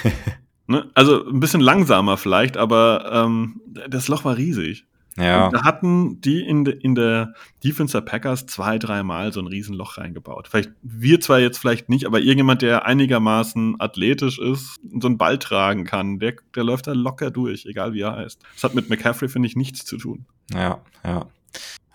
[0.67, 0.89] Ne?
[0.93, 4.85] Also ein bisschen langsamer vielleicht, aber ähm, das Loch war riesig.
[5.17, 5.47] Ja.
[5.47, 9.47] Und da hatten die in, de, in der Defense der Packers zwei, dreimal so ein
[9.47, 10.47] Riesenloch reingebaut.
[10.47, 15.17] Vielleicht wir zwar jetzt vielleicht nicht, aber irgendjemand, der einigermaßen athletisch ist und so einen
[15.17, 18.43] Ball tragen kann, der, der läuft da locker durch, egal wie er heißt.
[18.53, 20.25] Das hat mit McCaffrey, finde ich, nichts zu tun.
[20.53, 21.25] Ja, ja.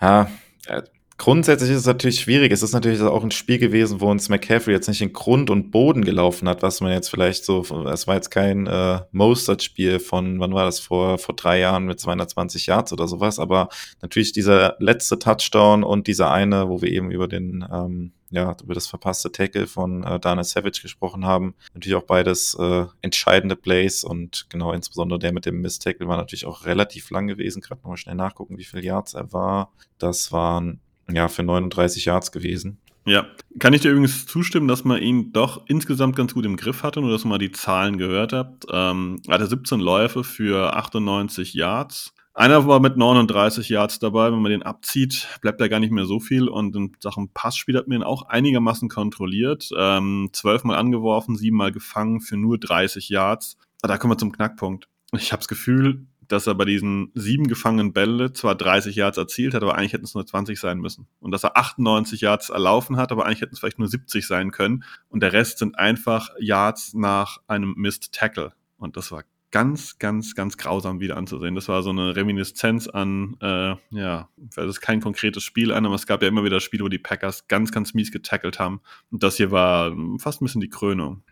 [0.00, 0.28] Ja,
[0.66, 0.82] äh,
[1.18, 2.52] Grundsätzlich ist es natürlich schwierig.
[2.52, 5.70] Es ist natürlich auch ein Spiel gewesen, wo uns McCaffrey jetzt nicht in Grund und
[5.70, 10.40] Boden gelaufen hat, was man jetzt vielleicht so, es war jetzt kein äh, Mostert-Spiel von,
[10.40, 13.68] wann war das, vor, vor drei Jahren mit 220 Yards oder sowas, aber
[14.00, 18.74] natürlich dieser letzte Touchdown und dieser eine, wo wir eben über den, ähm, ja, über
[18.74, 21.54] das verpasste Tackle von äh, Dana Savage gesprochen haben.
[21.74, 26.46] Natürlich auch beides äh, entscheidende Plays und genau insbesondere der mit dem Miss-Tackle war natürlich
[26.46, 27.60] auch relativ lang gewesen.
[27.60, 29.70] Gerade nochmal schnell nachgucken, wie viel Yards er war.
[29.98, 30.80] Das waren
[31.10, 32.78] ja, für 39 Yards gewesen.
[33.04, 33.26] Ja,
[33.58, 37.00] kann ich dir übrigens zustimmen, dass man ihn doch insgesamt ganz gut im Griff hatte,
[37.00, 38.66] nur dass man mal die Zahlen gehört habt.
[38.70, 42.14] Ähm, er hatte 17 Läufe für 98 Yards.
[42.34, 44.32] Einer war mit 39 Yards dabei.
[44.32, 46.48] Wenn man den abzieht, bleibt da gar nicht mehr so viel.
[46.48, 49.68] Und in Sachen Passspiel hat man ihn auch einigermaßen kontrolliert.
[49.76, 53.58] Ähm, zwölfmal angeworfen, siebenmal gefangen für nur 30 Yards.
[53.82, 54.88] Da kommen wir zum Knackpunkt.
[55.14, 59.54] Ich habe das Gefühl, dass er bei diesen sieben gefangenen Bälle zwar 30 Yards erzielt
[59.54, 61.06] hat, aber eigentlich hätten es nur 20 sein müssen.
[61.20, 64.50] Und dass er 98 Yards erlaufen hat, aber eigentlich hätten es vielleicht nur 70 sein
[64.50, 64.84] können.
[65.08, 68.52] Und der Rest sind einfach Yards nach einem Missed Tackle.
[68.76, 71.54] Und das war ganz, ganz, ganz grausam wieder anzusehen.
[71.54, 75.94] Das war so eine Reminiszenz an, äh, ja, das ist kein konkretes Spiel an, aber
[75.94, 78.80] es gab ja immer wieder Spiele, wo die Packers ganz, ganz mies getackelt haben.
[79.10, 81.22] Und das hier war fast ein bisschen die Krönung.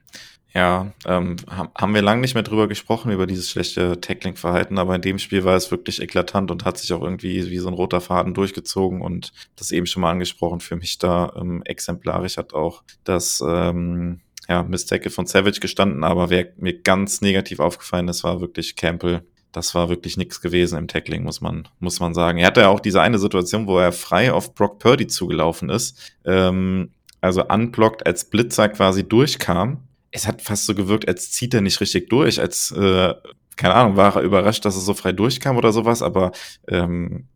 [0.52, 5.02] Ja, ähm, haben wir lange nicht mehr drüber gesprochen, über dieses schlechte Tackling-Verhalten, aber in
[5.02, 8.00] dem Spiel war es wirklich eklatant und hat sich auch irgendwie wie so ein roter
[8.00, 12.82] Faden durchgezogen und das eben schon mal angesprochen, für mich da ähm, exemplarisch hat auch
[13.04, 18.40] das ähm, ja, Mistake von Savage gestanden, aber wer mir ganz negativ aufgefallen ist, war
[18.40, 19.22] wirklich Campbell.
[19.52, 22.38] Das war wirklich nichts gewesen im Tackling, muss man, muss man sagen.
[22.38, 26.12] Er hatte ja auch diese eine Situation, wo er frei auf Brock Purdy zugelaufen ist,
[26.24, 26.90] ähm,
[27.20, 31.80] also unblocked als Blitzer quasi durchkam es hat fast so gewirkt, als zieht er nicht
[31.80, 33.14] richtig durch, als, äh,
[33.56, 36.32] keine Ahnung, war er überrascht, dass er so frei durchkam oder sowas, aber
[36.68, 37.26] ähm,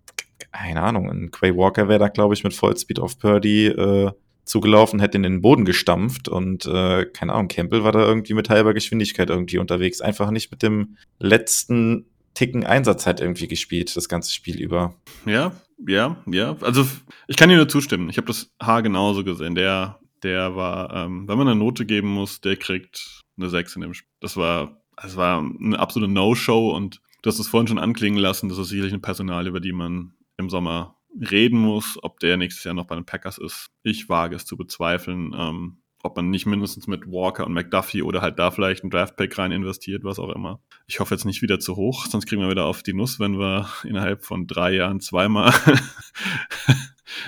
[0.52, 4.10] keine Ahnung, ein Quay Walker wäre da, glaube ich, mit Vollspeed auf Purdy äh,
[4.44, 8.50] zugelaufen, hätte in den Boden gestampft und äh, keine Ahnung, Campbell war da irgendwie mit
[8.50, 14.32] halber Geschwindigkeit irgendwie unterwegs, einfach nicht mit dem letzten Ticken Einsatzzeit irgendwie gespielt, das ganze
[14.32, 14.96] Spiel über.
[15.24, 15.52] Ja,
[15.86, 16.56] ja, ja.
[16.60, 16.86] Also
[17.28, 18.10] ich kann dir nur zustimmen.
[18.10, 19.54] Ich habe das Haar genauso gesehen.
[19.54, 23.82] Der der war, ähm, wenn man eine Note geben muss, der kriegt eine 6 in
[23.82, 24.10] dem Spiel.
[24.20, 28.48] Das war, das war eine absolute No-Show und du hast es vorhin schon anklingen lassen,
[28.48, 30.96] das ist sicherlich eine Personal, über die man im Sommer
[31.30, 33.70] reden muss, ob der nächstes Jahr noch bei den Packers ist.
[33.82, 38.20] Ich wage es zu bezweifeln, ähm, ob man nicht mindestens mit Walker und McDuffie oder
[38.20, 40.60] halt da vielleicht einen Draftpick rein investiert, was auch immer.
[40.86, 43.38] Ich hoffe jetzt nicht wieder zu hoch, sonst kriegen wir wieder auf die Nuss, wenn
[43.38, 45.52] wir innerhalb von drei Jahren zweimal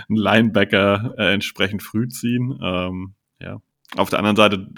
[0.09, 2.59] einen Linebacker äh, entsprechend früh ziehen.
[2.63, 3.61] Ähm, ja.
[3.97, 4.69] Auf der anderen Seite,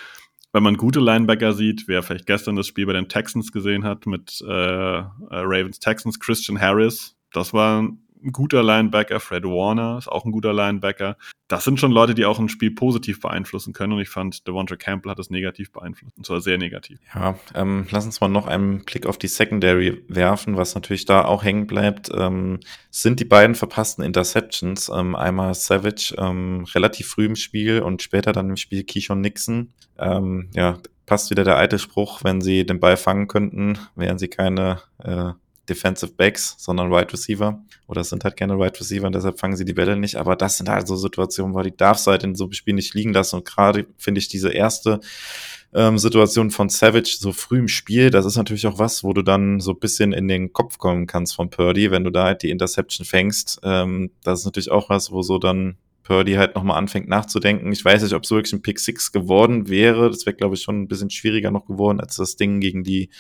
[0.53, 4.07] wenn man gute Linebacker sieht, wer vielleicht gestern das Spiel bei den Texans gesehen hat
[4.07, 10.09] mit äh, äh Ravens Texans, Christian Harris, das war ein guter Linebacker, Fred Warner ist
[10.09, 11.17] auch ein guter Linebacker.
[11.49, 14.77] Das sind schon Leute, die auch ein Spiel positiv beeinflussen können und ich fand, Devonta
[14.77, 16.99] Campbell hat es negativ beeinflusst und zwar sehr negativ.
[17.15, 21.25] Ja, ähm, lass uns mal noch einen Blick auf die Secondary werfen, was natürlich da
[21.25, 22.61] auch hängen bleibt, ähm,
[22.91, 24.91] sind die beiden verpassten Interceptions.
[24.95, 29.73] Ähm, einmal Savage ähm, relativ früh im Spiel und später dann im Spiel Keyshawn Nixon.
[29.99, 34.29] Ähm, ja, passt wieder der alte Spruch, wenn sie den Ball fangen könnten, wären sie
[34.29, 35.33] keine äh,
[35.69, 37.63] Defensive Backs, sondern Wide Receiver.
[37.87, 40.17] Oder es sind halt gerne Wide Receiver und deshalb fangen sie die Bälle nicht.
[40.17, 42.95] Aber das sind halt so Situationen, wo die darfst halt in so einem Spiel nicht
[42.95, 43.37] liegen lassen.
[43.37, 45.01] Und gerade finde ich diese erste
[45.75, 49.23] ähm, Situation von Savage so früh im Spiel, das ist natürlich auch was, wo du
[49.23, 52.43] dann so ein bisschen in den Kopf kommen kannst von Purdy, wenn du da halt
[52.43, 53.61] die Interception fängst.
[53.63, 55.77] Ähm, das ist natürlich auch was, wo so dann
[56.09, 57.71] Purdy halt nochmal anfängt nachzudenken.
[57.71, 60.09] Ich weiß nicht, ob es wirklich ein Pick 6 geworden wäre.
[60.09, 63.11] Das wäre, glaube ich, schon ein bisschen schwieriger noch geworden als das Ding gegen die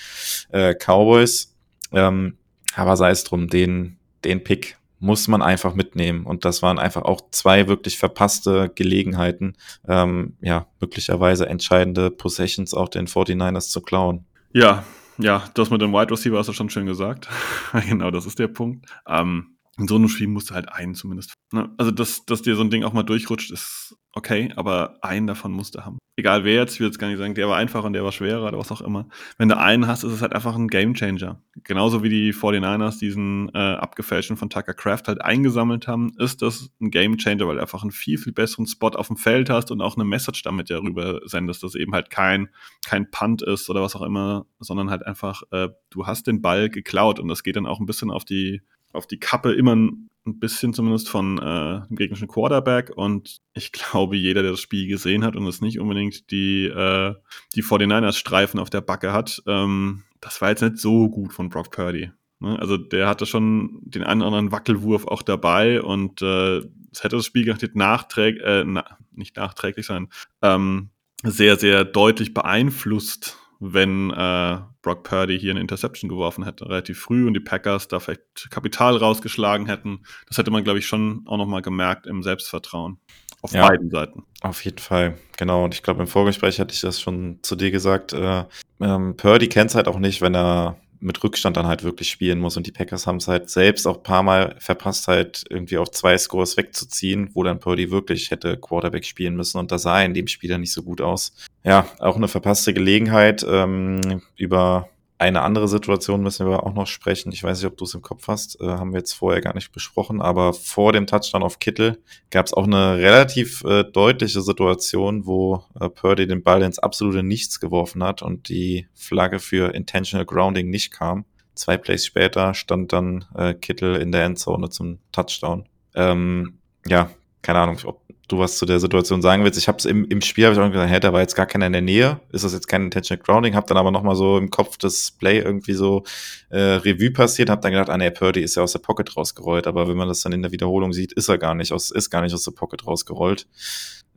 [0.51, 1.55] äh, Cowboys.
[1.93, 2.37] Ähm,
[2.75, 6.27] aber sei es drum, den, den Pick muss man einfach mitnehmen.
[6.27, 9.55] Und das waren einfach auch zwei wirklich verpasste Gelegenheiten,
[9.87, 14.25] ähm, ja, möglicherweise entscheidende Possessions auch den 49ers zu klauen.
[14.53, 14.85] Ja,
[15.19, 17.29] ja, das mit dem Wide Receiver hast du schon schön gesagt.
[17.89, 18.87] genau, das ist der Punkt.
[19.07, 21.35] Ähm, in so einem Spiel musst du halt einen zumindest.
[21.53, 21.71] Ne?
[21.79, 25.53] Also, dass, dass dir so ein Ding auch mal durchrutscht, ist okay, aber einen davon
[25.53, 25.99] musst du haben.
[26.17, 28.11] Egal wer jetzt, ich will jetzt gar nicht sagen, der war einfacher und der war
[28.11, 29.09] schwerer oder was auch immer.
[29.37, 31.41] Wenn du einen hast, ist es halt einfach ein Gamechanger.
[31.63, 36.71] Genauso wie die 49ers diesen äh, abgefälschten von Tucker Craft halt eingesammelt haben, ist das
[36.81, 39.81] ein Gamechanger, weil du einfach einen viel, viel besseren Spot auf dem Feld hast und
[39.81, 42.49] auch eine Message damit ja rüber sendest, dass eben halt kein,
[42.85, 46.69] kein Punt ist oder was auch immer, sondern halt einfach, äh, du hast den Ball
[46.69, 48.63] geklaut und das geht dann auch ein bisschen auf die
[48.93, 50.09] auf die Kappe immer ein
[50.39, 55.25] bisschen zumindest von äh, dem gegnerischen Quarterback und ich glaube, jeder, der das Spiel gesehen
[55.25, 57.15] hat und es nicht unbedingt die, äh,
[57.55, 61.49] die 49ers Streifen auf der Backe hat, ähm, das war jetzt nicht so gut von
[61.49, 62.11] Brock Purdy.
[62.41, 62.59] Ne?
[62.59, 66.59] Also der hatte schon den einen oder anderen Wackelwurf auch dabei und äh,
[66.93, 70.09] es hätte das Spiel garantiert nachträglich, äh, na, nicht nachträglich sein,
[70.43, 70.91] ähm,
[71.23, 74.59] sehr, sehr deutlich beeinflusst, wenn äh,
[74.89, 78.97] Brock Purdy hier eine Interception geworfen hätte, relativ früh und die Packers da vielleicht Kapital
[78.97, 80.01] rausgeschlagen hätten.
[80.29, 82.97] Das hätte man, glaube ich, schon auch nochmal gemerkt im Selbstvertrauen.
[83.43, 84.25] Auf ja, beiden Seiten.
[84.41, 85.65] Auf jeden Fall, genau.
[85.65, 88.15] Und ich glaube, im Vorgespräch hatte ich das schon zu dir gesagt.
[88.15, 88.45] Äh,
[88.81, 92.41] ähm, Purdy kennt es halt auch nicht, wenn er mit Rückstand dann halt wirklich spielen
[92.41, 92.57] muss.
[92.57, 96.17] Und die Packers haben es halt selbst auch paar Mal verpasst, halt irgendwie auf zwei
[96.17, 99.59] Scores wegzuziehen, wo dann Purdy wirklich hätte Quarterback spielen müssen.
[99.59, 101.35] Und da sah er in dem Spiel dann nicht so gut aus.
[101.65, 104.89] Ja, auch eine verpasste Gelegenheit ähm, über
[105.19, 107.33] eine andere Situation müssen wir auch noch sprechen.
[107.33, 109.55] Ich weiß nicht, ob du es im Kopf hast, äh, haben wir jetzt vorher gar
[109.55, 112.01] nicht besprochen, aber vor dem Touchdown auf Kittel
[112.31, 117.25] gab es auch eine relativ äh, deutliche Situation, wo äh, Purdy den Ball ins absolute
[117.25, 121.25] Nichts geworfen hat und die Flagge für Intentional Grounding nicht kam.
[121.55, 125.69] Zwei Plays später stand dann äh, Kittel in der Endzone zum Touchdown.
[125.97, 127.11] Ähm, ja,
[127.43, 129.59] keine Ahnung, ob du was zu der Situation sagen willst.
[129.59, 131.47] Ich habe es im, im Spiel hab ich auch gesagt, hey, da war jetzt gar
[131.47, 132.21] keiner in der Nähe.
[132.31, 133.55] Ist das jetzt kein Intentional Grounding?
[133.55, 136.05] Hab dann aber noch mal so im Kopf das Play irgendwie so
[136.51, 137.51] äh, Revue passiert.
[137.51, 139.67] Hab dann gedacht, ah nee, Purdy ist ja aus der Pocket rausgerollt.
[139.67, 142.11] Aber wenn man das dann in der Wiederholung sieht, ist er gar nicht aus, ist
[142.11, 143.47] gar nicht aus der Pocket rausgerollt.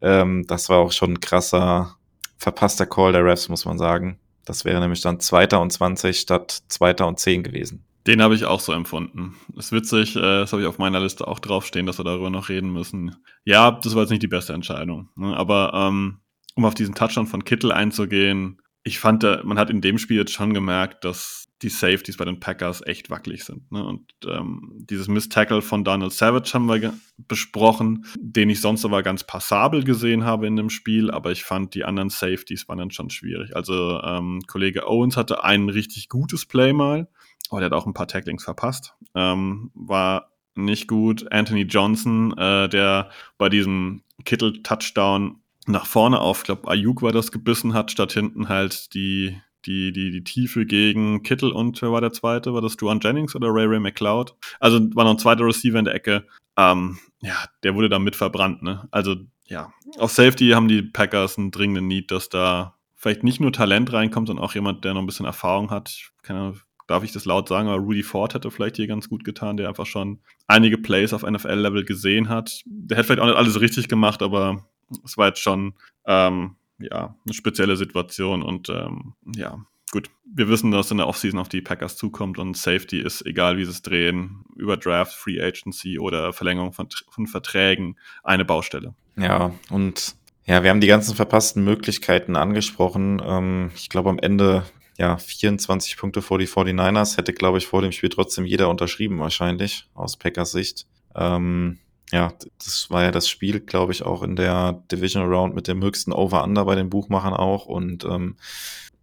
[0.02, 1.96] Ähm, das war auch schon ein krasser
[2.38, 4.20] verpasster Call der Refs, muss man sagen.
[4.46, 7.86] Das wäre nämlich dann Zweiter und 20 statt Zweiter und 10 gewesen.
[8.08, 9.36] Den habe ich auch so empfunden.
[9.56, 12.50] ist witzig, äh, das habe ich auf meiner Liste auch draufstehen, dass wir darüber noch
[12.50, 13.16] reden müssen.
[13.44, 15.10] Ja, das war jetzt nicht die beste Entscheidung.
[15.16, 15.36] Ne?
[15.36, 16.20] Aber ähm,
[16.56, 20.18] um auf diesen Touchdown von Kittel einzugehen, ich fand, äh, man hat in dem Spiel
[20.18, 23.72] jetzt schon gemerkt, dass die Safeties bei den Packers echt wackelig sind.
[23.72, 23.84] Ne?
[23.84, 29.24] Und ähm, dieses Miss-Tackle von Donald Savage haben wir besprochen, den ich sonst aber ganz
[29.24, 33.12] passabel gesehen habe in dem Spiel, aber ich fand, die anderen Safeties waren dann schon
[33.12, 33.56] schwierig.
[33.56, 37.08] Also ähm, Kollege Owens hatte ein richtig gutes Play mal,
[37.52, 38.96] Oh, der hat auch ein paar Tacklings verpasst.
[39.14, 41.32] Ähm, war nicht gut.
[41.32, 47.32] Anthony Johnson, äh, der bei diesem Kittel-Touchdown nach vorne auf, ich glaube, Ayuk war das
[47.32, 52.02] gebissen hat, statt hinten halt die, die, die, die Tiefe gegen Kittel und wer war
[52.02, 52.54] der zweite?
[52.54, 54.34] War das Duan Jennings oder Ray Ray McLeod?
[54.62, 56.26] Also war noch ein zweiter Receiver in der Ecke.
[56.58, 58.88] Ähm, ja, der wurde da mit verbrannt, ne?
[58.92, 59.74] Also, ja.
[59.98, 64.28] Auf Safety haben die Packers einen dringenden Need, dass da vielleicht nicht nur Talent reinkommt,
[64.28, 65.90] sondern auch jemand, der noch ein bisschen Erfahrung hat.
[65.90, 66.54] Ich kann ja
[66.92, 69.70] darf ich das laut sagen, aber Rudy Ford hätte vielleicht hier ganz gut getan, der
[69.70, 72.62] einfach schon einige Plays auf NFL-Level gesehen hat.
[72.66, 74.66] Der hätte vielleicht auch nicht alles richtig gemacht, aber
[75.04, 75.74] es war jetzt schon
[76.06, 79.58] ähm, ja, eine spezielle Situation und ähm, ja,
[79.92, 83.58] gut, wir wissen, dass in der Offseason auf die Packers zukommt und Safety ist, egal
[83.58, 88.96] wie sie es drehen, über Draft, Free Agency oder Verlängerung von, von Verträgen, eine Baustelle.
[89.16, 90.16] Ja, und
[90.46, 93.22] ja, wir haben die ganzen verpassten Möglichkeiten angesprochen.
[93.24, 94.64] Ähm, ich glaube, am Ende
[95.02, 99.20] ja, 24 Punkte vor die 49ers hätte, glaube ich, vor dem Spiel trotzdem jeder unterschrieben,
[99.20, 100.86] wahrscheinlich, aus Packers Sicht.
[101.16, 101.80] Ähm,
[102.12, 105.82] ja, das war ja das Spiel, glaube ich, auch in der Division Round mit dem
[105.82, 107.66] höchsten Over-Under bei den Buchmachern auch.
[107.66, 108.36] Und ähm,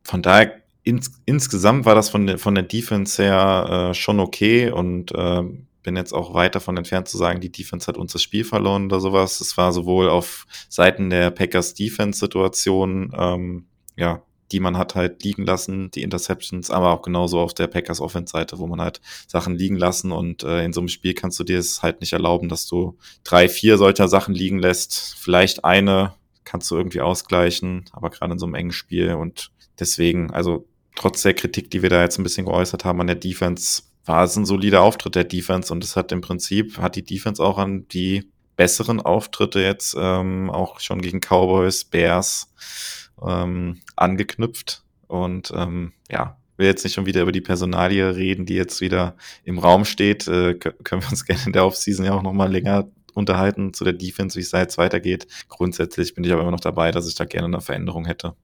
[0.04, 4.70] von daher, ins, insgesamt war das von, der von der Defense her äh, schon okay
[4.70, 5.42] und äh,
[5.82, 8.84] bin jetzt auch weit davon entfernt zu sagen, die Defense hat uns das Spiel verloren
[8.84, 9.40] oder sowas.
[9.40, 14.22] Es war sowohl auf Seiten der Packers Defense-Situation, ähm, ja,
[14.52, 18.58] die man hat halt liegen lassen, die Interceptions, aber auch genauso auf der Packers Offense-Seite,
[18.58, 21.58] wo man halt Sachen liegen lassen und äh, in so einem Spiel kannst du dir
[21.58, 25.16] es halt nicht erlauben, dass du drei, vier solcher Sachen liegen lässt.
[25.18, 30.30] Vielleicht eine kannst du irgendwie ausgleichen, aber gerade in so einem engen Spiel und deswegen,
[30.30, 33.82] also trotz der Kritik, die wir da jetzt ein bisschen geäußert haben an der Defense,
[34.06, 37.42] war es ein solider Auftritt der Defense und es hat im Prinzip, hat die Defense
[37.42, 42.52] auch an die besseren Auftritte jetzt ähm, auch schon gegen Cowboys, Bears,
[43.26, 44.84] ähm, angeknüpft.
[45.06, 49.16] Und ähm, ja, will jetzt nicht schon wieder über die Personalie reden, die jetzt wieder
[49.44, 50.28] im Raum steht.
[50.28, 53.94] Äh, können wir uns gerne in der Offseason ja auch nochmal länger unterhalten zu der
[53.94, 55.26] Defense, wie es da jetzt weitergeht.
[55.48, 58.34] Grundsätzlich bin ich aber immer noch dabei, dass ich da gerne eine Veränderung hätte.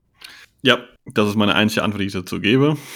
[0.63, 2.77] Ja, das ist meine einzige Antwort, die ich dazu gebe.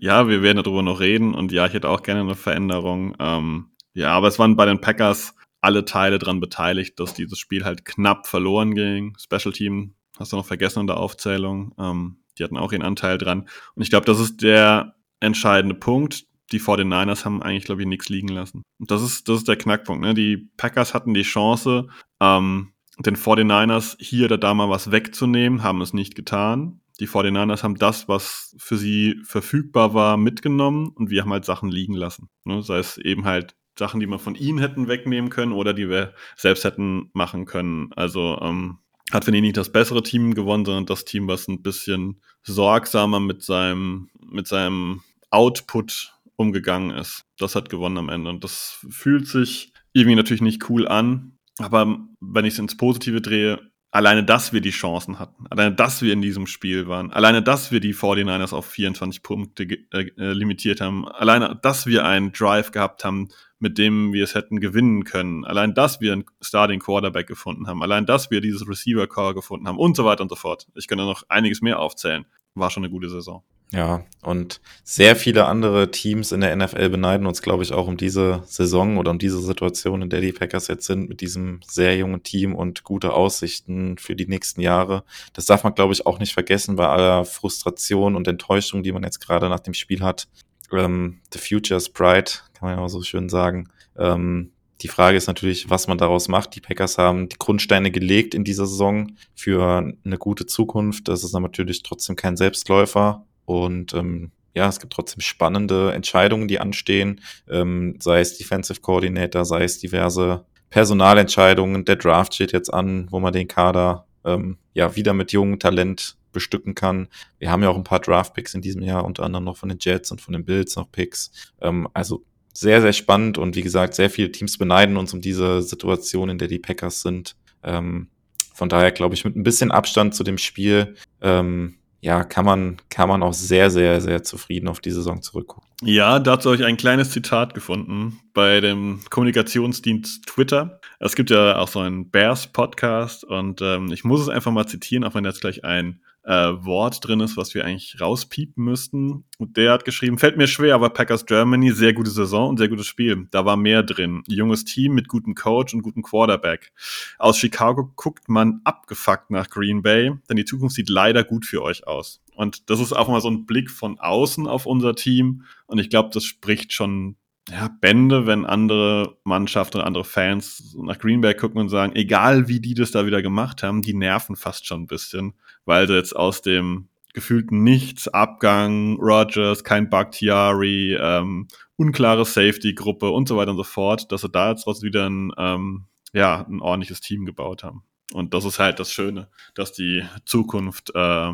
[0.00, 3.14] Ja, wir werden darüber noch reden und ja, ich hätte auch gerne eine Veränderung.
[3.20, 7.64] Ähm, ja, aber es waren bei den Packers alle Teile dran beteiligt, dass dieses Spiel
[7.64, 9.16] halt knapp verloren ging.
[9.16, 11.74] Special Team hast du noch vergessen in der Aufzählung.
[11.78, 13.48] Ähm, die hatten auch ihren Anteil dran.
[13.74, 16.26] Und ich glaube, das ist der entscheidende Punkt.
[16.52, 18.62] Die 49ers haben eigentlich, glaube ich, nichts liegen lassen.
[18.78, 20.04] Und das ist, das ist der Knackpunkt.
[20.04, 20.14] Ne?
[20.14, 21.88] Die Packers hatten die Chance,
[22.20, 26.80] ähm, den 49ers hier oder da mal was wegzunehmen, haben es nicht getan.
[27.00, 31.70] Die 49ers haben das, was für sie verfügbar war, mitgenommen und wir haben halt Sachen
[31.70, 32.30] liegen lassen.
[32.44, 32.62] Ne?
[32.62, 36.14] Sei es eben halt Sachen, die wir von ihnen hätten wegnehmen können oder die wir
[36.36, 37.92] selbst hätten machen können.
[37.94, 38.78] Also ähm,
[39.12, 43.20] hat finde ich nicht das bessere Team gewonnen, sondern das Team, was ein bisschen sorgsamer
[43.20, 47.24] mit seinem, mit seinem Output umgegangen ist.
[47.38, 48.30] Das hat gewonnen am Ende.
[48.30, 51.38] Und das fühlt sich irgendwie natürlich nicht cool an.
[51.58, 53.60] Aber wenn ich es ins Positive drehe,
[53.96, 57.72] alleine, dass wir die Chancen hatten, alleine, dass wir in diesem Spiel waren, alleine, dass
[57.72, 62.72] wir die 49ers auf 24 Punkte äh, äh, limitiert haben, alleine, dass wir einen Drive
[62.72, 63.28] gehabt haben,
[63.58, 67.82] mit dem wir es hätten gewinnen können, allein, dass wir einen Starting Quarterback gefunden haben,
[67.82, 70.66] allein, dass wir dieses Receiver Core gefunden haben und so weiter und so fort.
[70.74, 72.26] Ich könnte noch einiges mehr aufzählen.
[72.54, 73.44] War schon eine gute Saison.
[73.72, 77.96] Ja, und sehr viele andere Teams in der NFL beneiden uns, glaube ich, auch um
[77.96, 81.96] diese Saison oder um diese Situation, in der die Packers jetzt sind, mit diesem sehr
[81.96, 85.02] jungen Team und gute Aussichten für die nächsten Jahre.
[85.32, 89.02] Das darf man, glaube ich, auch nicht vergessen bei aller Frustration und Enttäuschung, die man
[89.02, 90.28] jetzt gerade nach dem Spiel hat.
[90.72, 93.68] Ähm, the future is bright, kann man ja auch so schön sagen.
[93.98, 94.52] Ähm,
[94.82, 96.54] die Frage ist natürlich, was man daraus macht.
[96.54, 101.08] Die Packers haben die Grundsteine gelegt in dieser Saison für eine gute Zukunft.
[101.08, 103.24] Das ist natürlich trotzdem kein Selbstläufer.
[103.46, 109.44] Und ähm, ja, es gibt trotzdem spannende Entscheidungen, die anstehen, ähm, sei es Defensive Coordinator,
[109.44, 111.84] sei es diverse Personalentscheidungen.
[111.84, 116.16] Der Draft steht jetzt an, wo man den Kader ähm, ja wieder mit jungem Talent
[116.32, 117.08] bestücken kann.
[117.38, 119.78] Wir haben ja auch ein paar Draft-Picks in diesem Jahr, unter anderem noch von den
[119.80, 121.30] Jets und von den Bills noch Picks.
[121.62, 125.62] Ähm, also sehr, sehr spannend und wie gesagt, sehr viele Teams beneiden uns um diese
[125.62, 127.36] Situation, in der die Packers sind.
[127.62, 128.08] Ähm,
[128.54, 132.76] von daher glaube ich, mit ein bisschen Abstand zu dem Spiel ähm, ja, kann man,
[132.90, 135.66] kann man auch sehr, sehr, sehr zufrieden auf die Saison zurückgucken.
[135.82, 140.80] Ja, dazu habe ich ein kleines Zitat gefunden bei dem Kommunikationsdienst Twitter.
[141.00, 145.04] Es gibt ja auch so einen Bears-Podcast und ähm, ich muss es einfach mal zitieren,
[145.04, 149.24] auch wenn jetzt gleich ein äh, Wort drin ist, was wir eigentlich rauspiepen müssten.
[149.38, 152.68] Und der hat geschrieben, fällt mir schwer, aber Packers Germany, sehr gute Saison und sehr
[152.68, 153.28] gutes Spiel.
[153.30, 154.24] Da war mehr drin.
[154.26, 156.72] Junges Team mit gutem Coach und gutem Quarterback.
[157.18, 161.62] Aus Chicago guckt man abgefuckt nach Green Bay, denn die Zukunft sieht leider gut für
[161.62, 162.20] euch aus.
[162.34, 165.44] Und das ist auch mal so ein Blick von außen auf unser Team.
[165.66, 167.16] Und ich glaube, das spricht schon
[167.50, 172.48] ja, Bände, wenn andere Mannschaften und andere Fans nach Green Bay gucken und sagen, egal
[172.48, 175.94] wie die das da wieder gemacht haben, die nerven fast schon ein bisschen, weil sie
[175.94, 183.52] jetzt aus dem gefühlten Nichts, Abgang, Rogers, kein Bakhtiari, ähm, unklare Safety-Gruppe und so weiter
[183.52, 187.24] und so fort, dass sie da jetzt trotzdem wieder ein, ähm, ja, ein ordentliches Team
[187.24, 187.84] gebaut haben.
[188.12, 191.32] Und das ist halt das Schöne, dass die Zukunft äh,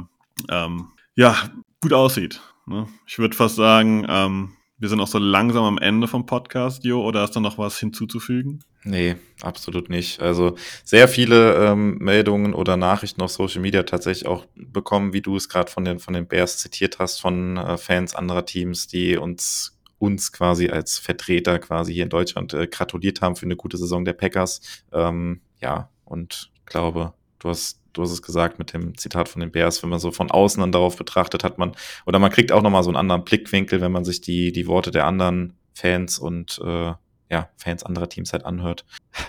[0.48, 1.36] ähm, ja
[1.80, 2.40] gut aussieht.
[2.66, 2.86] Ne?
[3.06, 4.52] Ich würde fast sagen, ähm,
[4.82, 7.78] wir sind auch so langsam am Ende vom Podcast, Jo, oder hast du noch was
[7.78, 8.64] hinzuzufügen?
[8.82, 10.20] Nee, absolut nicht.
[10.20, 15.36] Also sehr viele ähm, Meldungen oder Nachrichten auf Social Media tatsächlich auch bekommen, wie du
[15.36, 19.16] es gerade von den, von den Bears zitiert hast, von äh, Fans anderer Teams, die
[19.16, 23.76] uns uns quasi als Vertreter quasi hier in Deutschland äh, gratuliert haben für eine gute
[23.76, 24.82] Saison der Packers.
[24.92, 29.50] Ähm, ja, und glaube, du hast du hast es gesagt mit dem Zitat von den
[29.50, 31.72] Bears, wenn man so von außen dann darauf betrachtet, hat man,
[32.06, 34.90] oder man kriegt auch nochmal so einen anderen Blickwinkel, wenn man sich die, die Worte
[34.90, 36.92] der anderen Fans und äh,
[37.32, 38.84] ja, Fans anderer Teams halt anhört.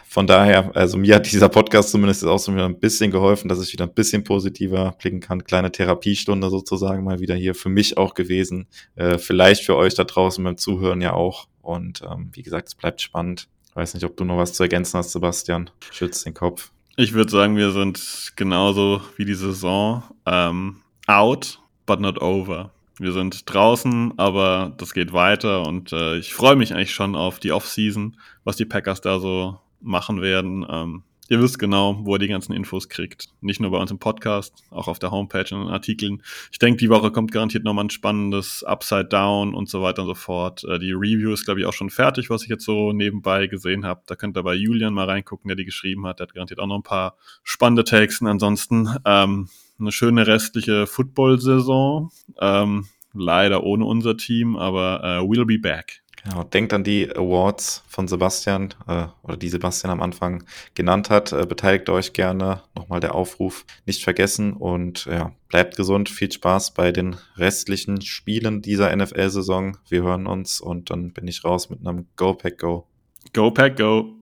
[0.05, 3.63] Von daher, also mir hat dieser Podcast zumindest auch so wieder ein bisschen geholfen, dass
[3.63, 5.45] ich wieder ein bisschen positiver blicken kann.
[5.45, 8.67] Kleine Therapiestunde sozusagen mal wieder hier für mich auch gewesen.
[8.95, 11.47] Äh, vielleicht für euch da draußen beim Zuhören ja auch.
[11.61, 13.47] Und ähm, wie gesagt, es bleibt spannend.
[13.73, 15.69] Weiß nicht, ob du noch was zu ergänzen hast, Sebastian.
[15.89, 16.73] Schützt den Kopf.
[16.95, 22.71] Ich würde sagen, wir sind genauso wie die Saison ähm, out, but not over.
[22.99, 27.39] Wir sind draußen, aber das geht weiter und äh, ich freue mich eigentlich schon auf
[27.39, 30.63] die Offseason, was die Packers da so machen werden.
[30.69, 33.27] Ähm, Ihr wisst genau, wo ihr die ganzen Infos kriegt.
[33.39, 36.21] Nicht nur bei uns im Podcast, auch auf der Homepage und in den Artikeln.
[36.51, 40.09] Ich denke, die Woche kommt garantiert nochmal ein spannendes Upside Down und so weiter und
[40.09, 40.63] so fort.
[40.65, 43.85] Äh, die Review ist, glaube ich, auch schon fertig, was ich jetzt so nebenbei gesehen
[43.85, 44.01] habe.
[44.05, 46.19] Da könnt ihr bei Julian mal reingucken, der die geschrieben hat.
[46.19, 48.19] Der hat garantiert auch noch ein paar spannende Takes.
[48.19, 52.11] Und ansonsten ähm, eine schöne restliche Football-Saison.
[52.41, 56.02] Ähm, leider ohne unser Team, aber uh, we'll be back.
[56.23, 60.43] Genau, denkt an die Awards von Sebastian äh, oder die Sebastian am Anfang
[60.73, 61.33] genannt hat.
[61.33, 62.61] Äh, beteiligt euch gerne.
[62.75, 66.09] Nochmal der Aufruf nicht vergessen und ja, bleibt gesund.
[66.09, 69.77] Viel Spaß bei den restlichen Spielen dieser NFL-Saison.
[69.89, 72.87] Wir hören uns und dann bin ich raus mit einem Go Pack Go.
[73.33, 74.22] Go Pack Go.